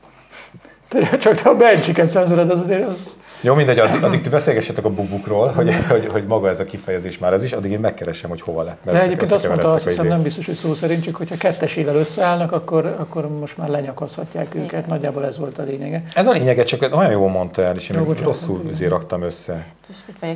Csak 1.21 1.47
a 1.47 1.55
bencsiket 1.55 2.11
cenzúrod, 2.11 2.51
az 2.51 2.61
azért 2.61 2.88
az... 2.88 3.12
Jó, 3.42 3.55
mindegy, 3.55 3.79
addig, 3.79 4.05
addig 4.05 4.20
ti 4.20 4.29
beszélgessetek 4.29 4.85
a 4.85 4.90
bubukról, 4.90 5.48
hogy, 5.48 5.74
hogy, 5.88 6.07
hogy, 6.07 6.24
maga 6.26 6.48
ez 6.48 6.61
a 6.61 6.64
kifejezés 6.64 7.18
már 7.18 7.33
ez 7.33 7.42
is, 7.42 7.53
addig 7.53 7.70
én 7.70 7.81
megkeresem, 7.81 8.31
hogy 8.31 8.40
hova 8.40 8.62
lett. 8.62 8.79
De 8.85 8.92
össze- 8.92 9.05
egyébként 9.05 9.33
azt 9.33 9.48
mondta, 9.48 9.72
azt 9.72 9.88
hiszem 9.88 10.07
nem 10.07 10.22
biztos, 10.22 10.46
hogy 10.46 10.55
szó 10.55 10.74
szerint, 10.74 11.05
csak 11.05 11.16
hogyha 11.16 11.37
kettesével 11.37 11.94
összeállnak, 11.96 12.53
akkor, 12.53 12.87
akkor 12.98 13.29
most 13.29 13.57
már 13.57 13.68
lenyakozhatják 13.68 14.55
őket. 14.55 14.87
Nagyjából 14.87 15.26
ez 15.26 15.38
volt 15.38 15.59
a 15.59 15.62
lényege. 15.62 16.03
Ez 16.14 16.26
a 16.26 16.31
lényege, 16.31 16.62
csak 16.62 16.96
olyan 16.96 17.11
jól 17.11 17.29
mondta 17.29 17.62
el, 17.62 17.76
és 17.76 17.88
én 17.88 17.96
Jó, 18.07 18.14
rosszul 18.22 18.62
azért 18.70 18.90
raktam 18.90 19.22
össze. 19.22 19.66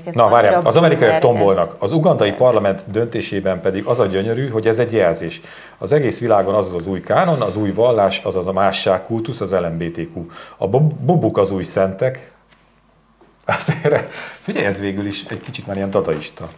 Ez 0.04 0.14
Na, 0.14 0.28
várjál, 0.28 0.60
az 0.64 0.76
amerikaiak 0.76 1.18
tombolnak. 1.18 1.76
Az 1.78 1.92
ugandai 1.92 2.32
parlament 2.32 2.84
döntésében 2.90 3.60
pedig 3.60 3.84
az 3.84 4.00
a 4.00 4.06
gyönyörű, 4.06 4.48
hogy 4.48 4.66
ez 4.66 4.78
egy 4.78 4.92
jelzés. 4.92 5.40
Az 5.78 5.92
egész 5.92 6.20
világon 6.20 6.54
az 6.54 6.72
az 6.72 6.86
új 6.86 7.00
kánon, 7.00 7.40
az 7.40 7.56
új 7.56 7.72
vallás, 7.72 8.20
az 8.24 8.36
az 8.36 8.46
a 8.46 8.52
másságkultusz, 8.52 9.40
az 9.40 9.52
LMBTQ. 9.52 10.26
A 10.56 10.68
bu- 10.68 10.94
bubuk 10.94 11.38
az 11.38 11.50
új 11.50 11.62
szentek. 11.62 12.32
Azért, 13.44 14.12
figyelj, 14.42 14.66
ez 14.66 14.80
végül 14.80 15.06
is 15.06 15.24
egy 15.24 15.40
kicsit 15.40 15.66
már 15.66 15.76
ilyen 15.76 15.90
dadaista. 15.90 16.48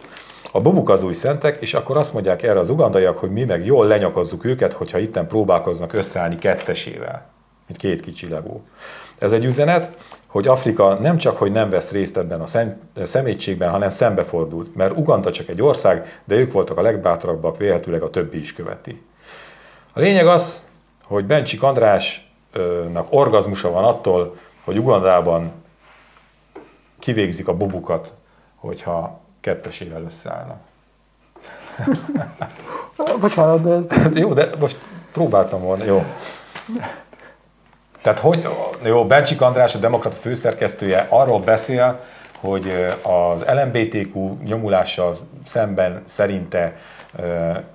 A 0.51 0.61
bubuk 0.61 0.89
az 0.89 1.03
új 1.03 1.13
szentek, 1.13 1.57
és 1.61 1.73
akkor 1.73 1.97
azt 1.97 2.13
mondják 2.13 2.43
erre 2.43 2.59
az 2.59 2.69
ugandaiak, 2.69 3.17
hogy 3.17 3.29
mi 3.29 3.43
meg 3.43 3.65
jól 3.65 3.87
lenyakazzuk 3.87 4.45
őket, 4.45 4.73
hogyha 4.73 4.97
itten 4.97 5.27
próbálkoznak 5.27 5.93
összeállni 5.93 6.37
kettesével, 6.37 7.29
mint 7.67 7.79
két 7.79 8.01
kicsi 8.01 8.27
legó. 8.27 8.63
Ez 9.19 9.31
egy 9.31 9.45
üzenet, 9.45 10.05
hogy 10.27 10.47
Afrika 10.47 10.93
nem 10.93 11.17
csak, 11.17 11.37
hogy 11.37 11.51
nem 11.51 11.69
vesz 11.69 11.91
részt 11.91 12.17
ebben 12.17 12.41
a 12.41 12.45
szem- 12.45 12.77
szemétségben, 13.03 13.69
hanem 13.69 13.89
szembefordult, 13.89 14.75
mert 14.75 14.97
Uganda 14.97 15.31
csak 15.31 15.47
egy 15.47 15.61
ország, 15.61 16.21
de 16.25 16.35
ők 16.35 16.51
voltak 16.51 16.77
a 16.77 16.81
legbátrabbak, 16.81 17.57
vélhetőleg 17.57 18.01
a 18.01 18.09
többi 18.09 18.39
is 18.39 18.53
követi. 18.53 19.01
A 19.93 19.99
lényeg 19.99 20.27
az, 20.27 20.65
hogy 21.03 21.25
Bencsik 21.25 21.63
Andrásnak 21.63 23.07
orgazmusa 23.09 23.71
van 23.71 23.83
attól, 23.83 24.35
hogy 24.63 24.77
Ugandában 24.77 25.51
kivégzik 27.07 27.47
a 27.47 27.53
bubukat, 27.53 28.13
hogyha 28.55 29.19
kettesével 29.41 30.03
összeállnak. 30.03 30.57
Bocsánat, 33.19 33.61
de... 33.61 33.95
Ez... 33.95 34.01
Hát 34.01 34.19
jó, 34.19 34.33
de 34.33 34.49
most 34.59 34.77
próbáltam 35.11 35.61
volna, 35.61 35.83
jó. 35.83 36.03
Tehát 38.01 38.19
hogy, 38.19 38.47
jó, 38.83 39.05
Bencsik 39.05 39.41
András, 39.41 39.75
a 39.75 39.79
Demokrata 39.79 40.15
főszerkesztője 40.15 41.07
arról 41.09 41.39
beszél, 41.39 41.99
hogy 42.39 42.85
az 43.01 43.45
LMBTQ 43.45 44.37
nyomulással 44.43 45.15
szemben 45.45 46.03
szerinte 46.05 46.75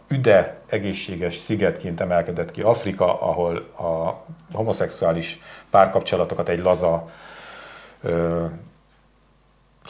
üde 0.08 0.56
egészséges 0.66 1.36
szigetként 1.36 2.00
emelkedett 2.00 2.50
ki 2.50 2.62
Afrika, 2.62 3.20
ahol 3.22 3.56
a 3.76 4.24
homoszexuális 4.56 5.40
párkapcsolatokat 5.70 6.48
egy 6.48 6.62
laza 6.62 7.08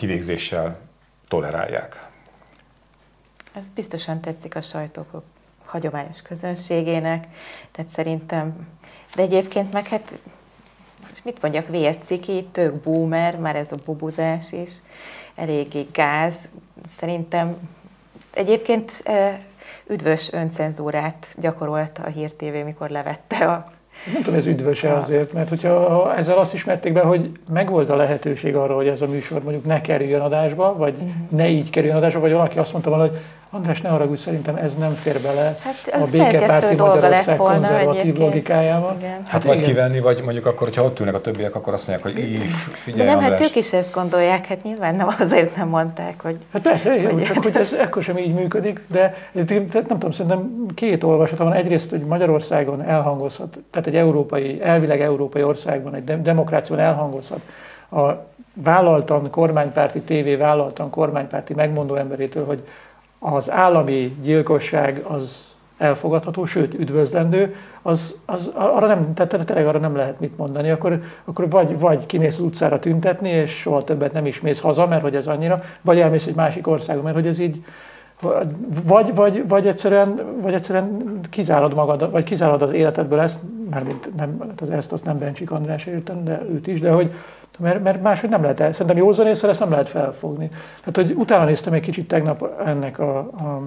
kivégzéssel 0.03 0.78
tolerálják. 1.28 2.09
Ez 3.53 3.70
biztosan 3.70 4.20
tetszik 4.20 4.57
a 4.57 4.61
sajtó 4.61 5.07
hagyományos 5.64 6.22
közönségének, 6.22 7.26
tehát 7.70 7.90
szerintem, 7.90 8.68
de 9.14 9.22
egyébként 9.22 9.72
meg 9.72 9.86
hát, 9.86 10.18
mit 11.24 11.42
mondjak, 11.42 11.68
vérciki, 11.68 12.48
tök 12.53 12.74
boomer, 12.74 13.36
már 13.36 13.57
ez 13.57 13.72
a 13.72 13.76
bubuzás 13.84 14.53
is, 14.53 14.70
eléggé 15.34 15.86
gáz, 15.92 16.34
szerintem 16.84 17.68
egyébként 18.30 19.03
üdvös 19.86 20.32
öncenzúrát 20.32 21.34
gyakorolt 21.38 21.98
a 21.98 22.09
Hír 22.09 22.32
TV, 22.32 22.64
mikor 22.64 22.90
levette 22.90 23.53
a 23.53 23.72
nem 24.12 24.22
tudom, 24.22 24.38
ez 24.38 24.46
üdvöse 24.46 24.92
azért, 24.92 25.32
mert 25.32 25.48
hogyha 25.48 26.14
ezzel 26.16 26.38
azt 26.38 26.55
ismerték 26.55 26.92
be, 26.92 27.00
hogy 27.00 27.30
megvolt 27.53 27.90
a 27.90 27.96
lehetőség 27.96 28.57
arra, 28.57 28.74
hogy 28.74 28.88
ez 28.88 29.00
a 29.00 29.07
műsor 29.07 29.42
mondjuk 29.42 29.64
ne 29.64 29.80
kerüljön 29.80 30.20
adásba, 30.20 30.76
vagy 30.76 30.94
uh-huh. 30.94 31.11
ne 31.28 31.48
így 31.48 31.70
kerüljön 31.70 31.96
adásba, 31.96 32.20
vagy 32.20 32.32
valaki 32.32 32.59
azt 32.59 32.72
mondta 32.72 32.90
volna, 32.90 33.07
hogy 33.07 33.18
András, 33.55 33.80
ne 33.80 33.88
arra 33.88 34.16
szerintem 34.16 34.57
ez 34.57 34.74
nem 34.74 34.94
fér 34.94 35.20
bele 35.20 35.57
hát, 35.62 36.03
a 36.03 36.05
békepárti 36.12 36.74
Magyarország 36.76 37.36
konzervatív 37.36 38.18
logikájában. 38.18 38.96
Igen. 38.98 39.11
Hát, 39.11 39.28
hát 39.28 39.44
vagy 39.44 39.57
igen. 39.57 39.68
kivenni, 39.68 40.00
vagy 40.00 40.22
mondjuk 40.24 40.46
akkor, 40.46 40.66
hogyha 40.66 40.82
ott 40.82 40.98
ülnek 40.98 41.14
a 41.14 41.20
többiek, 41.20 41.55
akkor 41.55 41.72
azt 41.72 41.88
mondják, 41.88 42.14
hogy 42.14 42.24
így, 42.24 42.42
figyelj 42.50 43.07
De 43.07 43.14
nem, 43.14 43.22
hát 43.22 43.40
ők 43.40 43.57
is 43.57 43.72
ezt 43.72 43.92
gondolják, 43.92 44.46
hát 44.46 44.62
nyilván 44.62 44.94
nem 44.94 45.09
azért 45.18 45.57
nem 45.57 45.68
mondták, 45.68 46.20
hogy... 46.22 46.36
Hát 46.53 46.62
persze, 46.62 46.90
hogy, 46.90 47.03
jó, 47.03 47.20
csak 47.20 47.42
hogy 47.42 47.57
ez 47.57 47.72
ekkor 47.72 48.03
sem 48.03 48.18
így 48.18 48.34
működik, 48.34 48.80
de 48.86 49.16
nem 49.32 49.86
tudom, 49.86 50.11
szerintem 50.11 50.66
két 50.74 51.05
olvasata 51.05 51.44
van. 51.44 51.53
Egyrészt, 51.53 51.90
hogy 51.90 52.00
Magyarországon 52.00 52.82
elhangozhat, 52.82 53.59
tehát 53.70 53.86
egy 53.86 53.96
európai, 53.96 54.62
elvileg 54.62 55.00
európai 55.00 55.42
országban, 55.42 55.94
egy 55.94 56.22
demokráciában 56.22 56.84
elhangozhat 56.84 57.40
a 57.90 58.24
vállaltan 58.55 59.30
kormánypárti 59.30 60.00
tévé 60.00 60.34
vállaltan 60.34 60.90
kormánypárti 60.90 61.55
megmondó 61.55 61.94
emberétől, 61.94 62.44
hogy 62.44 62.62
az 63.23 63.51
állami 63.51 64.16
gyilkosság 64.23 65.05
az 65.09 65.55
elfogadható, 65.79 66.45
sőt 66.45 66.75
üdvözlendő, 66.75 67.55
az, 67.83 68.20
az 68.27 68.51
arra 68.55 68.87
nem, 68.87 69.14
tehát 69.14 69.51
arra 69.51 69.79
nem 69.79 69.97
lehet 69.97 70.20
mit 70.20 70.37
mondani, 70.37 70.70
akkor, 70.70 71.03
akkor 71.25 71.51
vagy, 71.51 71.79
vagy 71.79 72.07
kimész 72.07 72.35
az 72.35 72.45
utcára 72.45 72.79
tüntetni, 72.79 73.29
és 73.29 73.51
soha 73.51 73.85
többet 73.85 74.12
nem 74.12 74.27
is 74.27 74.41
mész 74.41 74.61
haza, 74.61 74.87
mert 74.87 75.03
hogy 75.03 75.16
ez 75.16 75.27
annyira, 75.27 75.62
vagy 75.81 76.01
elmész 76.01 76.27
egy 76.27 76.35
másik 76.35 76.66
országba, 76.66 77.03
mert 77.03 77.14
hogy 77.14 77.27
ez 77.27 77.39
így, 77.39 77.64
vagy, 78.87 79.14
vagy, 79.14 79.49
vagy, 79.49 79.66
egyszerűen, 79.66 80.20
vagy 80.41 80.55
egyszerűen 80.55 81.20
kizárod 81.31 81.75
magad, 81.75 82.11
vagy 82.11 82.25
kizárod 82.25 82.62
az 82.62 82.73
életedből 82.73 83.20
ezt, 83.20 83.39
mármint 83.70 84.16
nem, 84.16 84.37
hát 84.41 84.61
az 84.61 84.70
ezt 84.70 84.93
azt 84.93 85.05
nem 85.05 85.18
Bencsik 85.18 85.51
András 85.51 85.87
értem, 85.87 86.25
de 86.25 86.43
őt 86.53 86.66
is, 86.66 86.81
de 86.81 86.91
hogy, 86.91 87.12
mert, 87.59 87.82
mert 87.82 88.03
máshogy 88.03 88.30
nem 88.30 88.42
lehet, 88.42 88.61
el, 88.61 88.72
szerintem 88.72 88.96
józanészre 88.96 89.48
ezt 89.48 89.61
nem 89.61 89.70
lehet 89.70 89.88
felfogni. 89.88 90.50
Tehát, 90.84 90.94
hogy 90.94 91.12
utána 91.16 91.44
néztem 91.44 91.72
egy 91.72 91.80
kicsit 91.80 92.09
tegnap 92.09 92.61
ennek 92.64 92.98
a, 92.98 93.18
a 93.18 93.62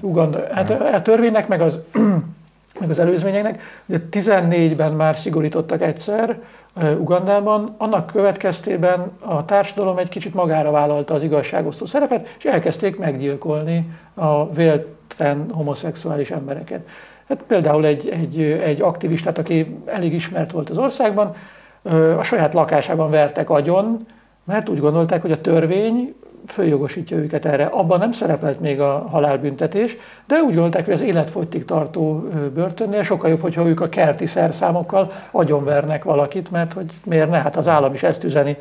Uganda, 0.00 0.54
hát 0.54 0.70
a 0.70 1.02
törvénynek, 1.02 1.48
meg 1.48 1.60
az, 1.60 1.80
meg 2.80 2.90
az 2.90 2.98
előzményeknek, 2.98 3.62
de 3.86 4.00
14-ben 4.10 4.92
már 4.92 5.16
szigorítottak 5.16 5.82
egyszer 5.82 6.38
uh, 6.76 7.00
Ugandában, 7.00 7.74
annak 7.78 8.06
következtében 8.06 9.12
a 9.20 9.44
társadalom 9.44 9.98
egy 9.98 10.08
kicsit 10.08 10.34
magára 10.34 10.70
vállalta 10.70 11.14
az 11.14 11.22
igazságosztó 11.22 11.86
szerepet, 11.86 12.34
és 12.38 12.44
elkezdték 12.44 12.98
meggyilkolni 12.98 13.90
a 14.14 14.52
vélten 14.52 15.46
homoszexuális 15.50 16.30
embereket. 16.30 16.88
Hát 17.28 17.42
például 17.46 17.86
egy, 17.86 18.08
egy, 18.08 18.40
egy 18.42 18.80
aktivistát, 18.80 19.38
aki 19.38 19.76
elég 19.84 20.12
ismert 20.12 20.50
volt 20.50 20.70
az 20.70 20.78
országban, 20.78 21.34
a 22.18 22.22
saját 22.22 22.54
lakásában 22.54 23.10
vertek 23.10 23.50
agyon, 23.50 24.06
mert 24.44 24.68
úgy 24.68 24.80
gondolták, 24.80 25.22
hogy 25.22 25.32
a 25.32 25.40
törvény 25.40 26.14
följogosítja 26.46 27.16
őket 27.16 27.44
erre. 27.44 27.64
Abban 27.64 27.98
nem 27.98 28.12
szerepelt 28.12 28.60
még 28.60 28.80
a 28.80 29.06
halálbüntetés, 29.10 29.96
de 30.26 30.36
úgy 30.36 30.54
gondolták, 30.54 30.84
hogy 30.84 30.94
az 30.94 31.00
életfogytig 31.00 31.64
tartó 31.64 32.28
börtönnél 32.54 33.02
sokkal 33.02 33.30
jobb, 33.30 33.40
hogyha 33.40 33.66
ők 33.66 33.80
a 33.80 33.88
kerti 33.88 34.26
szerszámokkal 34.26 35.12
agyonvernek 35.30 36.04
valakit, 36.04 36.50
mert 36.50 36.72
hogy 36.72 36.92
miért 37.04 37.30
ne, 37.30 37.38
hát 37.38 37.56
az 37.56 37.68
állam 37.68 37.94
is 37.94 38.02
ezt 38.02 38.24
üzeni. 38.24 38.56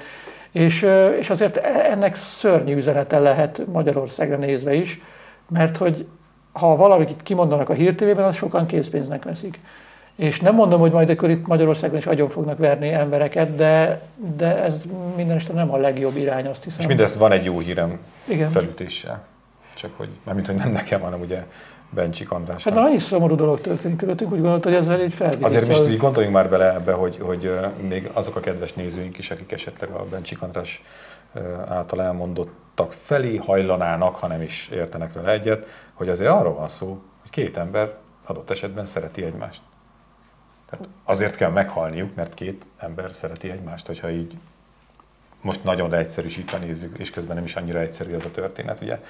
És, 0.52 0.88
és 1.20 1.30
azért 1.30 1.58
e, 1.58 1.88
ennek 1.92 2.16
szörnyű 2.16 2.76
üzenete 2.76 3.20
lehet 3.20 3.62
Magyarországra 3.72 4.38
nézve 4.38 4.74
is, 4.74 5.02
mert 5.50 5.78
hogy 5.78 6.06
ha 6.52 6.76
valamit 6.76 7.24
kimondanak 7.24 7.70
a 7.70 7.74
hírtévében, 7.74 8.26
az 8.26 8.36
sokan 8.36 8.66
készpénznek 8.66 9.24
veszik. 9.24 9.60
És 10.16 10.40
nem 10.40 10.56
mondom, 10.56 10.80
hogy 10.80 10.92
majd 10.92 11.10
akkor 11.10 11.30
itt 11.30 11.48
Magyarországon 11.48 11.98
is 11.98 12.06
agyon 12.06 12.30
fognak 12.30 12.58
verni 12.58 12.90
embereket, 12.90 13.56
de, 13.56 14.02
de 14.38 14.64
ez 14.64 14.84
minden 15.16 15.42
nem 15.54 15.72
a 15.72 15.78
legjobb 15.78 16.16
irány, 16.16 16.48
azt 16.48 16.64
hiszem. 16.64 16.80
És 16.80 16.88
mindezt 16.88 17.16
van 17.16 17.32
egy 17.32 17.46
jó 17.46 17.60
hírem 17.60 18.00
Igen. 18.28 18.50
felütéssel. 18.50 19.24
Csak 19.76 19.92
hogy, 19.98 20.10
mármint, 20.24 20.48
hogy 20.48 20.56
nem 20.56 20.72
nekem, 20.72 21.02
hanem 21.02 21.20
ugye 21.20 21.44
Bencsik 21.90 22.32
András. 22.32 22.64
Hát 22.64 22.76
annyi 22.78 22.98
szomorú 22.98 23.36
dolog 23.36 23.62
történik 23.62 23.98
körülöttünk, 23.98 24.32
úgy 24.32 24.42
gondolta, 24.42 24.70
hogy 24.70 24.78
ezzel 24.78 25.02
így 25.02 25.14
felvidítva. 25.14 25.48
Azért 25.48 25.68
most 25.68 25.90
így 25.90 25.98
gondoljunk 25.98 26.36
már 26.36 26.50
bele 26.50 26.74
ebbe, 26.74 26.92
hogy, 26.92 27.18
hogy 27.22 27.60
még 27.88 28.10
azok 28.14 28.36
a 28.36 28.40
kedves 28.40 28.74
nézőink 28.74 29.18
is, 29.18 29.32
akik 29.32 29.52
esetleg 29.52 29.90
a 29.90 30.06
Bencsik 30.10 30.42
András 30.42 30.84
által 31.68 32.02
elmondottak 32.02 32.92
felé 32.92 33.36
hajlanának, 33.36 34.16
ha 34.16 34.28
nem 34.28 34.42
is 34.42 34.70
értenek 34.74 35.14
vele 35.14 35.32
egyet, 35.32 35.66
hogy 35.94 36.10
azért 36.10 36.32
arról 36.32 36.54
van 36.54 36.68
szó, 36.68 36.88
hogy 37.22 37.30
két 37.30 37.58
ember 37.58 37.94
adott 38.26 38.50
esetben 38.50 38.86
szereti 38.86 39.24
egymást. 39.24 39.62
Tehát 40.78 40.94
azért 41.04 41.36
kell 41.36 41.52
meghalniuk, 41.52 42.16
mert 42.16 42.34
két 42.34 42.66
ember 42.78 43.12
szereti 43.14 43.50
egymást, 43.50 43.88
hogyha 43.88 44.10
így 44.10 44.38
most 45.42 45.64
nagyon 45.64 45.90
leegyszerűsítve 45.90 46.58
nézzük, 46.58 46.98
és 46.98 47.10
közben 47.10 47.36
nem 47.36 47.46
is 47.46 47.56
annyira 47.56 47.80
egyszerű 47.80 48.14
ez 48.14 48.26
a 48.26 48.32
történet, 48.32 48.82
ugye. 48.82 49.04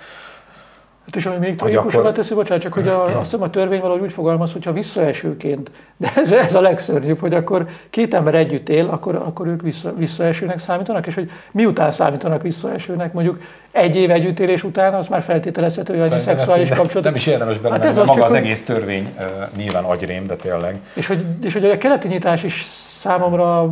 Hát 1.05 1.15
és 1.15 1.25
ami 1.25 1.37
még 1.37 1.55
tragikusabbá 1.55 2.03
akkor... 2.03 2.11
teszi, 2.11 2.33
bocsánat, 2.33 2.63
csak 2.63 2.73
hogy 2.73 2.87
a, 2.87 3.03
azt 3.03 3.31
hiszem 3.31 3.41
a 3.41 3.49
törvény 3.49 3.79
valahogy 3.79 4.01
úgy 4.01 4.13
fogalmaz, 4.13 4.53
hogyha 4.53 4.73
visszaesőként, 4.73 5.71
de 5.97 6.11
ez, 6.15 6.31
ez 6.31 6.55
a 6.55 6.61
legszörnyűbb, 6.61 7.19
hogy 7.19 7.33
akkor 7.33 7.67
két 7.89 8.13
ember 8.13 8.35
együtt 8.35 8.69
él, 8.69 8.85
akkor, 8.85 9.15
akkor 9.15 9.47
ők 9.47 9.61
vissza, 9.61 9.93
visszaesőnek 9.95 10.59
számítanak, 10.59 11.07
és 11.07 11.15
hogy 11.15 11.31
miután 11.51 11.91
számítanak 11.91 12.41
visszaesőnek, 12.41 13.13
mondjuk 13.13 13.41
egy 13.71 13.95
év 13.95 14.11
együttélés 14.11 14.63
után, 14.63 14.93
az 14.93 15.07
már 15.07 15.21
feltételezhető, 15.21 15.97
hogy 15.97 16.11
annyi 16.11 16.21
szexuális 16.21 16.69
kapcsolat. 16.69 17.03
Nem 17.03 17.15
is 17.15 17.27
érdemes 17.27 17.57
bele, 17.57 17.75
hát 17.75 17.85
ez 17.85 17.97
az 17.97 18.07
maga 18.07 18.25
az 18.25 18.33
egész 18.33 18.63
törvény 18.63 19.13
uh, 19.17 19.25
nyilván 19.57 19.83
agyrém, 19.83 20.27
de 20.27 20.35
tényleg. 20.35 20.79
És 20.93 21.07
hogy, 21.07 21.25
és 21.43 21.53
hogy 21.53 21.65
a 21.65 21.77
keleti 21.77 22.07
nyitás 22.07 22.43
is 22.43 22.65
számomra 23.05 23.69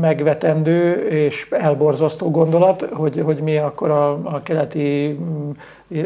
megvetendő 0.00 1.06
és 1.08 1.48
elborzasztó 1.50 2.30
gondolat, 2.30 2.88
hogy, 2.92 3.22
hogy 3.24 3.36
mi 3.38 3.56
akkor 3.56 3.90
a, 3.90 4.10
a 4.10 4.40
keleti 4.42 5.18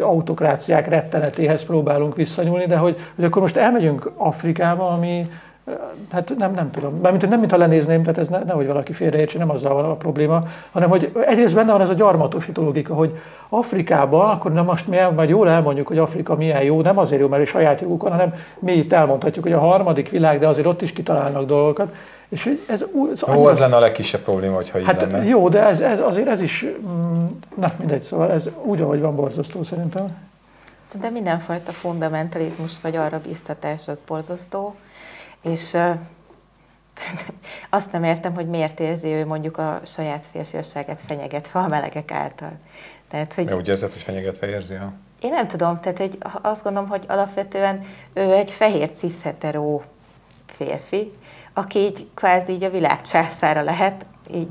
autokráciák 0.00 0.88
rettenetéhez 0.88 1.64
próbálunk 1.64 2.16
visszanyúlni, 2.16 2.66
de 2.66 2.76
hogy, 2.76 2.96
hogy 3.14 3.24
akkor 3.24 3.42
most 3.42 3.56
elmegyünk 3.56 4.10
Afrikába, 4.16 4.88
ami 4.88 5.30
Hát 6.10 6.32
nem, 6.38 6.54
nem 6.54 6.70
tudom. 6.70 6.94
Mármint, 7.02 7.28
nem, 7.28 7.38
mintha 7.38 7.56
lenézném, 7.56 8.02
tehát 8.02 8.18
ez 8.18 8.28
ne, 8.28 8.38
nehogy 8.38 8.66
valaki 8.66 8.92
félreértse, 8.92 9.38
nem 9.38 9.50
azzal 9.50 9.74
van 9.74 9.84
a 9.84 9.94
probléma, 9.94 10.42
hanem 10.70 10.88
hogy 10.88 11.12
egyrészt 11.26 11.54
benne 11.54 11.72
van 11.72 11.80
ez 11.80 11.90
a 11.90 11.94
gyarmatosító 11.94 12.62
logika, 12.62 12.94
hogy 12.94 13.18
Afrikában, 13.48 14.30
akkor 14.30 14.52
nem 14.52 14.64
most 14.64 14.88
mi 14.88 14.96
el, 14.96 15.10
majd 15.10 15.28
jól 15.28 15.48
elmondjuk, 15.48 15.86
hogy 15.86 15.98
Afrika 15.98 16.34
milyen 16.36 16.62
jó, 16.62 16.80
nem 16.80 16.98
azért 16.98 17.20
jó, 17.20 17.28
mert 17.28 17.42
a 17.42 17.46
saját 17.46 17.80
joguk 17.80 18.02
van, 18.02 18.12
hanem 18.12 18.34
mi 18.58 18.72
itt 18.72 18.92
elmondhatjuk, 18.92 19.44
hogy 19.44 19.54
a 19.54 19.58
harmadik 19.58 20.10
világ, 20.10 20.38
de 20.38 20.48
azért 20.48 20.66
ott 20.66 20.82
is 20.82 20.92
kitalálnak 20.92 21.46
dolgokat. 21.46 21.94
És 22.30 22.46
ez, 22.46 22.58
ez 22.66 22.84
Ó, 23.28 23.48
ez 23.48 23.58
lenne 23.58 23.76
a 23.76 23.78
legkisebb 23.78 24.20
probléma, 24.20 24.54
hogyha 24.54 24.78
így 24.78 24.86
hát 24.86 25.00
lenne. 25.00 25.24
Jó, 25.24 25.48
de 25.48 25.62
ez, 25.62 25.80
ez, 25.80 26.00
azért 26.00 26.28
ez 26.28 26.40
is, 26.40 26.64
mm, 26.64 27.26
na 27.56 27.72
mindegy, 27.78 28.02
szóval 28.02 28.30
ez 28.30 28.48
úgy, 28.62 28.80
ahogy 28.80 29.00
van 29.00 29.16
borzasztó 29.16 29.62
szerintem. 29.62 30.16
Szerintem 30.86 31.12
mindenfajta 31.12 31.72
fundamentalizmus 31.72 32.80
vagy 32.80 32.96
arra 32.96 33.20
biztatás 33.20 33.88
az 33.88 34.02
borzasztó, 34.06 34.74
és 35.42 35.72
uh, 35.72 35.90
azt 37.70 37.92
nem 37.92 38.04
értem, 38.04 38.34
hogy 38.34 38.46
miért 38.46 38.80
érzi 38.80 39.08
ő 39.08 39.26
mondjuk 39.26 39.58
a 39.58 39.80
saját 39.84 40.26
férfiasságát 40.32 41.00
fenyegetve 41.06 41.60
a 41.60 41.68
melegek 41.68 42.12
által. 42.12 42.52
Tehát, 43.08 43.34
hogy... 43.34 43.52
úgy 43.52 43.68
érzed, 43.68 43.92
hogy 43.92 44.02
fenyegetve 44.02 44.48
érzi? 44.48 44.74
Ha? 44.74 44.92
Én 45.20 45.30
nem 45.30 45.48
tudom, 45.48 45.80
tehát 45.80 46.00
egy, 46.00 46.18
azt 46.42 46.62
gondolom, 46.62 46.88
hogy 46.88 47.04
alapvetően 47.06 47.84
ő 48.12 48.32
egy 48.32 48.50
fehér 48.50 48.90
cisheteró 48.90 49.82
férfi, 50.46 51.12
aki 51.60 51.78
így 51.78 52.06
kvázi 52.14 52.52
így 52.52 52.64
a 52.64 52.70
világ 52.70 53.02
császára 53.02 53.62
lehet, 53.62 54.06
így 54.34 54.48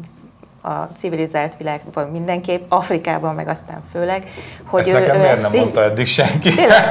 a 0.62 0.90
civilizált 0.98 1.58
világban 1.58 2.08
mindenképp, 2.08 2.72
Afrikában 2.72 3.36
meg 3.36 3.48
aztán 3.48 3.84
főleg, 3.92 4.24
hogy 4.66 4.80
ezt 4.80 4.90
ő, 4.90 4.94
nekem 4.94 5.16
ő 5.16 5.20
miért 5.20 5.42
nem 5.42 5.54
így... 5.54 5.60
mondta 5.60 5.84
eddig 5.84 6.06
senki? 6.06 6.50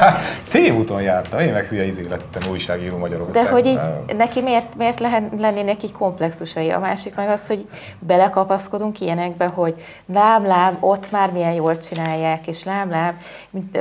Tévúton 0.50 1.02
jártam, 1.02 1.40
én 1.40 1.52
meg 1.52 1.64
hülye 1.64 1.84
izé 1.84 2.02
lettem 2.08 2.50
újságíró 2.50 2.96
Magyarországon. 2.96 3.44
De 3.44 3.50
hogy 3.50 3.66
így 3.66 3.80
neki 4.16 4.40
miért, 4.40 4.76
miért 4.76 5.00
lennének 5.38 5.82
így 5.82 5.92
komplexusai? 5.92 6.70
A 6.70 6.78
másik 6.78 7.14
meg 7.14 7.28
az, 7.28 7.46
hogy 7.46 7.68
belekapaszkodunk 7.98 9.00
ilyenekbe, 9.00 9.46
hogy 9.46 9.74
lám, 10.12 10.46
lám, 10.46 10.76
ott 10.80 11.10
már 11.10 11.32
milyen 11.32 11.52
jól 11.52 11.78
csinálják, 11.78 12.46
és 12.46 12.64
lám, 12.64 12.90
lám, 12.90 13.18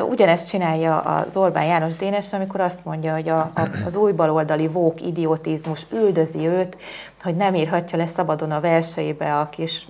ugyanezt 0.09 0.49
csinálja 0.49 0.99
az 0.99 1.37
Orbán 1.37 1.65
János 1.65 1.95
Dénes, 1.95 2.33
amikor 2.33 2.59
azt 2.59 2.85
mondja, 2.85 3.13
hogy 3.13 3.29
a, 3.29 3.39
a, 3.39 3.69
az 3.85 3.95
új 3.95 4.11
baloldali 4.11 4.67
vók 4.67 5.01
idiotizmus 5.01 5.85
üldözi 5.91 6.47
őt, 6.47 6.77
hogy 7.21 7.35
nem 7.35 7.55
írhatja 7.55 7.97
le 7.97 8.05
szabadon 8.05 8.51
a 8.51 8.59
verseibe 8.59 9.39
a 9.39 9.49
kis 9.49 9.87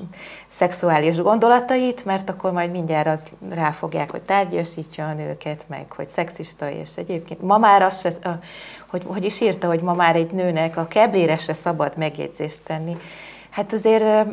szexuális 0.47 1.17
gondolatait, 1.17 2.05
mert 2.05 2.29
akkor 2.29 2.51
majd 2.51 2.71
mindjárt 2.71 3.07
az 3.07 3.23
ráfogják, 3.49 4.11
hogy 4.11 4.21
tárgyasítja 4.21 5.07
a 5.07 5.13
nőket, 5.13 5.63
meg 5.67 5.85
hogy 5.91 6.05
szexista, 6.05 6.69
és 6.69 6.95
egyébként 6.95 7.41
ma 7.41 7.57
már 7.57 7.81
az 7.81 7.99
se, 7.99 8.39
hogy, 8.87 9.03
hogy 9.05 9.25
is 9.25 9.41
írta, 9.41 9.67
hogy 9.67 9.81
ma 9.81 9.93
már 9.93 10.15
egy 10.15 10.31
nőnek 10.31 10.77
a 10.77 10.87
keblére 10.87 11.37
se 11.37 11.53
szabad 11.53 11.97
megjegyzést 11.97 12.63
tenni. 12.63 12.97
Hát 13.49 13.73
azért 13.73 14.27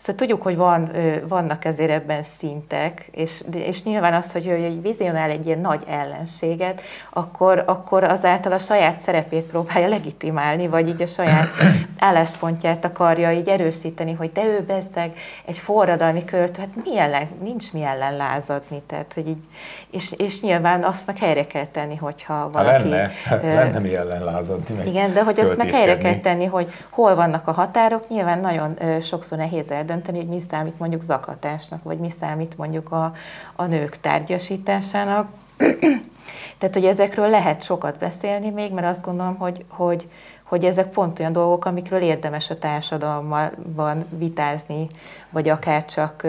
Szóval 0.00 0.14
tudjuk, 0.14 0.42
hogy 0.42 0.56
van, 0.56 0.90
vannak 1.28 1.64
ezért 1.64 1.90
ebben 1.90 2.22
szintek, 2.22 3.08
és, 3.10 3.42
és 3.52 3.82
nyilván 3.82 4.14
az, 4.14 4.32
hogy 4.32 4.46
ő 4.46 4.80
vizionál 4.82 5.30
egy 5.30 5.46
ilyen 5.46 5.60
nagy 5.60 5.82
ellenséget, 5.88 6.80
akkor, 7.10 7.62
akkor 7.66 8.04
azáltal 8.04 8.52
a 8.52 8.58
saját 8.58 8.98
szerepét 8.98 9.44
próbálja 9.44 9.88
legitimálni, 9.88 10.68
vagy 10.68 10.88
így 10.88 11.02
a 11.02 11.06
saját 11.06 11.48
álláspontját 11.98 12.84
akarja 12.84 13.32
így 13.32 13.48
erősíteni, 13.48 14.12
hogy 14.12 14.30
te 14.30 14.44
ő 14.44 14.64
bezzeg 14.66 15.12
egy 15.44 15.58
forradalmi 15.58 16.24
költő, 16.24 16.60
hát 16.60 16.84
mi 16.84 16.98
ellen, 16.98 17.28
nincs 17.42 17.72
mi 17.72 17.82
ellen 17.82 18.16
lázadni, 18.16 18.82
tehát, 18.86 19.12
hogy 19.14 19.28
így, 19.28 19.42
és, 19.90 20.12
és 20.16 20.40
nyilván 20.40 20.84
azt 20.84 21.06
meg 21.06 21.18
helyre 21.18 21.46
kell 21.46 21.66
tenni, 21.66 21.96
hogyha 21.96 22.50
valaki... 22.52 22.88
Ha 22.88 22.94
lenne, 23.30 23.54
lenne 23.54 23.78
mi 23.78 23.94
ellen 23.94 24.24
lázadni, 24.24 24.74
meg 24.74 24.86
Igen, 24.86 25.12
de 25.12 25.22
hogy 25.22 25.40
azt 25.40 25.56
meg 25.56 25.70
helyre 25.70 25.96
kell 25.96 26.16
tenni, 26.16 26.44
hogy 26.44 26.68
hol 26.90 27.14
vannak 27.14 27.48
a 27.48 27.52
határok, 27.52 28.08
nyilván 28.08 28.40
nagyon 28.40 28.78
sokszor 29.02 29.38
nehéz 29.38 29.70
eldönteni, 29.70 29.88
hogy 30.16 30.28
mi 30.28 30.40
számít 30.40 30.78
mondjuk 30.78 31.02
zaklatásnak, 31.02 31.82
vagy 31.82 31.98
mi 31.98 32.10
számít 32.10 32.56
mondjuk 32.56 32.92
a, 32.92 33.12
a 33.56 33.64
nők 33.64 34.00
tárgyasításának. 34.00 35.28
Tehát, 36.58 36.74
hogy 36.74 36.84
ezekről 36.84 37.28
lehet 37.28 37.62
sokat 37.62 37.98
beszélni 37.98 38.50
még, 38.50 38.72
mert 38.72 38.86
azt 38.86 39.04
gondolom, 39.04 39.36
hogy, 39.36 39.64
hogy, 39.68 40.08
hogy 40.42 40.64
ezek 40.64 40.90
pont 40.90 41.18
olyan 41.18 41.32
dolgok, 41.32 41.64
amikről 41.64 42.00
érdemes 42.00 42.50
a 42.50 42.58
társadalomban 42.58 44.04
vitázni, 44.18 44.86
vagy 45.30 45.48
akár 45.48 45.84
csak 45.84 46.26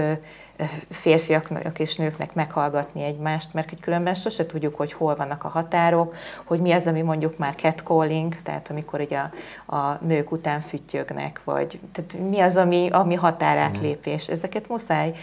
férfiaknak 0.89 1.79
és 1.79 1.95
nőknek 1.95 2.33
meghallgatni 2.33 3.03
egymást, 3.03 3.53
mert 3.53 3.69
hogy 3.69 3.79
különben 3.79 4.13
sose 4.13 4.45
tudjuk, 4.45 4.75
hogy 4.75 4.93
hol 4.93 5.15
vannak 5.15 5.43
a 5.43 5.47
határok, 5.47 6.15
hogy 6.43 6.59
mi 6.59 6.71
az, 6.71 6.87
ami 6.87 7.01
mondjuk 7.01 7.37
már 7.37 7.55
catcalling, 7.55 8.35
tehát 8.43 8.69
amikor 8.69 8.99
ugye 8.99 9.17
a, 9.17 9.75
a 9.75 9.99
nők 10.01 10.31
után 10.31 10.61
füttyögnek, 10.61 11.41
vagy 11.43 11.79
tehát 11.91 12.29
mi 12.29 12.39
az, 12.39 12.57
ami, 12.57 12.89
ami 12.91 13.15
határátlépés. 13.15 14.29
Mm. 14.29 14.33
Ezeket 14.33 14.67
muszáj, 14.67 15.13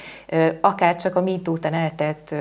akár 0.60 0.94
csak 0.94 1.16
a 1.16 1.22
MeToo 1.22 1.54
után 1.54 1.74
eltett 1.74 2.34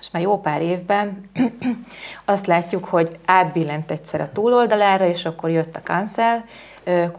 és 0.00 0.10
már 0.10 0.22
jó 0.22 0.40
pár 0.40 0.62
évben 0.62 1.30
azt 2.24 2.46
látjuk, 2.46 2.84
hogy 2.84 3.18
átbillent 3.24 3.90
egyszer 3.90 4.20
a 4.20 4.32
túloldalára, 4.32 5.06
és 5.06 5.24
akkor 5.24 5.50
jött 5.50 5.76
a 5.76 5.80
cancel 5.82 6.44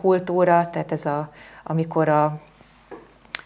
kultúra, 0.01 0.69
tehát 0.69 0.91
ez 0.91 1.05
a, 1.05 1.31
amikor 1.63 2.09
a 2.09 2.39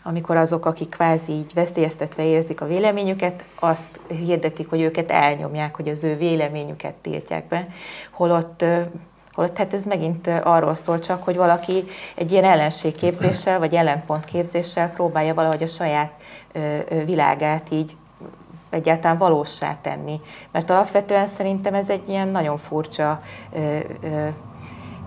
amikor 0.03 0.35
azok, 0.35 0.65
akik 0.65 0.89
kvázi 0.89 1.31
így 1.31 1.53
veszélyeztetve 1.53 2.25
érzik 2.25 2.61
a 2.61 2.67
véleményüket, 2.67 3.43
azt 3.59 3.99
hirdetik, 4.07 4.69
hogy 4.69 4.81
őket 4.81 5.11
elnyomják, 5.11 5.75
hogy 5.75 5.87
az 5.89 6.03
ő 6.03 6.17
véleményüket 6.17 6.93
tiltják 6.93 7.47
be, 7.47 7.67
holott 8.11 8.65
Holott 9.31 9.57
hát 9.57 9.73
ez 9.73 9.83
megint 9.83 10.27
arról 10.43 10.75
szól 10.75 10.99
csak, 10.99 11.23
hogy 11.23 11.35
valaki 11.35 11.83
egy 12.15 12.31
ilyen 12.31 12.43
ellenségképzéssel, 12.43 13.59
vagy 13.59 13.73
ellenpontképzéssel 13.73 14.89
próbálja 14.89 15.33
valahogy 15.33 15.63
a 15.63 15.67
saját 15.67 16.11
világát 17.05 17.71
így 17.71 17.95
egyáltalán 18.69 19.17
valósá 19.17 19.77
tenni. 19.81 20.19
Mert 20.51 20.69
alapvetően 20.69 21.27
szerintem 21.27 21.73
ez 21.73 21.89
egy 21.89 22.09
ilyen 22.09 22.27
nagyon 22.27 22.57
furcsa 22.57 23.19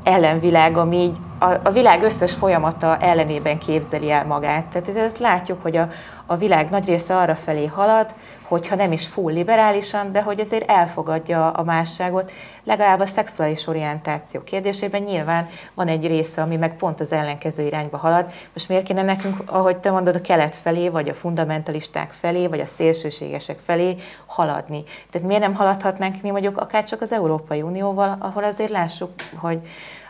ellenvilág, 0.05 0.77
ami 0.77 0.97
így 0.97 1.17
a, 1.45 1.61
a 1.63 1.71
világ 1.71 2.03
összes 2.03 2.33
folyamata 2.33 2.97
ellenében 2.97 3.59
képzeli 3.59 4.11
el 4.11 4.27
magát. 4.27 4.65
Tehát 4.65 4.89
ezt 4.99 5.19
látjuk, 5.19 5.63
hogy 5.63 5.77
a, 5.77 5.89
a 6.27 6.37
világ 6.37 6.71
nagy 6.71 6.87
része 6.87 7.17
arra 7.17 7.35
felé 7.35 7.67
halad, 7.67 8.15
hogyha 8.43 8.75
nem 8.75 8.93
is 8.93 9.07
full 9.07 9.33
liberálisan, 9.33 10.13
de 10.13 10.23
hogy 10.23 10.41
azért 10.41 10.71
elfogadja 10.71 11.51
a 11.51 11.63
másságot, 11.63 12.33
legalább 12.65 13.01
a 13.01 13.07
szexuális 13.07 13.67
orientáció 13.67 14.43
kérdésében 14.43 15.03
nyilván 15.03 15.49
van 15.75 15.89
egy 15.89 16.07
része, 16.07 16.43
ami 16.43 16.57
meg 16.57 16.77
pont 16.77 17.01
az 17.01 17.13
ellenkező 17.13 17.63
irányba 17.63 17.97
halad. 17.97 18.27
Most 18.53 18.69
miért 18.69 18.85
kéne 18.87 19.03
nekünk, 19.03 19.37
ahogy 19.47 19.77
te 19.77 19.91
mondod, 19.91 20.15
a 20.15 20.21
kelet 20.21 20.55
felé, 20.55 20.89
vagy 20.89 21.09
a 21.09 21.15
fundamentalisták 21.15 22.11
felé, 22.21 22.47
vagy 22.47 22.61
a 22.61 22.67
szélsőségesek 22.67 23.59
felé 23.59 23.97
haladni? 24.27 24.83
Tehát 25.11 25.27
miért 25.27 25.43
nem 25.43 25.55
haladhatnánk 25.55 26.23
mi 26.23 26.31
mondjuk 26.31 26.59
akár 26.59 26.85
csak 26.85 27.01
az 27.01 27.13
Európai 27.13 27.63
Unióval, 27.63 28.17
ahol 28.19 28.45
azért 28.45 28.71
lássuk, 28.71 29.11
hogy 29.37 29.61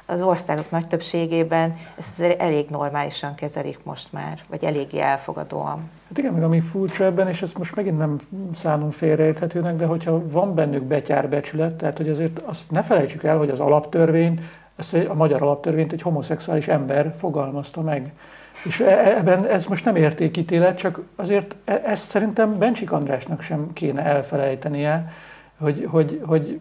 az 0.07 0.20
országok 0.20 0.70
nagy 0.70 0.86
többségében 0.86 1.76
ezt 1.98 2.20
elég 2.20 2.68
normálisan 2.70 3.34
kezelik 3.34 3.78
most 3.82 4.12
már, 4.12 4.38
vagy 4.48 4.64
eléggé 4.64 4.98
elfogadóan. 4.98 5.90
Hát 6.09 6.18
igen, 6.18 6.32
meg 6.32 6.42
ami 6.42 6.61
furcsa 6.61 7.05
ebben, 7.05 7.28
és 7.28 7.42
ezt 7.42 7.59
most 7.59 7.74
megint 7.74 7.98
nem 7.98 8.18
szánom 8.55 8.90
félreérthetőnek, 8.90 9.76
de 9.76 9.86
hogyha 9.86 10.28
van 10.28 10.55
bennük 10.55 10.82
betyárbecsület, 10.82 11.74
tehát 11.74 11.96
hogy 11.96 12.09
azért 12.09 12.38
azt 12.38 12.70
ne 12.70 12.82
felejtsük 12.82 13.22
el, 13.22 13.36
hogy 13.36 13.50
az 13.50 13.61
alaptörvény, 13.61 14.40
a 15.09 15.14
magyar 15.14 15.42
alaptörvényt 15.42 15.92
egy 15.92 16.02
homoszexuális 16.02 16.68
ember 16.68 17.14
fogalmazta 17.18 17.80
meg. 17.80 18.12
És 18.64 18.80
e, 18.80 18.84
e, 18.84 19.16
ebben 19.16 19.46
ez 19.46 19.66
most 19.66 19.84
nem 19.84 19.96
értékítélet, 19.96 20.78
csak 20.78 21.00
azért 21.16 21.57
e, 21.64 21.82
ezt 21.84 22.09
szerintem 22.09 22.59
Bencsik 22.59 22.92
Andrásnak 22.92 23.42
sem 23.42 23.72
kéne 23.72 24.02
elfelejtenie, 24.02 25.12
hogy, 25.59 25.86
hogy, 25.90 26.20
hogy 26.24 26.61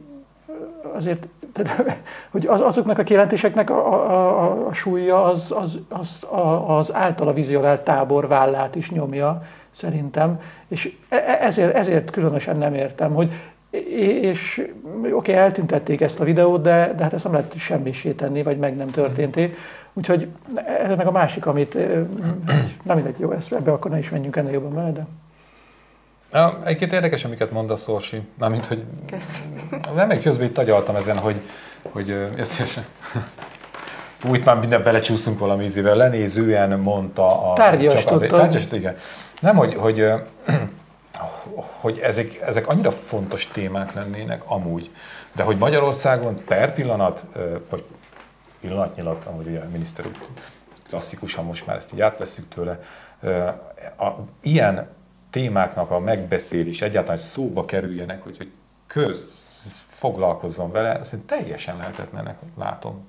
azért, 0.93 1.27
tehát, 1.53 1.99
hogy 2.31 2.45
az, 2.45 2.61
azoknak 2.61 2.97
a 2.99 3.03
kijelentéseknek 3.03 3.69
a, 3.69 3.93
a, 3.93 4.43
a, 4.43 4.67
a 4.67 4.73
súlya 4.73 5.23
az, 5.23 5.53
az, 5.57 5.79
az, 5.89 6.25
az 6.67 6.93
általa 6.93 7.33
vizionált 7.33 7.83
tábor 7.83 8.27
vállát 8.27 8.75
is 8.75 8.89
nyomja, 8.91 9.43
szerintem, 9.71 10.41
és 10.67 10.95
ezért, 11.41 11.75
ezért 11.75 12.09
különösen 12.09 12.57
nem 12.57 12.73
értem, 12.73 13.13
hogy 13.13 13.31
és 14.21 14.69
oké, 14.99 15.11
okay, 15.13 15.33
eltüntették 15.33 16.01
ezt 16.01 16.19
a 16.19 16.23
videót, 16.23 16.61
de, 16.61 16.93
de 16.97 17.03
hát 17.03 17.13
ezt 17.13 17.23
nem 17.23 17.33
lehet 17.33 17.57
semmisé 17.57 18.11
tenni, 18.11 18.43
vagy 18.43 18.57
meg 18.57 18.75
nem 18.75 18.87
történté. 18.87 19.55
Úgyhogy 19.93 20.27
ez 20.83 20.95
meg 20.97 21.07
a 21.07 21.11
másik, 21.11 21.45
amit 21.45 21.73
nem 22.83 22.95
mindegy, 22.95 23.19
jó, 23.19 23.31
ezt, 23.31 23.53
ebbe 23.53 23.71
akkor 23.71 23.91
ne 23.91 23.97
is 23.97 24.09
menjünk 24.09 24.35
ennél 24.35 24.51
jobban 24.51 24.73
bele, 24.73 24.91
de... 24.91 25.05
Egyébként 26.63 26.93
érdekes, 26.93 27.25
amiket 27.25 27.51
mondasz, 27.51 27.87
Orsi. 27.87 28.21
Mármint, 28.37 28.65
hogy 28.65 28.83
nem 29.95 30.07
még 30.07 30.21
közben 30.21 30.45
itt 30.45 30.53
tagyaltam 30.53 30.95
ezen, 30.95 31.17
hogy, 31.17 31.35
hogy 31.91 32.09
összesen. 32.35 32.85
Úgy 34.29 34.45
már 34.45 34.59
minden 34.59 34.83
belecsúszunk 34.83 35.39
valami 35.39 35.63
ízével. 35.63 35.95
Lenézően 35.95 36.79
mondta 36.79 37.51
a... 37.51 37.53
Tárgyas, 37.53 38.03
tárgyas, 38.03 38.71
igen. 38.71 38.95
Nem, 39.39 39.55
hogy, 39.55 39.73
hogy, 39.73 40.05
hogy 41.81 41.99
ezek, 41.99 42.41
ezek 42.41 42.67
annyira 42.67 42.91
fontos 42.91 43.47
témák 43.47 43.93
lennének 43.93 44.41
amúgy, 44.45 44.91
de 45.35 45.43
hogy 45.43 45.57
Magyarországon 45.57 46.35
per 46.47 46.73
pillanat, 46.73 47.25
vagy 47.69 47.83
pillanatnyilag, 48.61 49.17
ahogy 49.23 49.47
ugye 49.47 49.59
a 49.59 49.67
miniszter 49.71 50.05
úr 50.05 50.11
klasszikusan 50.89 51.45
most 51.45 51.65
már 51.65 51.75
ezt 51.75 51.93
így 51.93 52.01
átveszünk 52.01 52.47
tőle, 52.47 52.79
a, 53.97 54.07
ilyen 54.41 54.87
témáknak 55.33 55.91
a 55.91 55.99
megbeszélés, 55.99 56.81
egyáltalán 56.81 57.17
hogy 57.17 57.27
szóba 57.27 57.65
kerüljenek, 57.65 58.23
hogy, 58.23 58.37
hogy 58.37 58.51
köz 58.87 59.43
foglalkozzon 59.87 60.71
vele, 60.71 60.99
ezt 60.99 61.15
teljesen 61.25 61.77
lehetetlenek 61.77 62.37
látom. 62.57 63.05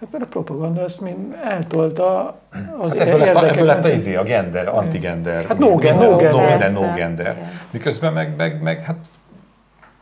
Hát 0.00 0.10
mert 0.12 0.24
a 0.24 0.26
propaganda 0.26 0.82
ezt 0.82 1.00
mind 1.00 1.36
eltolta 1.44 2.38
az 2.78 2.90
hát 2.90 3.00
ebből, 3.00 3.18
lett, 3.18 3.34
a, 3.34 3.48
ebből 3.48 3.64
lett 3.64 3.84
a, 3.84 3.88
izé, 3.88 4.14
a 4.14 4.22
gender, 4.22 4.68
antigender. 4.68 5.46
Hát 5.46 5.58
no, 5.58 5.74
gender, 5.74 6.08
no, 6.08 6.16
gender. 6.16 6.48
Minden 6.48 6.72
no 6.72 6.94
gender. 6.94 7.50
Miközben 7.70 8.12
meg, 8.12 8.36
meg, 8.36 8.62
meg 8.62 8.82
hát 8.82 8.96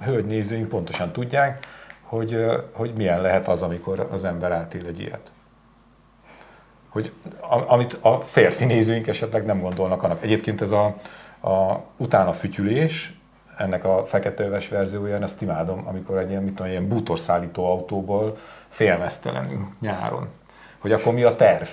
hölgynézőink 0.05 0.69
pontosan 0.69 1.13
tudják, 1.13 1.67
hogy, 2.03 2.45
hogy 2.73 2.93
milyen 2.97 3.21
lehet 3.21 3.49
az, 3.49 3.63
amikor 3.63 4.09
az 4.13 4.25
ember 4.25 4.53
átél 4.53 4.87
egy 4.87 5.01
ilyet 5.01 5.31
hogy 6.97 7.13
amit 7.67 7.99
a 8.01 8.21
férfi 8.21 8.65
nézőink 8.65 9.07
esetleg 9.07 9.45
nem 9.45 9.61
gondolnak 9.61 10.03
annak. 10.03 10.23
Egyébként 10.23 10.61
ez 10.61 10.71
a, 10.71 10.85
a 11.41 11.85
utána 11.97 12.33
fütyülés, 12.33 13.15
ennek 13.59 13.85
a 13.85 14.05
fekete 14.05 14.49
verziója, 14.71 15.17
én 15.17 15.23
azt 15.23 15.43
imádom, 15.43 15.83
amikor 15.87 16.19
egy 16.19 16.31
ilyen, 16.31 16.43
mit 16.43 16.55
tudom, 16.55 16.71
ilyen 16.71 16.89
bútorszállító 16.89 17.71
autóból 17.71 18.37
félmeztelenünk 18.69 19.67
nyáron. 19.81 20.29
Hogy 20.79 20.93
akkor 20.93 21.13
mi 21.13 21.23
a 21.23 21.37
terv? 21.37 21.69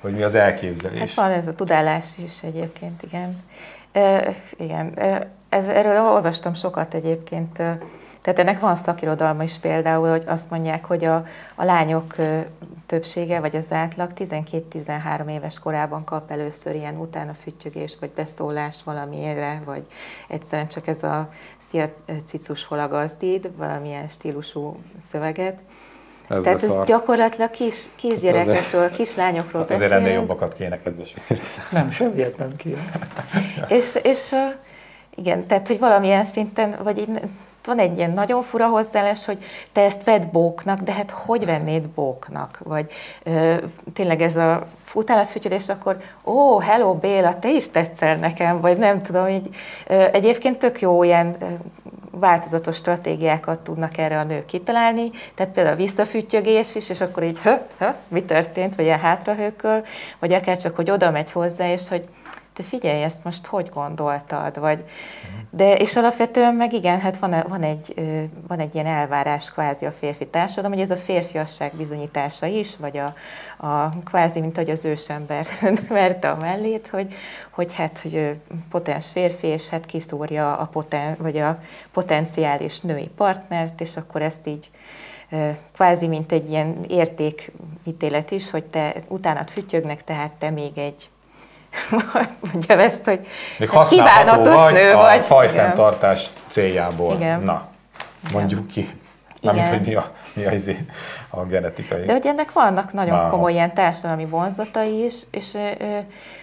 hogy 0.00 0.14
mi 0.14 0.22
az 0.22 0.34
elképzelés. 0.34 0.98
Hát 0.98 1.14
van 1.14 1.30
ez 1.30 1.46
a 1.46 1.54
tudálás 1.54 2.06
is 2.16 2.42
egyébként, 2.42 3.02
igen. 3.02 3.42
E, 3.92 4.34
igen, 4.58 4.98
ez, 5.48 5.68
erről 5.68 6.00
olvastam 6.00 6.54
sokat 6.54 6.94
egyébként. 6.94 7.62
Tehát 8.32 8.48
ennek 8.48 8.60
van 8.60 8.76
szakirodalma 8.76 9.42
is 9.42 9.58
például, 9.58 10.10
hogy 10.10 10.22
azt 10.26 10.50
mondják, 10.50 10.84
hogy 10.84 11.04
a, 11.04 11.24
a 11.54 11.64
lányok 11.64 12.14
többsége, 12.86 13.40
vagy 13.40 13.56
az 13.56 13.72
átlag 13.72 14.10
12-13 14.16 15.30
éves 15.30 15.58
korában 15.58 16.04
kap 16.04 16.30
először 16.30 16.74
ilyen 16.74 16.96
utána 16.96 17.34
füttyögés, 17.42 17.96
vagy 18.00 18.10
beszólás 18.10 18.82
valamiére, 18.84 19.62
vagy 19.64 19.82
egyszerűen 20.28 20.68
csak 20.68 20.86
ez 20.86 21.02
a 21.02 21.28
szia 21.58 21.90
cicus 22.26 22.64
hol 22.64 22.78
a 22.78 22.88
gazdid, 22.88 23.50
valamilyen 23.56 24.08
stílusú 24.08 24.76
szöveget. 25.10 25.58
Ez 26.28 26.42
Tehát 26.42 26.62
ez 26.62 26.72
gyakorlatilag 26.84 27.50
kis, 27.50 27.88
kisgyerekekről, 27.94 28.90
kislányokról 28.90 29.62
beszélünk. 29.62 29.92
Azért 29.92 30.00
ennél 30.00 30.12
jobbakat 30.12 30.54
kéne, 30.54 30.82
kedves. 30.82 31.14
Nem, 31.70 31.90
semmiért 31.90 32.38
nem 32.38 32.56
kéne. 32.56 32.82
és, 33.68 33.98
és 34.02 34.34
igen, 35.14 35.46
tehát, 35.46 35.66
hogy 35.66 35.78
valamilyen 35.78 36.24
szinten, 36.24 36.76
vagy 36.82 36.98
így 36.98 37.08
van 37.66 37.78
egy 37.78 37.96
ilyen 37.96 38.10
nagyon 38.10 38.42
fura 38.42 38.66
hozzáállás, 38.66 39.24
hogy 39.24 39.44
te 39.72 39.80
ezt 39.80 40.04
vedd 40.04 40.22
bóknak, 40.32 40.80
de 40.80 40.92
hát 40.92 41.10
hogy 41.10 41.44
vennéd 41.44 41.88
bóknak? 41.88 42.58
Vagy 42.64 42.90
ö, 43.22 43.54
tényleg 43.92 44.22
ez 44.22 44.36
a 44.36 44.66
utálatfütyülés, 44.94 45.68
akkor 45.68 45.96
ó, 46.24 46.32
oh, 46.32 46.62
hello 46.62 46.94
Béla, 46.94 47.38
te 47.38 47.50
is 47.50 47.70
tetszel 47.70 48.16
nekem, 48.16 48.60
vagy 48.60 48.78
nem 48.78 49.02
tudom, 49.02 49.28
így, 49.28 49.48
ö, 49.86 50.04
egyébként 50.12 50.58
tök 50.58 50.80
jó 50.80 51.02
ilyen 51.02 51.36
ö, 51.40 51.46
változatos 52.10 52.76
stratégiákat 52.76 53.60
tudnak 53.60 53.98
erre 53.98 54.18
a 54.18 54.24
nők 54.24 54.44
kitalálni, 54.44 55.10
tehát 55.34 55.52
például 55.52 55.74
a 55.74 55.78
visszafütyögés 55.78 56.74
is, 56.74 56.90
és 56.90 57.00
akkor 57.00 57.22
így, 57.22 57.38
hö, 57.38 57.54
hö, 57.78 57.88
mi 58.08 58.22
történt, 58.22 58.74
vagy 58.74 58.84
ilyen 58.84 58.98
hátrahőköl, 58.98 59.84
vagy 60.18 60.32
akár 60.32 60.58
csak, 60.58 60.76
hogy 60.76 60.90
oda 60.90 61.10
megy 61.10 61.30
hozzá, 61.30 61.72
és 61.72 61.88
hogy 61.88 62.04
te 62.60 62.66
figyelj, 62.66 63.02
ezt 63.02 63.24
most 63.24 63.46
hogy 63.46 63.68
gondoltad, 63.68 64.58
vagy, 64.58 64.84
de, 65.50 65.74
és 65.74 65.96
alapvetően 65.96 66.54
meg 66.54 66.72
igen, 66.72 67.00
hát 67.00 67.16
van, 67.16 67.44
van, 67.48 67.62
egy, 67.62 67.94
van 68.48 68.58
egy 68.58 68.74
ilyen 68.74 68.86
elvárás 68.86 69.50
kvázi 69.50 69.86
a 69.86 69.92
férfi 69.92 70.26
társadalom, 70.26 70.72
hogy 70.72 70.82
ez 70.82 70.90
a 70.90 70.96
férfiasság 70.96 71.72
bizonyítása 71.74 72.46
is, 72.46 72.76
vagy 72.76 72.96
a, 72.96 73.14
a 73.66 73.88
kvázi, 74.04 74.40
mint 74.40 74.56
hogy 74.56 74.70
az 74.70 74.84
ősember 74.84 75.46
verte 75.88 76.30
a 76.30 76.36
mellét, 76.36 76.88
hogy, 76.88 77.14
hogy 77.50 77.74
hát, 77.74 77.98
hogy 77.98 78.36
potens 78.70 79.10
férfi, 79.10 79.46
és 79.46 79.68
hát 79.68 79.86
kiszúrja 79.86 80.56
a, 80.56 80.66
poten, 80.66 81.16
vagy 81.18 81.36
a 81.36 81.58
potenciális 81.92 82.80
női 82.80 83.10
partnert, 83.16 83.80
és 83.80 83.96
akkor 83.96 84.22
ezt 84.22 84.46
így 84.46 84.70
kvázi, 85.72 86.06
mint 86.06 86.32
egy 86.32 86.50
ilyen 86.50 86.84
értékítélet 86.88 88.30
is, 88.30 88.50
hogy 88.50 88.64
te 88.64 88.94
utánad 89.08 89.50
fütyögnek, 89.50 90.04
tehát 90.04 90.32
te 90.32 90.50
még 90.50 90.78
egy 90.78 91.10
mondjam 92.52 92.78
ezt, 92.78 93.04
hogy 93.04 93.26
Még 93.58 93.70
kívánatos 93.88 94.62
vagy 94.62 94.72
nő 94.72 94.92
a 94.92 95.00
vagy. 95.00 95.24
fajfenntartás 95.24 96.20
igen. 96.20 96.42
céljából. 96.48 97.14
Igen. 97.14 97.40
Na, 97.40 97.68
mondjuk 98.32 98.76
igen. 98.76 98.86
ki. 98.86 98.98
Nem, 99.40 99.54
mint, 99.54 99.68
hogy 99.68 99.80
mi 99.80 99.94
a, 99.94 100.10
mi 100.32 100.44
a, 100.44 100.52
izé, 100.52 100.86
a 101.28 101.40
genetikai. 101.40 102.04
De 102.04 102.12
hogy 102.12 102.26
ennek 102.26 102.52
vannak 102.52 102.92
nagyon 102.92 103.18
Már 103.18 103.30
komoly 103.30 103.52
ilyen 103.52 103.74
társadalmi 103.74 104.24
vonzatai 104.24 105.04
is, 105.04 105.14
és 105.30 105.54
ö, 105.54 105.98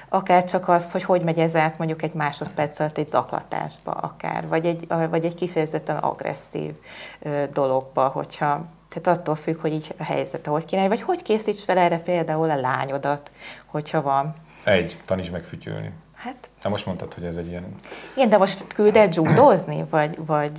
akár 0.09 0.43
csak 0.43 0.67
az, 0.67 0.91
hogy 0.91 1.03
hogy 1.03 1.21
megy 1.21 1.39
ez 1.39 1.55
át 1.55 1.78
mondjuk 1.78 2.01
egy 2.01 2.13
másodperc 2.13 2.80
alatt 2.80 2.97
egy 2.97 3.09
zaklatásba 3.09 3.91
akár, 3.91 4.47
vagy 4.47 4.65
egy, 4.65 4.88
vagy 5.09 5.25
egy 5.25 5.36
kifejezetten 5.36 5.97
agresszív 5.97 6.71
ö, 7.19 7.43
dologba, 7.53 8.07
hogyha 8.07 8.65
tehát 8.89 9.19
attól 9.19 9.36
függ, 9.36 9.61
hogy 9.61 9.73
így 9.73 9.93
a 9.97 10.03
helyzete 10.03 10.49
hogy 10.49 10.65
kéne, 10.65 10.88
vagy 10.88 11.01
hogy 11.01 11.21
készíts 11.21 11.63
fel 11.63 11.78
erre 11.78 11.97
például 11.97 12.49
a 12.49 12.55
lányodat, 12.55 13.32
hogyha 13.65 14.01
van 14.01 14.36
egy, 14.64 14.97
taníts 15.05 15.32
meg 15.32 15.43
fütyülni. 15.43 15.91
Hát. 16.14 16.49
Na 16.64 16.70
most 16.70 16.86
mondtad, 16.86 17.14
hogy 17.14 17.24
ez 17.24 17.36
egy 17.36 17.47
ilyen... 17.47 17.76
Igen, 18.16 18.30
de 18.30 18.38
most 18.38 18.64
külded 18.74 19.10
dzsúdozni? 19.10 19.86
Vagy, 19.89 20.26
vagy, 20.26 20.55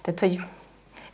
tehát, 0.00 0.20
hogy 0.20 0.40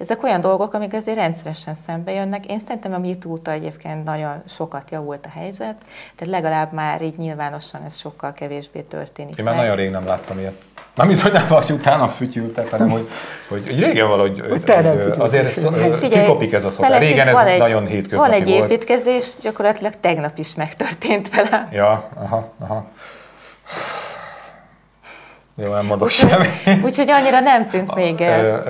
ezek 0.05 0.23
olyan 0.23 0.41
dolgok, 0.41 0.75
amik 0.75 0.93
azért 0.93 1.17
rendszeresen 1.17 1.75
szembe 1.87 2.13
jönnek. 2.13 2.47
Én 2.47 2.59
szerintem 2.59 2.93
a 2.93 2.99
MeToo 2.99 3.39
egyébként 3.45 4.05
nagyon 4.05 4.43
sokat 4.49 4.91
javult 4.91 5.27
a 5.27 5.29
helyzet, 5.39 5.75
tehát 6.17 6.35
legalább 6.35 6.73
már 6.73 7.03
így 7.03 7.17
nyilvánosan 7.17 7.81
ez 7.87 7.97
sokkal 7.97 8.33
kevésbé 8.33 8.81
történik. 8.81 9.39
Én 9.39 9.45
már 9.45 9.57
nagyon 9.57 9.77
rég 9.77 9.91
nem 9.91 10.07
láttam 10.07 10.39
ilyet. 10.39 10.63
Mármint, 10.95 11.21
hogy 11.21 11.33
nem 11.33 11.47
az, 11.49 11.71
utána 11.71 12.09
fütyültek, 12.09 12.71
hanem 12.71 12.91
hogy, 12.91 13.09
hogy, 13.49 13.67
hogy 13.67 13.81
régen 13.81 14.09
valahogy 14.09 14.41
hogy, 14.41 14.71
hogy 14.71 15.15
azért 15.19 15.45
hát 15.45 15.97
figyelj, 15.97 16.25
kikopik 16.25 16.53
ez 16.53 16.65
a 16.65 16.71
szokás. 16.71 16.99
Régen 16.99 17.29
ez 17.29 17.37
egy, 17.37 17.59
nagyon 17.59 17.87
hétköznapi 17.87 18.31
Van 18.31 18.41
egy 18.41 18.49
építkezés, 18.49 19.25
volt. 19.25 19.41
gyakorlatilag 19.43 19.93
tegnap 20.01 20.39
is 20.39 20.55
megtörtént 20.55 21.35
vele. 21.35 21.67
Ja, 21.73 22.11
aha, 22.15 22.53
aha. 22.59 22.87
Jó, 25.57 25.73
nem 25.73 25.87
mondok 25.87 26.11
semmi. 26.11 26.47
Úgyhogy 26.85 27.11
annyira 27.11 27.41
nem 27.41 27.67
tűnt 27.67 27.95
még 27.95 28.21
el. 28.21 28.63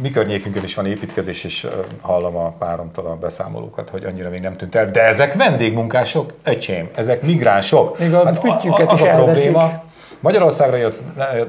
Mi 0.00 0.10
környékünkön 0.10 0.62
is 0.62 0.74
van 0.74 0.86
építkezés, 0.86 1.44
és 1.44 1.66
hallom 2.00 2.36
a 2.36 2.50
páromtól 2.50 3.06
a 3.06 3.14
beszámolókat, 3.14 3.88
hogy 3.88 4.04
annyira 4.04 4.30
még 4.30 4.40
nem 4.40 4.56
tűnt 4.56 4.74
el. 4.74 4.90
De 4.90 5.06
ezek 5.06 5.34
vendégmunkások, 5.34 6.32
öcsém, 6.44 6.88
ezek 6.94 7.22
migránsok. 7.22 7.98
Még 7.98 8.14
a 8.14 8.24
hát, 8.24 8.38
fütyüket 8.38 8.88
a, 8.88 8.90
a, 8.90 8.94
is 8.94 9.00
a 9.00 9.14
probléma, 9.14 9.82
Magyarországra 10.20 10.76
jött, 10.76 11.02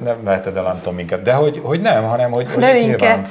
nem 0.04 0.24
veheted 0.24 0.58
el, 0.58 0.64
nem 0.64 0.78
tudom 0.78 0.96
minket, 0.96 1.22
de 1.22 1.34
hogy, 1.34 1.62
hogy 1.64 1.82
nem, 1.82 2.04
hanem 2.04 2.32
hogy, 2.32 2.52
hogy 2.52 2.64
nyilván, 2.64 3.26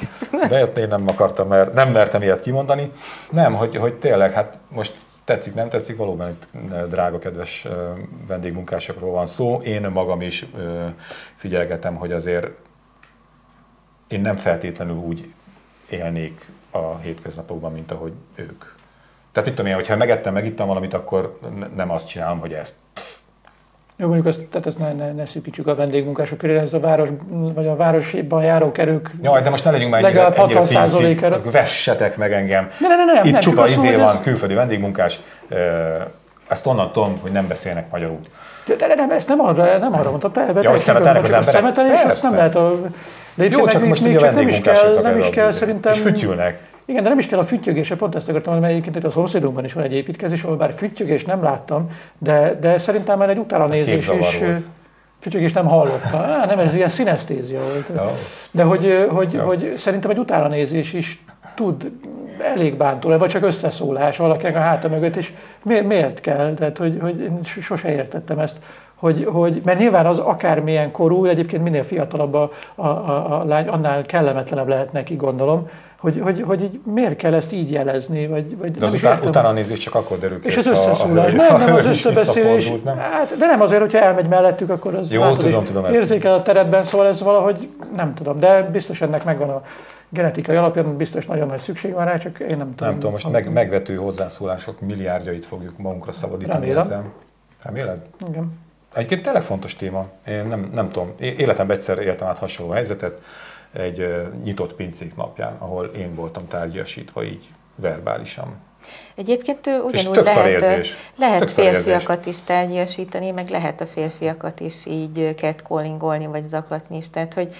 de 0.49 0.57
jött 0.57 0.77
én 0.77 0.87
nem 0.87 1.03
akartam, 1.07 1.47
mert 1.47 1.73
nem 1.73 1.91
mertem 1.91 2.21
ilyet 2.21 2.41
kimondani. 2.41 2.91
Nem, 3.29 3.53
hogy, 3.53 3.75
hogy 3.75 3.93
tényleg, 3.93 4.31
hát 4.31 4.57
most 4.67 4.93
tetszik, 5.23 5.53
nem 5.53 5.69
tetszik, 5.69 5.97
valóban 5.97 6.29
itt 6.29 6.47
drága, 6.89 7.19
kedves 7.19 7.67
vendégmunkásokról 8.27 9.11
van 9.11 9.27
szó. 9.27 9.59
Én 9.63 9.89
magam 9.93 10.21
is 10.21 10.45
figyelgetem, 11.35 11.95
hogy 11.95 12.11
azért 12.11 12.47
én 14.13 14.21
nem 14.21 14.35
feltétlenül 14.35 14.95
úgy 14.95 15.33
élnék 15.89 16.45
a 16.71 16.97
hétköznapokban, 16.97 17.71
mint 17.71 17.91
ahogy 17.91 18.11
ők. 18.35 18.63
Tehát 19.31 19.49
mit 19.49 19.57
tudom 19.57 19.71
én, 19.71 19.75
hogyha 19.75 19.95
megettem, 19.95 20.33
megittem 20.33 20.67
valamit, 20.67 20.93
akkor 20.93 21.39
nem 21.75 21.91
azt 21.91 22.07
csinálom, 22.07 22.39
hogy 22.39 22.53
ezt 22.53 22.75
jó, 23.95 24.05
mondjuk 24.07 24.27
azt, 24.27 24.41
tehát 24.41 24.67
ezt 24.67 24.79
ne, 24.79 24.93
ne, 24.93 25.11
ne 25.11 25.25
szűkítsük 25.25 25.67
a 25.67 25.75
vendégmunkások 25.75 26.37
köré, 26.37 26.57
ez 26.57 26.73
a 26.73 26.79
város, 26.79 27.09
vagy 27.29 27.67
a 27.67 27.75
városban 27.75 28.43
járó 28.43 28.71
erők. 28.75 29.11
Jaj, 29.21 29.41
de 29.41 29.49
most 29.49 29.63
ne 29.63 29.71
legyünk 29.71 29.91
már 29.91 30.03
ennyire, 30.03 30.27
ennyire 30.27 30.61
pinszik, 30.61 31.51
vessetek 31.51 32.17
meg 32.17 32.33
engem. 32.33 32.69
Ne, 32.79 32.87
ne, 32.87 32.95
ne, 32.95 33.13
ne, 33.13 33.19
Itt 33.23 33.31
nem, 33.31 33.41
csupa 33.41 33.67
izé 33.67 33.95
van, 33.95 34.15
ez... 34.15 34.21
külföldi 34.21 34.53
vendégmunkás, 34.53 35.19
ezt 36.47 36.65
onnan 36.65 36.91
tudom, 36.91 37.17
hogy 37.21 37.31
nem 37.31 37.47
beszélnek 37.47 37.91
magyarul. 37.91 38.19
De, 38.65 38.75
de, 38.75 38.95
nem, 38.95 39.11
ezt 39.11 39.27
nem 39.27 39.41
arra, 39.41 39.77
nem 39.77 39.93
arra 39.93 40.09
mondtam, 40.09 40.31
te, 40.31 40.51
ja, 40.61 40.69
hogy 40.69 40.79
szemetelnek 40.79 41.23
az 41.23 41.31
emberek. 41.31 41.53
Szemetelés, 41.53 41.99
ezt 41.99 42.23
nem 42.23 42.35
lehet 42.35 42.55
a... 42.55 42.75
De 43.35 43.45
Jó, 43.49 43.67
csak 43.67 43.85
most 43.85 44.03
még 44.03 44.17
a 44.17 44.19
vendégmunkások 44.19 45.01
nem 45.01 45.17
is 45.17 45.29
kell 45.29 45.51
szerintem... 45.51 45.93
És 45.93 45.99
fütyülnek. 45.99 46.59
Igen, 46.85 47.03
de 47.03 47.09
nem 47.09 47.19
is 47.19 47.27
kell 47.27 47.39
a 47.39 47.43
füttyögése, 47.43 47.95
pont 47.95 48.15
ezt 48.15 48.29
akartam 48.29 48.53
mondani, 48.53 48.73
mert 48.73 48.85
egyébként 48.85 49.13
a 49.13 49.15
szomszédunkban 49.15 49.65
is 49.65 49.73
van 49.73 49.83
egy 49.83 49.93
építkezés, 49.93 50.43
ahol 50.43 50.55
bár 50.55 50.73
füttyögés 50.77 51.25
nem 51.25 51.43
láttam, 51.43 51.89
de, 52.17 52.57
de 52.61 52.77
szerintem 52.77 53.17
már 53.17 53.29
egy 53.29 53.37
utána 53.37 53.65
nézés 53.65 54.07
is 54.07 54.39
füttyögés 55.19 55.53
nem 55.53 55.65
hallotta. 55.65 56.17
Á, 56.17 56.45
nem, 56.45 56.59
ez 56.59 56.75
ilyen 56.75 56.89
szinesztézia 56.89 57.59
volt. 57.59 57.91
De 58.51 58.63
hogy, 58.63 59.07
hogy, 59.09 59.33
ja. 59.33 59.43
hogy 59.43 59.73
szerintem 59.77 60.11
egy 60.11 60.17
utána 60.17 60.47
nézés 60.47 60.93
is 60.93 61.23
tud 61.55 61.91
elég 62.53 62.75
bántó, 62.75 63.17
vagy 63.17 63.29
csak 63.29 63.43
összeszólás 63.43 64.17
valakinek 64.17 64.55
a 64.55 64.59
háta 64.59 64.87
mögött, 64.87 65.15
és 65.15 65.33
miért 65.63 66.19
kell? 66.19 66.53
Tehát, 66.53 66.77
hogy, 66.77 66.97
hogy 67.01 67.19
én 67.19 67.39
sose 67.43 67.91
értettem 67.95 68.39
ezt 68.39 68.57
hogy, 69.03 69.27
hogy, 69.31 69.61
mert 69.63 69.79
nyilván 69.79 70.05
az 70.05 70.19
akármilyen 70.19 70.91
korú, 70.91 71.25
egyébként 71.25 71.63
minél 71.63 71.83
fiatalabb 71.83 72.33
a, 72.33 72.51
a, 72.75 72.87
a, 72.87 73.39
a 73.39 73.43
lány, 73.45 73.67
annál 73.67 74.01
kellemetlenebb 74.01 74.67
lehet 74.67 74.91
neki, 74.91 75.15
gondolom, 75.15 75.69
hogy, 76.03 76.19
hogy, 76.23 76.43
hogy 76.47 76.61
így 76.61 76.79
miért 76.93 77.15
kell 77.15 77.33
ezt 77.33 77.53
így 77.53 77.71
jelezni, 77.71 78.27
vagy, 78.27 78.57
vagy 78.57 78.71
de 78.71 78.79
nem 78.79 78.87
az 78.87 78.93
után, 78.93 79.19
utána 79.25 79.51
nézés 79.51 79.79
csak 79.79 79.95
akkor 79.95 80.17
derül 80.17 80.41
ki. 80.41 80.47
És 80.47 80.57
az 80.57 80.67
összeszólás, 80.67 81.31
nem, 81.31 81.57
nem 81.57 81.75
az 81.81 81.85
összebeszélés, 81.85 82.71
nem? 82.83 82.97
Hát, 82.97 83.37
de 83.37 83.45
nem 83.45 83.61
azért, 83.61 83.81
hogyha 83.81 83.99
elmegy 83.99 84.27
mellettük, 84.27 84.69
akkor 84.69 84.95
az 84.95 85.11
Jó, 85.11 85.21
látod, 85.21 85.37
tudom, 85.37 85.63
tudom, 85.63 85.85
érzékel 85.85 86.33
a 86.33 86.41
teredben, 86.41 86.83
szóval 86.83 87.07
ez 87.07 87.21
valahogy 87.21 87.69
nem 87.95 88.13
tudom, 88.13 88.39
de 88.39 88.69
biztos 88.71 89.01
ennek 89.01 89.23
megvan 89.23 89.49
a 89.49 89.61
genetikai 90.13 90.55
alapján, 90.55 90.97
biztos 90.97 91.25
nagyon 91.25 91.47
nagy 91.47 91.59
szükség 91.59 91.93
van 91.93 92.05
rá, 92.05 92.17
csak 92.17 92.39
én 92.39 92.57
nem 92.57 92.75
tudom. 92.75 92.89
Nem 92.89 92.93
tudom, 92.93 93.11
most 93.11 93.31
meg, 93.31 93.51
megvető 93.51 93.95
hozzászólások 93.95 94.79
milliárdjait 94.81 95.45
fogjuk 95.45 95.77
magunkra 95.77 96.11
szabadítani. 96.11 96.71
Remélem. 96.71 97.13
Reméled? 97.61 98.05
Igen. 98.27 98.59
Egyébként 98.93 99.21
tényleg 99.21 99.41
fontos 99.41 99.75
téma. 99.75 100.07
Én 100.27 100.45
nem, 100.45 100.69
nem 100.73 100.89
tudom, 100.89 101.13
életemben 101.19 101.75
egyszer 101.75 101.97
éltem 101.97 102.27
át 102.27 102.37
hasonló 102.37 102.71
helyzetet 102.71 103.21
egy 103.71 104.27
nyitott 104.43 104.73
pincék 104.73 105.15
napján, 105.15 105.55
ahol 105.57 105.85
én 105.85 106.13
voltam 106.13 106.47
tárgyasítva 106.47 107.23
így 107.23 107.51
verbálisan. 107.75 108.55
Egyébként 109.15 109.69
ugyanúgy 109.85 110.15
lehet, 110.15 110.95
lehet 111.15 111.51
férfiakat 111.51 112.25
is 112.25 112.43
tárgyasítani, 112.43 113.31
meg 113.31 113.49
lehet 113.49 113.81
a 113.81 113.85
férfiakat 113.85 114.59
is 114.59 114.85
így 114.85 115.33
catcallingolni, 115.37 116.25
vagy 116.25 116.43
zaklatni 116.43 116.97
is. 116.97 117.09
Tehát, 117.09 117.33
hogy 117.33 117.55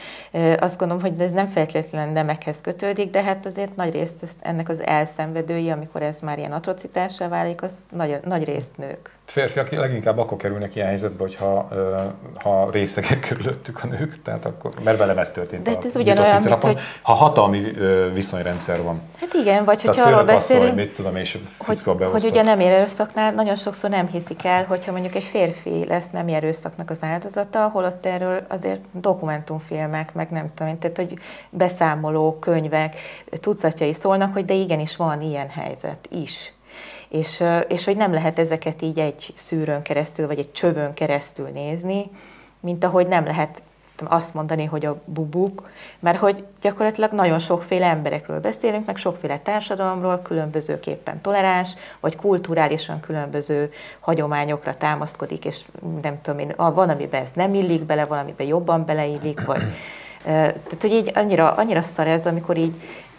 azt 0.60 0.78
gondolom, 0.78 1.04
hogy 1.04 1.22
ez 1.22 1.32
nem 1.32 1.48
feltétlenül 1.48 2.14
nemekhez 2.14 2.62
kötődik, 2.62 3.10
de 3.10 3.24
hát 3.24 3.46
azért 3.46 3.76
nagy 3.76 3.94
részt 3.94 4.24
ennek 4.40 4.70
az 4.70 4.86
elszenvedői, 4.86 5.70
amikor 5.70 6.02
ez 6.02 6.20
már 6.22 6.38
ilyen 6.38 6.52
atrocitássá 6.52 7.28
válik, 7.28 7.62
az 7.62 7.74
nagy, 7.92 8.18
nagy 8.26 8.44
részt 8.44 8.78
nők. 8.78 9.12
Férfiak 9.34 9.70
leginkább 9.70 10.18
akkor 10.18 10.38
kerülnek 10.38 10.76
ilyen 10.76 10.88
helyzetbe, 10.88 11.24
hogyha 11.24 11.68
ha 12.36 12.70
részegek 12.72 13.20
körülöttük 13.20 13.84
a 13.84 13.88
nők, 13.88 14.22
tehát 14.22 14.46
akkor, 14.46 14.72
mert 14.84 14.98
velem 14.98 15.18
ez 15.18 15.32
történt. 15.32 15.64
De 15.64 15.70
hát 15.70 15.86
ez 15.86 15.96
ugyanolyan, 15.96 16.42
mint, 16.44 16.64
hogy... 16.64 16.80
Ha 17.02 17.14
hatalmi 17.14 17.60
viszonyrendszer 18.14 18.82
van. 18.84 19.02
Hát 19.20 19.34
igen, 19.34 19.66
vagy 19.66 19.82
hogyha 19.82 20.08
arról 20.08 20.24
beszélünk, 20.24 20.68
hogy 20.68 20.76
mit 20.76 20.94
tudom, 20.94 21.16
és 21.16 21.38
hogy, 21.58 21.82
hogy 22.12 22.26
ugye 22.26 22.42
nem 22.42 22.60
erőszaknál 22.60 23.32
nagyon 23.32 23.56
sokszor 23.56 23.90
nem 23.90 24.08
hiszik 24.08 24.46
el, 24.46 24.66
hogyha 24.66 24.92
mondjuk 24.92 25.16
egy 25.16 25.24
férfi 25.24 25.86
lesz 25.88 26.10
nem 26.12 26.28
erőszaknak 26.28 26.90
az 26.90 27.00
áldozata, 27.02 27.68
holott 27.68 28.06
erről 28.06 28.46
azért 28.50 28.80
dokumentumfilmek, 28.92 30.14
meg 30.14 30.30
nem 30.30 30.52
tudom, 30.56 30.80
tehát 30.80 30.98
hogy 30.98 31.14
beszámoló 31.50 32.38
könyvek, 32.40 32.96
tucatjai 33.32 33.94
szólnak, 33.94 34.34
hogy 34.34 34.46
de 34.46 34.54
igenis 34.54 34.96
van 34.96 35.22
ilyen 35.22 35.50
helyzet 35.50 36.08
is 36.10 36.54
és, 37.14 37.44
és 37.68 37.84
hogy 37.84 37.98
nem 37.98 38.14
lehet 38.14 38.40
ezeket 38.40 38.82
így 38.82 39.00
egy 39.00 39.34
szűrőn 39.36 39.82
keresztül, 39.82 40.28
vagy 40.28 40.40
egy 40.40 40.52
csövön 40.52 40.94
keresztül 40.94 41.48
nézni, 41.48 42.10
mint 42.60 42.84
ahogy 42.84 43.08
nem 43.08 43.26
lehet 43.26 43.62
azt 44.04 44.34
mondani, 44.34 44.66
hogy 44.66 44.86
a 44.86 45.02
bubuk, 45.06 45.70
mert 46.00 46.18
hogy 46.18 46.44
gyakorlatilag 46.62 47.12
nagyon 47.12 47.40
sokféle 47.40 47.86
emberekről 47.86 48.40
beszélünk, 48.40 48.86
meg 48.86 48.98
sokféle 48.98 49.40
társadalomról, 49.40 50.22
különbözőképpen 50.22 51.22
toleráns, 51.22 51.74
vagy 52.00 52.16
kulturálisan 52.16 53.00
különböző 53.00 53.72
hagyományokra 54.00 54.74
támaszkodik, 54.76 55.46
és 55.46 55.66
nem 56.02 56.22
tudom 56.22 56.40
én, 56.40 56.54
van, 56.58 56.90
amiben 56.90 57.22
ez 57.22 57.32
nem 57.32 57.54
illik 57.54 57.84
bele, 57.84 58.06
van, 58.06 58.18
amiben 58.18 58.48
jobban 58.48 58.86
beleillik, 58.86 59.46
vagy 59.46 59.64
tehát, 60.24 60.82
hogy 60.82 60.92
így 60.92 61.12
annyira, 61.14 61.52
annyira 61.52 61.82
szar 61.82 62.08
ez, 62.08 62.26
amikor 62.26 62.58
így 62.58 62.74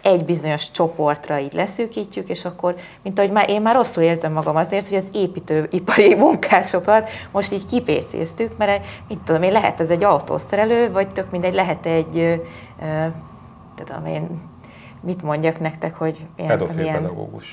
egy 0.05 0.25
bizonyos 0.25 0.71
csoportra 0.71 1.39
így 1.39 1.53
leszűkítjük, 1.53 2.29
és 2.29 2.45
akkor, 2.45 2.75
mint 3.03 3.19
ahogy 3.19 3.31
már, 3.31 3.51
én 3.51 3.63
már 3.63 3.75
rosszul 3.75 4.03
érzem 4.03 4.33
magam 4.33 4.57
azért, 4.57 4.89
hogy 4.89 4.97
az 4.97 5.09
építőipari 5.13 6.15
munkásokat 6.25 7.11
most 7.31 7.53
így 7.53 7.67
kipécéztük, 7.67 8.57
mert 8.57 8.87
mit 9.09 9.19
tudom 9.19 9.43
én, 9.43 9.53
lehet 9.53 9.81
ez 9.81 9.91
egy 9.91 10.05
autószerelő, 10.05 10.93
vagy 10.93 11.09
tök 11.09 11.31
mindegy, 11.31 11.55
lehet 11.55 11.87
egy, 11.87 12.43
tudom 13.75 14.07
én, 14.07 14.41
mit 15.01 15.23
mondjak 15.23 15.61
nektek, 15.61 15.95
hogy 15.95 16.27
ilyen, 16.37 16.49
Pedofil 16.49 16.77
milyen, 16.77 16.95
pedagógus. 16.95 17.47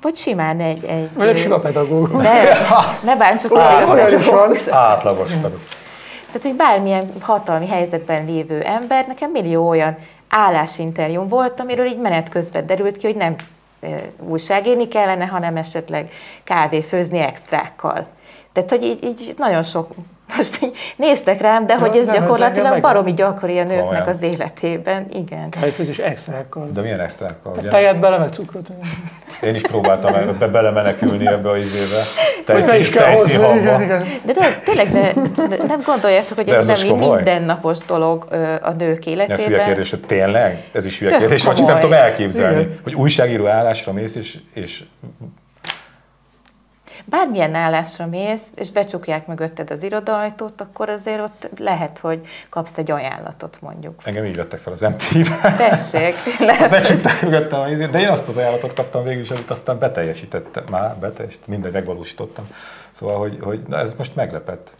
Vagy 0.00 0.14
simán 0.14 0.60
egy... 0.60 0.84
egy 0.84 1.10
vagy 1.14 1.28
egy 1.28 1.38
sima 1.38 1.58
pedagógus. 1.58 2.22
Ne, 2.22 2.42
ne 3.12 3.16
bántsuk 3.16 3.52
olyan 3.52 4.54
is 4.54 4.66
Átlagos 4.66 5.30
pedagógus. 5.30 5.76
Tehát, 6.26 6.42
hogy 6.42 6.54
bármilyen 6.54 7.12
hatalmi 7.20 7.66
helyzetben 7.66 8.24
lévő 8.24 8.60
ember, 8.60 9.06
nekem 9.06 9.30
millió 9.30 9.68
olyan 9.68 9.96
állásinterjún 10.36 11.28
volt, 11.28 11.60
amiről 11.60 11.86
így 11.86 12.00
menet 12.00 12.28
közben 12.28 12.66
derült 12.66 12.96
ki, 12.96 13.06
hogy 13.06 13.16
nem 13.16 13.36
újságírni 14.18 14.88
kellene, 14.88 15.24
hanem 15.24 15.56
esetleg 15.56 16.10
kávé 16.44 16.80
főzni 16.80 17.18
extrákkal. 17.18 18.06
Tehát, 18.52 18.70
hogy 18.70 18.82
így, 18.82 19.04
így 19.04 19.34
nagyon 19.38 19.62
sok, 19.62 19.90
most 20.36 20.62
így 20.62 20.76
néztek 20.96 21.40
rám, 21.40 21.66
de 21.66 21.72
ja, 21.72 21.78
hogy 21.78 21.96
ez 21.96 22.12
gyakorlatilag 22.12 22.80
baromi 22.80 23.12
gyakori 23.12 23.58
a 23.58 23.64
nőknek 23.64 23.90
Olyan. 23.90 24.06
az 24.08 24.22
életében, 24.22 25.06
igen. 25.12 25.50
Kávéfőzés 25.50 25.98
extrákkal. 25.98 26.70
De 26.72 26.80
milyen 26.80 27.00
extrákkal? 27.00 27.54
Hát 27.54 27.68
tejet 27.68 28.00
bele, 28.00 28.18
meg 28.18 28.32
cukrot. 28.32 28.66
Én 29.42 29.54
is 29.54 29.60
próbáltam 29.60 30.14
ebbe 30.14 30.46
belemenekülni 30.46 31.26
ebbe 31.26 31.50
az 31.50 31.58
izébe. 31.58 32.02
Te 32.44 32.54
De, 34.24 34.32
de 34.32 34.60
tényleg 34.64 34.92
ne, 34.92 35.12
de 35.46 35.56
nem 35.66 35.80
gondoljátok, 35.84 36.36
hogy 36.36 36.48
ez, 36.48 36.68
ez 36.68 36.82
nem 36.82 36.96
mindennapos 36.96 37.78
dolog 37.86 38.26
a 38.62 38.70
nők 38.70 39.06
életében. 39.06 39.38
Ez 39.38 39.44
hülye 39.44 39.64
kérdés, 39.64 39.90
hogy 39.90 40.00
tényleg? 40.00 40.62
Ez 40.72 40.84
is 40.84 40.98
hülye 40.98 41.18
kérdés, 41.18 41.44
vagy 41.44 41.54
csak 41.54 41.66
nem 41.66 41.78
tudom 41.78 41.92
elképzelni, 41.92 42.60
Igen. 42.60 42.78
hogy 42.82 42.94
újságíró 42.94 43.46
állásra 43.46 43.92
mész, 43.92 44.14
és, 44.14 44.38
és 44.54 44.82
bármilyen 47.08 47.54
állásra 47.54 48.06
mész, 48.06 48.42
és 48.54 48.70
becsukják 48.70 49.26
mögötted 49.26 49.70
az 49.70 49.82
irodajtót, 49.82 50.60
akkor 50.60 50.88
azért 50.88 51.20
ott 51.20 51.48
lehet, 51.58 51.98
hogy 51.98 52.26
kapsz 52.50 52.78
egy 52.78 52.90
ajánlatot 52.90 53.58
mondjuk. 53.60 53.94
Engem 54.04 54.24
így 54.24 54.36
vettek 54.36 54.58
fel 54.58 54.72
az 54.72 54.80
MTV-be. 54.80 55.54
Tessék. 55.56 56.14
Lehet. 56.38 56.70
Becsukták 56.70 57.22
mögöttem, 57.22 57.90
de 57.90 58.00
én 58.00 58.08
azt 58.08 58.28
az 58.28 58.36
ajánlatot 58.36 58.72
kaptam 58.74 59.04
végül 59.04 59.22
is, 59.22 59.30
amit 59.30 59.50
aztán 59.50 59.78
beteljesítettem. 59.78 60.64
Már 60.70 60.96
beteljesítettem, 60.96 61.54
mindegy, 61.54 61.72
megvalósítottam. 61.72 62.48
Szóval, 62.92 63.18
hogy, 63.18 63.38
hogy 63.40 63.62
na 63.68 63.78
ez 63.78 63.94
most 63.94 64.14
meglepett. 64.14 64.76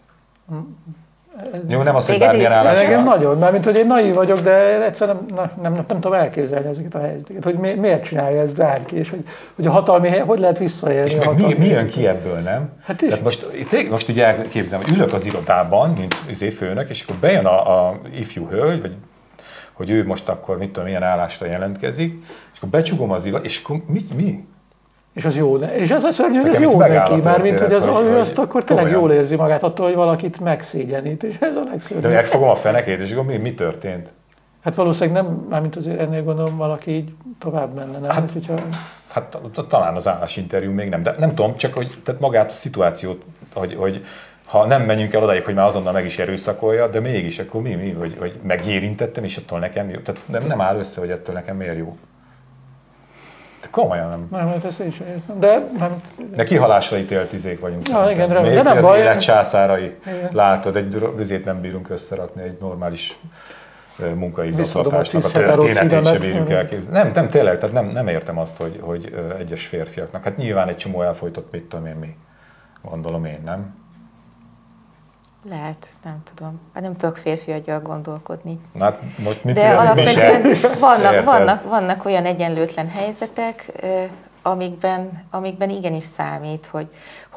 Jó, 1.68 1.82
nem 1.82 1.97
az, 1.97 2.07
hogy 2.07 2.18
bármilyen 2.18 2.53
állás. 2.53 2.78
Engem 2.78 3.05
nagyon, 3.05 3.39
mert 3.39 3.53
mint 3.53 3.64
hogy 3.64 3.76
én 3.76 3.87
naív 3.87 4.14
vagyok, 4.14 4.39
de 4.39 4.84
egyszerűen 4.84 5.16
nem, 5.28 5.37
nem, 5.37 5.51
nem, 5.62 5.84
nem 5.89 6.01
tudom 6.01 6.12
elképzelni 6.12 6.68
ezeket 6.68 6.95
a 6.95 7.01
helyzeteket, 7.01 7.45
hogy 7.45 7.55
mi, 7.55 7.74
miért 7.74 8.05
csinálja 8.05 8.41
ezt 8.41 8.57
bárki, 8.57 8.97
és 8.97 9.11
hogy, 9.11 9.24
hogy 9.57 9.66
a 9.66 9.70
hatalmi 9.70 10.09
hely, 10.09 10.20
hogy 10.20 10.39
lehet 10.39 10.59
visszaélni. 10.59 11.11
És 11.11 11.16
meg 11.16 11.37
mi, 11.37 11.55
mi 11.59 11.66
jön 11.66 11.89
ki 11.89 12.07
ebből, 12.07 12.39
nem? 12.39 12.68
Hát 12.84 13.03
is. 13.03 13.09
Tehát 13.09 13.24
most, 13.24 13.47
most 13.91 14.09
így 14.09 14.20
elképzelem, 14.20 14.84
hogy 14.84 14.97
ülök 14.97 15.12
az 15.12 15.26
irodában, 15.26 15.91
mint 15.91 16.14
izé 16.30 16.51
főnök, 16.51 16.89
és 16.89 17.03
akkor 17.03 17.16
bejön 17.16 17.45
a, 17.45 17.87
a 17.89 17.99
ifjú 18.12 18.49
hölgy, 18.49 18.80
vagy 18.80 18.95
hogy 19.72 19.91
ő 19.91 20.07
most 20.07 20.28
akkor 20.28 20.59
mit 20.59 20.68
tudom, 20.68 20.84
milyen 20.84 21.03
állásra 21.03 21.47
jelentkezik, 21.47 22.24
és 22.53 22.57
akkor 22.57 22.68
becsugom 22.68 23.11
az 23.11 23.24
irodát, 23.24 23.45
és 23.45 23.61
akkor 23.64 23.82
mi, 23.87 24.01
mi? 24.16 24.45
És 25.17 25.25
az 25.25 25.37
jó, 25.37 25.57
és 25.57 25.91
ez 25.91 26.05
a 26.05 26.11
szörnyű, 26.11 26.41
hogy 26.41 26.55
ez 26.55 26.61
jó 26.61 26.79
neki, 26.79 27.14
már 27.23 27.43
mint 27.43 27.61
hogy 27.61 27.73
az, 27.73 27.85
hogy, 27.85 28.05
ő 28.05 28.19
azt 28.19 28.39
akkor 28.39 28.64
tényleg 28.64 28.91
jól 28.91 29.12
érzi 29.12 29.37
magát 29.37 29.62
attól, 29.62 29.87
hogy 29.87 29.95
valakit 29.95 30.41
megszégyenít, 30.41 31.23
és 31.23 31.37
ez 31.41 31.57
a 31.57 31.62
legszörnyűbb. 31.71 32.03
De 32.03 32.09
megfogom 32.09 32.49
a 32.49 32.55
fenekét, 32.55 32.99
és 32.99 33.12
akkor 33.12 33.25
mi, 33.25 33.37
mi 33.37 33.55
történt? 33.55 34.09
Hát 34.62 34.75
valószínűleg 34.75 35.23
nem, 35.23 35.47
mármint 35.49 35.77
azért 35.77 36.01
ennél 36.01 36.23
gondolom 36.23 36.57
valaki 36.57 36.91
így 36.91 37.12
tovább 37.39 37.75
menne, 37.75 37.99
nem? 37.99 38.11
Hát, 38.11 38.31
hogyha... 38.31 38.55
hát 39.12 39.39
talán 39.69 39.95
az 39.95 40.09
állásinterjú 40.09 40.73
még 40.73 40.89
nem, 40.89 41.03
de 41.03 41.14
nem 41.19 41.35
tudom, 41.35 41.57
csak 41.57 41.75
hogy 41.75 41.91
tehát 42.05 42.21
magát 42.21 42.51
a 42.51 42.55
szituációt, 42.55 43.25
hogy, 43.55 43.75
hogy 43.75 44.05
ha 44.47 44.67
nem 44.67 44.83
menjünk 44.83 45.12
el 45.12 45.23
odaig, 45.23 45.45
hogy 45.45 45.55
már 45.55 45.67
azonnal 45.67 45.93
meg 45.93 46.05
is 46.05 46.19
erőszakolja, 46.19 46.89
de 46.89 47.01
mégis 47.01 47.39
akkor 47.39 47.62
mi, 47.62 47.75
mi 47.75 47.91
hogy, 47.91 48.17
hogy 48.19 48.39
megérintettem, 48.43 49.25
és 49.25 49.37
attól 49.37 49.59
nekem 49.59 49.91
jó. 49.91 49.99
Tehát 49.99 50.21
nem, 50.27 50.47
nem 50.47 50.61
áll 50.61 50.77
össze, 50.77 51.01
hogy 51.01 51.11
ettől 51.11 51.35
nekem 51.35 51.57
miért 51.57 51.79
jó. 51.79 51.97
De 53.67 53.73
komolyan 53.73 54.09
nem. 54.09 54.27
Nem, 54.31 54.49
hát 54.49 54.64
ezt 54.64 54.81
is 54.81 55.01
értem. 55.01 55.41
De, 55.41 55.71
nem. 55.79 56.03
de 56.35 56.45
kihalásra 56.45 56.97
ítélt 56.97 57.33
izék 57.33 57.61
vagyunk. 57.61 57.89
Ja, 57.89 58.11
igen, 58.11 58.29
Még 58.43 58.55
de 58.55 58.62
nem 58.62 58.77
az 58.77 58.85
baj. 58.85 58.99
élet 58.99 59.21
császárai. 59.21 59.97
Igen. 60.07 60.31
Látod, 60.33 60.77
egy 60.77 61.09
vizét 61.17 61.45
nem 61.45 61.61
bírunk 61.61 61.91
összerakni, 61.91 62.43
egy 62.43 62.57
normális 62.61 63.19
munkaigazgatásnak 64.14 65.25
a 65.25 65.29
történetét 65.31 66.07
sem 66.07 66.19
bírjuk 66.19 66.51
elképzelni. 66.51 66.99
Nem, 66.99 67.11
nem, 67.14 67.29
tényleg, 67.29 67.59
tehát 67.59 67.75
nem, 67.75 67.87
nem 67.87 68.09
értem 68.09 68.39
azt, 68.39 68.57
hogy, 68.57 68.79
hogy 68.81 69.14
egyes 69.39 69.67
férfiaknak, 69.67 70.25
hát 70.25 70.37
nyilván 70.37 70.69
egy 70.69 70.77
csomó 70.77 71.03
elfolytott, 71.03 71.53
mit 71.53 71.64
tudom 71.64 71.87
én 71.87 71.95
mi, 71.95 72.17
gondolom 72.83 73.25
én, 73.25 73.41
nem? 73.45 73.75
Lehet, 75.49 75.86
nem 76.05 76.22
tudom. 76.34 76.61
Hát 76.74 76.82
nem 76.82 76.97
tudok 76.97 77.16
férfi 77.16 77.53
aggyal 77.53 77.80
gondolkodni. 77.80 78.61
Hát 78.78 79.01
most 79.18 79.44
mit 79.44 79.55
De 79.55 79.68
alapvetően 79.68 80.42
vannak, 80.80 81.24
vannak, 81.24 81.64
vannak 81.64 82.05
olyan 82.05 82.24
egyenlőtlen 82.24 82.88
helyzetek, 82.88 83.72
amikben, 84.42 85.24
amikben 85.30 85.70
igenis 85.70 86.05
számít, 86.05 86.66
hogy, 86.66 86.88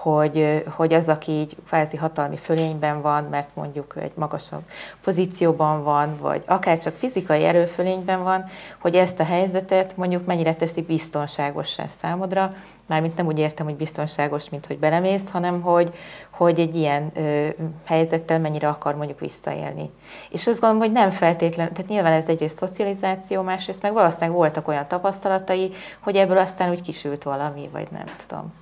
hogy, 0.01 0.63
hogy 0.75 0.93
az, 0.93 1.07
aki 1.07 1.31
így 1.31 1.55
kvázi 1.67 1.97
hatalmi 1.97 2.37
fölényben 2.37 3.01
van, 3.01 3.23
mert 3.23 3.49
mondjuk 3.53 3.93
egy 3.97 4.11
magasabb 4.15 4.61
pozícióban 5.03 5.83
van, 5.83 6.17
vagy 6.21 6.43
akár 6.45 6.77
csak 6.77 6.95
fizikai 6.95 7.43
erőfölényben 7.43 8.23
van, 8.23 8.45
hogy 8.79 8.95
ezt 8.95 9.19
a 9.19 9.23
helyzetet 9.23 9.97
mondjuk 9.97 10.25
mennyire 10.25 10.55
teszi 10.55 10.81
biztonságossá 10.81 11.87
számodra, 11.87 12.53
mármint 12.85 13.15
nem 13.15 13.25
úgy 13.25 13.39
értem, 13.39 13.65
hogy 13.65 13.75
biztonságos, 13.75 14.49
mint 14.49 14.65
hogy 14.65 14.79
belemész, 14.79 15.29
hanem 15.31 15.61
hogy, 15.61 15.93
hogy 16.29 16.59
egy 16.59 16.75
ilyen 16.75 17.11
ö, 17.15 17.47
helyzettel 17.85 18.39
mennyire 18.39 18.67
akar 18.67 18.95
mondjuk 18.95 19.19
visszaélni. 19.19 19.91
És 20.29 20.47
azt 20.47 20.59
gondolom, 20.59 20.85
hogy 20.85 20.95
nem 20.95 21.09
feltétlenül, 21.09 21.73
tehát 21.73 21.91
nyilván 21.91 22.13
ez 22.13 22.27
egyrészt 22.27 22.57
szocializáció, 22.57 23.41
másrészt 23.41 23.81
meg 23.81 23.93
valószínűleg 23.93 24.35
voltak 24.35 24.67
olyan 24.67 24.87
tapasztalatai, 24.87 25.71
hogy 25.99 26.15
ebből 26.15 26.37
aztán 26.37 26.69
úgy 26.69 26.81
kisült 26.81 27.23
valami, 27.23 27.69
vagy 27.71 27.87
nem 27.91 28.05
tudom. 28.27 28.53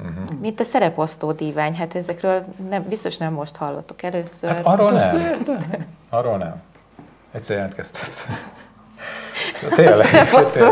Uh-huh. 0.00 0.38
Mint 0.40 0.60
a 0.60 0.64
szereposztó 0.64 1.32
dívány, 1.32 1.74
hát 1.74 1.94
ezekről 1.94 2.44
nem, 2.68 2.82
biztos 2.88 3.16
nem 3.16 3.32
most 3.32 3.56
hallottok 3.56 4.02
először. 4.02 4.50
Hát 4.50 4.66
arról 4.66 4.90
nem. 4.90 5.46
arról 6.08 6.36
nem. 6.36 6.62
Egyszer 7.32 7.56
jelentkeztem. 7.56 8.08
Tényleg, 9.74 10.06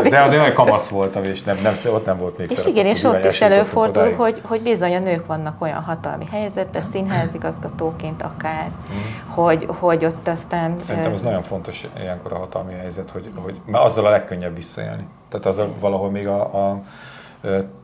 de 0.09 0.21
azért 0.21 0.39
nagyon 0.39 0.53
kamasz 0.53 0.87
voltam, 0.87 1.23
és 1.23 1.43
nem, 1.43 1.57
nem, 1.63 1.73
ott 1.93 2.05
nem 2.05 2.17
volt 2.17 2.37
még 2.37 2.51
És 2.51 2.65
igen, 2.65 2.85
és 2.85 3.03
ott 3.03 3.25
is 3.25 3.41
előfordul, 3.41 4.13
hogy, 4.13 4.41
hogy 4.43 4.61
bizony 4.61 4.95
a 4.95 4.99
nők 4.99 5.25
vannak 5.25 5.61
olyan 5.61 5.81
hatalmi 5.81 6.25
helyzetben, 6.31 6.81
színházigazgatóként 6.81 8.21
akár, 8.21 8.67
mm. 8.67 9.29
hogy, 9.29 9.67
hogy 9.79 10.05
ott 10.05 10.27
aztán... 10.27 10.77
Szerintem 10.77 11.11
ez 11.11 11.21
nagyon 11.21 11.41
fontos 11.41 11.87
ilyenkor 12.01 12.33
a 12.33 12.37
hatalmi 12.37 12.73
helyzet, 12.73 13.09
hogy, 13.11 13.31
hogy 13.35 13.59
mert 13.65 13.83
azzal 13.83 14.05
a 14.05 14.09
legkönnyebb 14.09 14.55
visszaélni. 14.55 15.07
Tehát 15.29 15.45
azzal 15.45 15.73
valahol 15.79 16.09
még 16.09 16.27
a, 16.27 16.69
a 16.69 16.81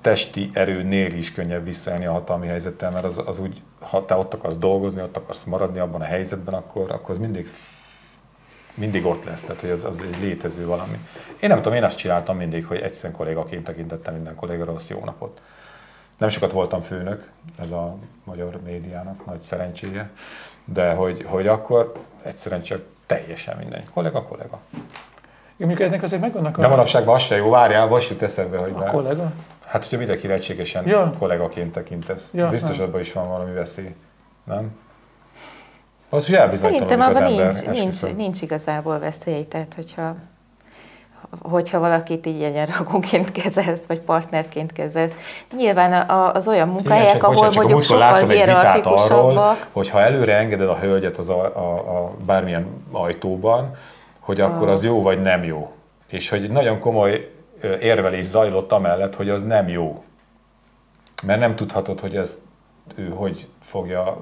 testi 0.01 0.49
erőnél 0.53 1.13
is 1.13 1.31
könnyebb 1.31 1.65
visszaélni 1.65 2.05
a 2.05 2.11
hatalmi 2.11 2.47
helyzettel, 2.47 2.91
mert 2.91 3.05
az, 3.05 3.21
az 3.25 3.39
úgy, 3.39 3.61
ha 3.79 4.05
te 4.05 4.15
ott 4.15 4.33
akarsz 4.33 4.57
dolgozni, 4.57 5.01
ott 5.01 5.17
akarsz 5.17 5.43
maradni 5.43 5.79
abban 5.79 6.01
a 6.01 6.05
helyzetben, 6.05 6.53
akkor, 6.53 6.91
akkor 6.91 7.09
az 7.09 7.17
mindig 7.17 7.49
mindig 8.75 9.05
ott 9.05 9.23
lesz, 9.23 9.41
tehát 9.41 9.61
hogy 9.61 9.69
az, 9.69 9.85
az 9.85 9.99
egy 10.01 10.19
létező 10.19 10.65
valami. 10.65 10.97
Én 11.39 11.49
nem 11.49 11.57
tudom, 11.57 11.73
én 11.73 11.83
azt 11.83 11.97
csináltam 11.97 12.37
mindig, 12.37 12.65
hogy 12.65 12.79
egyszerűen 12.79 13.13
kollégaként 13.13 13.63
tekintettem 13.63 14.13
minden 14.13 14.35
kollégára 14.35 14.73
azt 14.73 14.89
jó 14.89 15.01
napot. 15.03 15.41
Nem 16.17 16.29
sokat 16.29 16.51
voltam 16.51 16.81
főnök, 16.81 17.29
ez 17.59 17.71
a 17.71 17.95
magyar 18.23 18.59
médiának 18.63 19.25
nagy 19.25 19.41
szerencséje, 19.41 20.09
de 20.65 20.93
hogy, 20.93 21.23
hogy 21.25 21.47
akkor 21.47 21.93
egyszerűen 22.21 22.61
csak 22.61 22.81
teljesen 23.05 23.57
minden. 23.57 23.83
Kollega, 23.93 24.23
kollega. 24.23 24.59
Én 25.57 25.67
mondjuk 25.67 25.89
ennek 25.89 26.03
azért 26.03 26.21
megvannak 26.21 26.57
a... 26.57 26.61
De 26.61 26.67
manapságban 26.67 27.15
az 27.15 27.21
se 27.21 27.35
jó, 27.35 27.49
várjál, 27.49 27.87
most 27.87 28.09
jut 28.09 28.21
eszembe, 28.21 28.57
hogy... 28.57 28.71
A 28.75 28.79
bár... 28.79 28.91
kollega? 28.91 29.31
Hát, 29.65 29.81
hogyha 29.81 29.97
mindenki 29.97 30.27
lehetségesen 30.27 30.87
ja. 30.87 31.13
kollégaként 31.19 31.71
tekintesz. 31.71 32.29
Ja, 32.33 32.49
biztos 32.49 32.79
abban 32.79 32.99
is 32.99 33.13
van 33.13 33.27
valami 33.27 33.53
veszély, 33.53 33.95
nem? 34.43 34.77
Az 36.09 36.25
Szerintem 36.51 37.01
abban 37.01 37.31
nincs, 37.31 37.65
nincs, 37.65 38.01
nincs 38.15 38.41
igazából 38.41 38.99
veszély, 38.99 39.43
tehát 39.43 39.73
hogyha 39.75 40.15
hogyha 41.41 41.79
valakit 41.79 42.25
így 42.25 42.43
egyenragúként 42.43 43.31
kezelsz, 43.31 43.85
vagy 43.85 43.99
partnerként 43.99 44.71
kezelsz. 44.71 45.11
Nyilván 45.55 46.09
az 46.09 46.47
olyan 46.47 46.67
munkahelyek, 46.67 47.23
ahol 47.23 47.35
bocsánat, 47.35 47.55
mondjuk 47.55 47.83
sokkal 47.83 48.27
hierarchikusabbak. 48.27 49.67
hogy 49.71 49.89
ha 49.89 50.01
előre 50.01 50.35
engeded 50.35 50.69
a 50.69 50.77
hölgyet 50.77 51.17
az 51.17 51.29
a, 51.29 51.43
a, 51.43 51.97
a 51.97 52.11
bármilyen 52.25 52.67
ajtóban, 52.91 53.71
hogy 54.25 54.41
akkor 54.41 54.67
az 54.67 54.83
jó 54.83 55.01
vagy 55.01 55.21
nem 55.21 55.43
jó. 55.43 55.71
És 56.07 56.29
hogy 56.29 56.49
nagyon 56.49 56.79
komoly 56.79 57.31
érvelés 57.79 58.25
zajlott 58.25 58.71
amellett, 58.71 59.15
hogy 59.15 59.29
az 59.29 59.43
nem 59.43 59.67
jó. 59.67 60.03
Mert 61.23 61.39
nem 61.39 61.55
tudhatod, 61.55 61.99
hogy 61.99 62.15
ez 62.15 62.41
ő 62.95 63.09
hogy 63.09 63.47
fogja 63.61 64.17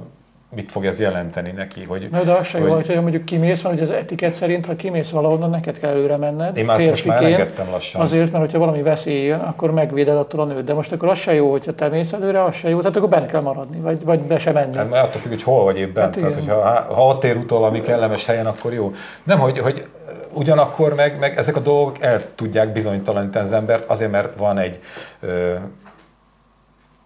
mit 0.56 0.72
fog 0.72 0.86
ez 0.86 1.00
jelenteni 1.00 1.52
neki. 1.52 1.84
Hogy, 1.84 2.08
Na, 2.12 2.24
de 2.24 2.32
az 2.32 2.48
se 2.48 2.58
hogy... 2.58 2.68
jó, 2.68 2.74
hogyha 2.74 3.02
mondjuk 3.02 3.26
kimész, 3.26 3.62
mert 3.62 3.82
az 3.82 3.90
etiket 3.90 4.34
szerint, 4.34 4.66
ha 4.66 4.76
kimész 4.76 5.10
valahonnan, 5.10 5.50
neked 5.50 5.80
kell 5.80 5.90
előre 5.90 6.18
menned. 6.18 6.58
Én 6.58 6.66
már 6.66 6.86
most 6.86 7.06
már 7.06 7.24
engedtem 7.24 7.70
lassan. 7.70 8.02
Azért, 8.02 8.32
mert 8.32 8.44
hogyha 8.44 8.60
valami 8.60 8.82
veszély 8.82 9.24
jön, 9.24 9.40
akkor 9.40 9.72
megvéded 9.72 10.18
attól 10.18 10.40
a 10.40 10.46
nőt. 10.46 10.64
De 10.64 10.74
most 10.74 10.92
akkor 10.92 11.10
az 11.10 11.18
se 11.18 11.34
jó, 11.34 11.52
hogyha 11.52 11.76
te 11.76 11.88
mész 11.88 12.14
előre, 12.14 12.44
az 12.44 12.56
se 12.56 12.70
jó, 12.70 12.80
tehát 12.80 12.96
akkor 12.96 13.10
bent 13.10 13.32
kell 13.32 13.42
maradni, 13.42 13.80
vagy, 13.80 14.04
vagy 14.04 14.20
be 14.20 14.40
se 14.40 14.52
menni. 14.52 14.76
Hát, 14.76 14.90
mert 14.90 15.08
attól 15.08 15.22
függ, 15.22 15.30
hogy 15.30 15.44
hol 15.44 15.64
vagy 15.64 15.78
éppen. 15.80 16.04
Hát 16.04 16.12
tehát, 16.12 16.34
hogyha, 16.34 16.62
ha 16.94 17.06
ott 17.06 17.24
ér 17.24 17.38
utol 17.38 17.60
valami 17.60 17.82
kellemes 17.82 18.26
helyen, 18.26 18.46
akkor 18.46 18.74
jó. 18.74 18.94
Nem, 19.24 19.40
hogy, 19.40 19.60
hogy 19.60 19.88
ugyanakkor 20.34 20.96
meg, 20.96 21.20
meg 21.20 21.38
ezek 21.38 21.56
a 21.56 21.60
dolgok 21.60 22.02
el 22.02 22.22
tudják 22.36 22.72
bizonytalanítani 22.72 23.46
az 23.46 23.54
embert, 23.54 23.90
azért, 23.90 24.12
mert 24.12 24.38
van 24.38 24.58
egy 24.58 24.80
ö, 25.20 25.54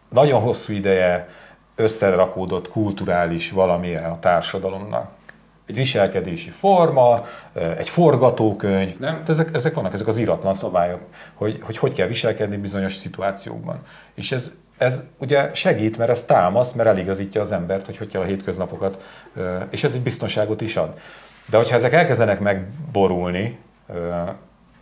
nagyon 0.09 0.41
hosszú 0.41 0.73
ideje 0.73 1.27
összerakódott 1.77 2.69
kulturális 2.69 3.51
valamilyen 3.51 4.11
a 4.11 4.19
társadalomnak. 4.19 5.09
Egy 5.65 5.75
viselkedési 5.75 6.49
forma, 6.49 7.25
egy 7.77 7.89
forgatókönyv, 7.89 8.99
nem? 8.99 9.23
Ezek, 9.27 9.49
ezek 9.53 9.73
vannak, 9.73 9.93
ezek 9.93 10.07
az 10.07 10.17
iratlan 10.17 10.53
szabályok, 10.53 10.99
hogy, 11.33 11.59
hogy 11.61 11.77
hogy 11.77 11.93
kell 11.93 12.07
viselkedni 12.07 12.57
bizonyos 12.57 12.95
szituációkban. 12.95 13.79
És 14.13 14.31
ez, 14.31 14.51
ez 14.77 15.01
ugye 15.17 15.53
segít, 15.53 15.97
mert 15.97 16.09
ez 16.09 16.21
támasz, 16.21 16.71
mert 16.71 16.89
eligazítja 16.89 17.41
az 17.41 17.51
embert, 17.51 17.85
hogy 17.85 17.97
hogy 17.97 18.07
kell 18.07 18.21
a 18.21 18.25
hétköznapokat, 18.25 19.03
és 19.69 19.83
ez 19.83 19.93
egy 19.93 20.01
biztonságot 20.01 20.61
is 20.61 20.75
ad. 20.75 20.99
De 21.49 21.57
hogyha 21.57 21.75
ezek 21.75 21.93
elkezdenek 21.93 22.39
megborulni, 22.39 23.59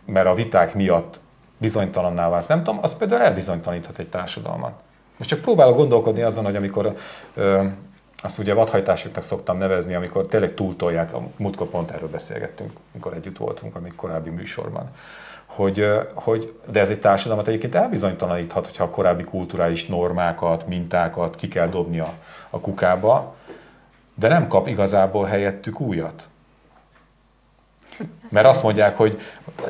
mert 0.06 0.26
a 0.26 0.34
viták 0.34 0.74
miatt 0.74 1.20
bizonytalanná 1.58 2.28
válsz, 2.28 2.46
nem 2.46 2.64
tudom, 2.64 2.78
az 2.82 2.96
például 2.96 3.22
elbizonytalaníthat 3.22 3.98
egy 3.98 4.08
társadalmat. 4.08 4.84
Most 5.18 5.30
csak 5.30 5.40
próbálok 5.40 5.76
gondolkodni 5.76 6.22
azon, 6.22 6.44
hogy 6.44 6.56
amikor 6.56 6.94
ö, 7.34 7.64
azt 8.22 8.38
ugye 8.38 8.54
vadhajtásoknak 8.54 9.24
szoktam 9.24 9.58
nevezni, 9.58 9.94
amikor 9.94 10.26
tényleg 10.26 10.54
túltolják, 10.54 11.14
a 11.14 11.22
múltkor 11.36 11.66
pont 11.66 11.90
erről 11.90 12.08
beszélgettünk, 12.08 12.70
amikor 12.92 13.14
együtt 13.14 13.36
voltunk, 13.36 13.76
amik 13.76 13.94
korábbi 13.94 14.30
műsorban. 14.30 14.90
Hogy, 15.46 15.88
hogy, 16.14 16.54
de 16.70 16.80
ez 16.80 16.90
egy 16.90 17.00
társadalmat 17.00 17.48
egyébként 17.48 17.74
elbizonytalaníthat, 17.74 18.66
hogyha 18.66 18.84
a 18.84 18.90
korábbi 18.90 19.24
kulturális 19.24 19.86
normákat, 19.86 20.66
mintákat 20.66 21.36
ki 21.36 21.48
kell 21.48 21.68
dobni 21.68 21.98
a, 21.98 22.12
a 22.50 22.60
kukába, 22.60 23.34
de 24.14 24.28
nem 24.28 24.48
kap 24.48 24.68
igazából 24.68 25.24
helyettük 25.24 25.80
újat. 25.80 26.28
Mert 28.30 28.46
azt 28.46 28.62
mondják, 28.62 28.96
hogy 28.96 29.20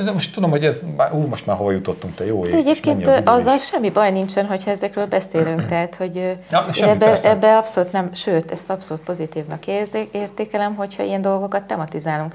de 0.05 0.13
most 0.13 0.35
tudom, 0.35 0.51
hogy 0.51 0.65
ez, 0.65 0.81
ú, 1.13 1.19
most 1.19 1.47
már 1.47 1.57
hova 1.57 1.71
jutottunk, 1.71 2.15
te 2.15 2.27
jó 2.27 2.47
ég. 2.47 2.51
De 2.51 2.57
egyébként 2.57 3.07
az 3.07 3.21
azzal 3.25 3.59
semmi 3.59 3.91
baj 3.91 4.11
nincsen, 4.11 4.47
hogyha 4.47 4.71
ezekről 4.71 5.07
beszélünk, 5.07 5.67
tehát 5.71 5.95
hogy 5.95 6.17
ja, 6.51 6.67
ebbe, 6.81 7.23
ebbe 7.23 7.57
abszolút 7.57 7.93
nem, 7.93 8.15
sőt, 8.15 8.51
ezt 8.51 8.71
abszolút 8.71 9.03
pozitívnak 9.03 9.67
érzék, 9.67 10.09
értékelem, 10.13 10.75
hogyha 10.75 11.03
ilyen 11.03 11.23
dolgokat 11.23 11.63
tematizálunk. 11.63 12.35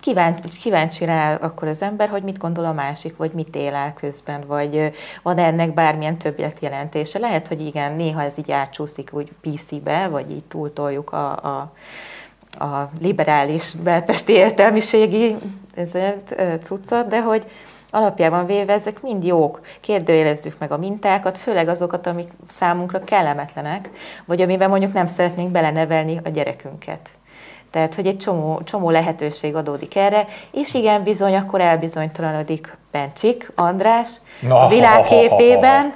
Kíváncsi, 0.00 0.42
kíváncsi 0.60 1.04
rá 1.04 1.34
akkor 1.34 1.68
az 1.68 1.82
ember, 1.82 2.08
hogy 2.08 2.22
mit 2.22 2.38
gondol 2.38 2.64
a 2.64 2.72
másik, 2.72 3.16
vagy 3.16 3.32
mit 3.32 3.56
él 3.56 3.74
el 3.74 3.94
közben, 3.94 4.44
vagy 4.46 4.92
van 5.22 5.38
ennek 5.38 5.74
bármilyen 5.74 6.18
többletjelentése. 6.18 7.18
Lehet, 7.18 7.48
hogy 7.48 7.66
igen, 7.66 7.92
néha 7.92 8.22
ez 8.22 8.34
így 8.38 8.50
átcsúszik 8.50 9.10
úgy 9.12 9.32
PC-be, 9.40 10.08
vagy 10.08 10.30
így 10.30 10.44
túltoljuk 10.44 11.12
a, 11.12 11.30
a 11.30 11.72
a 12.58 12.90
liberális 13.00 13.74
belpesti 13.74 14.32
értelmiségi 14.32 15.36
ezért, 15.74 16.34
cuccot, 16.62 17.06
de 17.06 17.22
hogy 17.22 17.46
alapjában 17.90 18.46
véve 18.46 18.72
ezek 18.72 19.02
mind 19.02 19.24
jók. 19.24 19.60
Kérdőjelezzük 19.80 20.58
meg 20.58 20.72
a 20.72 20.78
mintákat, 20.78 21.38
főleg 21.38 21.68
azokat, 21.68 22.06
amik 22.06 22.28
számunkra 22.46 23.04
kellemetlenek, 23.04 23.90
vagy 24.24 24.40
amiben 24.40 24.68
mondjuk 24.68 24.92
nem 24.92 25.06
szeretnénk 25.06 25.50
belenevelni 25.50 26.20
a 26.24 26.28
gyerekünket. 26.28 27.08
Tehát, 27.70 27.94
hogy 27.94 28.06
egy 28.06 28.16
csomó, 28.16 28.62
csomó 28.64 28.90
lehetőség 28.90 29.54
adódik 29.54 29.96
erre, 29.96 30.26
és 30.50 30.74
igen, 30.74 31.02
bizony, 31.02 31.34
akkor 31.34 31.60
elbizonytalanodik 31.60 32.76
Bencsik, 32.90 33.52
András, 33.54 34.08
no, 34.40 34.56
a 34.56 34.68
világképében, 34.68 35.94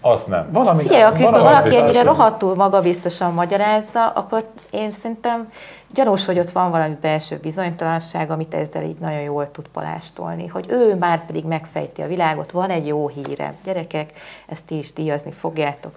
azt 0.00 0.28
nem. 0.28 0.48
Valami, 0.52 0.82
Figyelj, 0.82 1.02
akik 1.02 1.24
valami 1.24 1.42
valaki 1.42 1.76
ennyire 1.76 2.02
rohadtul 2.02 2.54
magabiztosan 2.54 3.32
magyarázza, 3.32 4.08
akkor 4.08 4.44
én 4.70 4.90
szerintem 4.90 5.52
gyanús, 5.94 6.24
hogy 6.24 6.38
ott 6.38 6.50
van 6.50 6.70
valami 6.70 6.96
belső 7.00 7.38
bizonytalanság, 7.42 8.30
amit 8.30 8.54
ezzel 8.54 8.82
így 8.82 8.98
nagyon 8.98 9.20
jól 9.20 9.50
tud 9.50 9.68
palástolni, 9.68 10.46
hogy 10.46 10.66
ő 10.68 10.94
már 10.94 11.26
pedig 11.26 11.44
megfejti 11.44 12.02
a 12.02 12.06
világot, 12.06 12.50
van 12.50 12.70
egy 12.70 12.86
jó 12.86 13.08
híre. 13.08 13.54
Gyerekek, 13.64 14.12
ezt 14.46 14.64
ti 14.64 14.78
is 14.78 14.92
díjazni 14.92 15.32
fogjátok. 15.32 15.92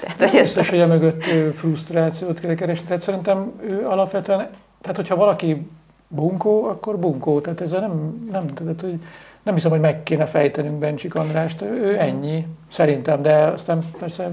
Tehát, 0.00 0.30
hogy 0.30 0.40
biztos, 0.40 0.68
hogy 0.68 0.86
mögött 0.86 1.24
frusztrációt 1.56 2.40
kell 2.40 2.54
keresni. 2.54 2.86
Tehát 2.86 3.02
szerintem 3.02 3.52
ő 3.62 3.86
alapvetően, 3.86 4.50
tehát 4.80 4.96
hogyha 4.96 5.16
valaki 5.16 5.70
bunkó, 6.08 6.64
akkor 6.64 6.98
bunkó. 6.98 7.40
Tehát 7.40 7.60
ez 7.60 7.70
nem, 7.70 8.28
nem, 8.30 8.46
tehát, 8.46 8.80
hogy 8.80 9.00
nem 9.42 9.54
hiszem, 9.54 9.70
hogy 9.70 9.80
meg 9.80 10.02
kéne 10.02 10.26
fejtenünk 10.26 10.78
Bencsik 10.78 11.14
Andrást, 11.14 11.62
ő 11.62 11.96
ennyi, 11.98 12.46
szerintem, 12.72 13.22
de 13.22 13.34
aztán 13.34 13.84
persze 13.98 14.30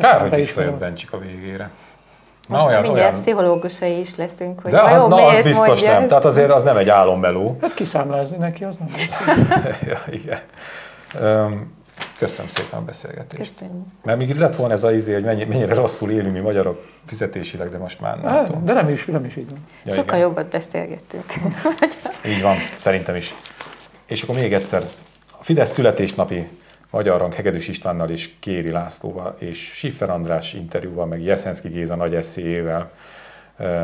Kár, 0.00 0.20
hogy 0.20 0.34
visszajött 0.34 0.74
Bencsik 0.74 1.12
a 1.12 1.18
végére. 1.18 1.70
Most 2.48 2.64
na, 2.64 2.68
olyan, 2.70 2.82
mindjárt 2.82 3.08
olyan... 3.08 3.22
pszichológusai 3.22 4.00
is 4.00 4.16
leszünk, 4.16 4.60
hogy 4.60 4.70
De 4.70 4.80
az, 4.80 5.08
na, 5.08 5.26
az 5.26 5.42
biztos 5.42 5.66
mondja. 5.66 5.90
nem, 5.92 6.08
tehát 6.08 6.24
azért 6.24 6.52
az 6.52 6.62
nem 6.62 6.76
egy 6.76 6.88
álommeló. 6.88 7.56
Hát 7.60 7.74
kiszámlázni 7.74 8.36
neki, 8.36 8.64
az 8.64 8.76
nem 8.76 8.88
ja, 9.88 9.98
igen. 10.10 10.38
Um, 11.20 11.74
köszönöm 12.18 12.50
szépen 12.50 12.78
a 12.78 12.82
beszélgetést. 12.82 13.50
Köszönjük. 13.50 13.84
Mert 14.02 14.18
még 14.18 14.28
itt 14.28 14.38
lett 14.38 14.56
volna 14.56 14.72
ez 14.72 14.82
az 14.82 14.92
izé, 14.92 15.12
hogy 15.12 15.24
mennyi, 15.24 15.44
mennyire 15.44 15.74
rosszul 15.74 16.10
élünk 16.10 16.32
mi 16.32 16.40
magyarok 16.40 16.86
fizetésileg, 17.06 17.70
de 17.70 17.78
most 17.78 18.00
már 18.00 18.20
nem 18.20 18.32
hát, 18.32 18.46
tudom. 18.46 18.64
De 18.64 18.72
nem 18.72 18.88
is, 18.88 19.04
nem 19.04 19.24
is 19.24 19.36
így 19.36 19.50
van. 19.50 19.58
Ja, 19.84 19.92
Sokkal 19.92 20.16
igen. 20.16 20.28
jobbat 20.28 20.46
beszélgettünk. 20.46 21.24
így 22.26 22.42
van, 22.42 22.56
szerintem 22.76 23.14
is. 23.14 23.34
És 24.06 24.22
akkor 24.22 24.34
még 24.34 24.52
egyszer, 24.52 24.88
a 25.38 25.44
Fidesz 25.44 25.72
születésnapi 25.72 26.48
Magyar 26.90 27.18
Rang 27.20 27.34
Hegedűs 27.34 27.68
Istvánnal 27.68 28.10
és 28.10 28.30
Kéri 28.38 28.70
Lászlóval 28.70 29.36
és 29.38 29.58
Siffer 29.58 30.10
András 30.10 30.52
interjúval, 30.52 31.06
meg 31.06 31.22
Jeszenszki 31.22 31.68
Géza 31.68 31.94
nagy 31.94 32.14
eszéjével, 32.14 32.92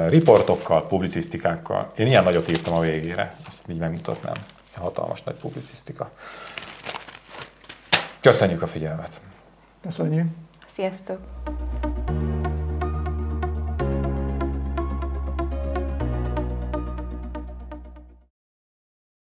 riportokkal, 0.09 0.87
publicisztikákkal. 0.87 1.93
Én 1.97 2.07
ilyen 2.07 2.25
nagyot 2.25 2.51
írtam 2.51 2.75
a 2.75 2.81
végére, 2.81 3.37
azt 3.47 3.62
így 3.69 3.79
megmutatnám. 3.79 4.35
Hatalmas 4.75 5.23
nagy 5.23 5.35
publicisztika. 5.35 6.11
Köszönjük 8.21 8.62
a 8.62 8.66
figyelmet! 8.66 9.21
Köszönjük! 9.83 10.27
Sziasztok! 10.75 11.19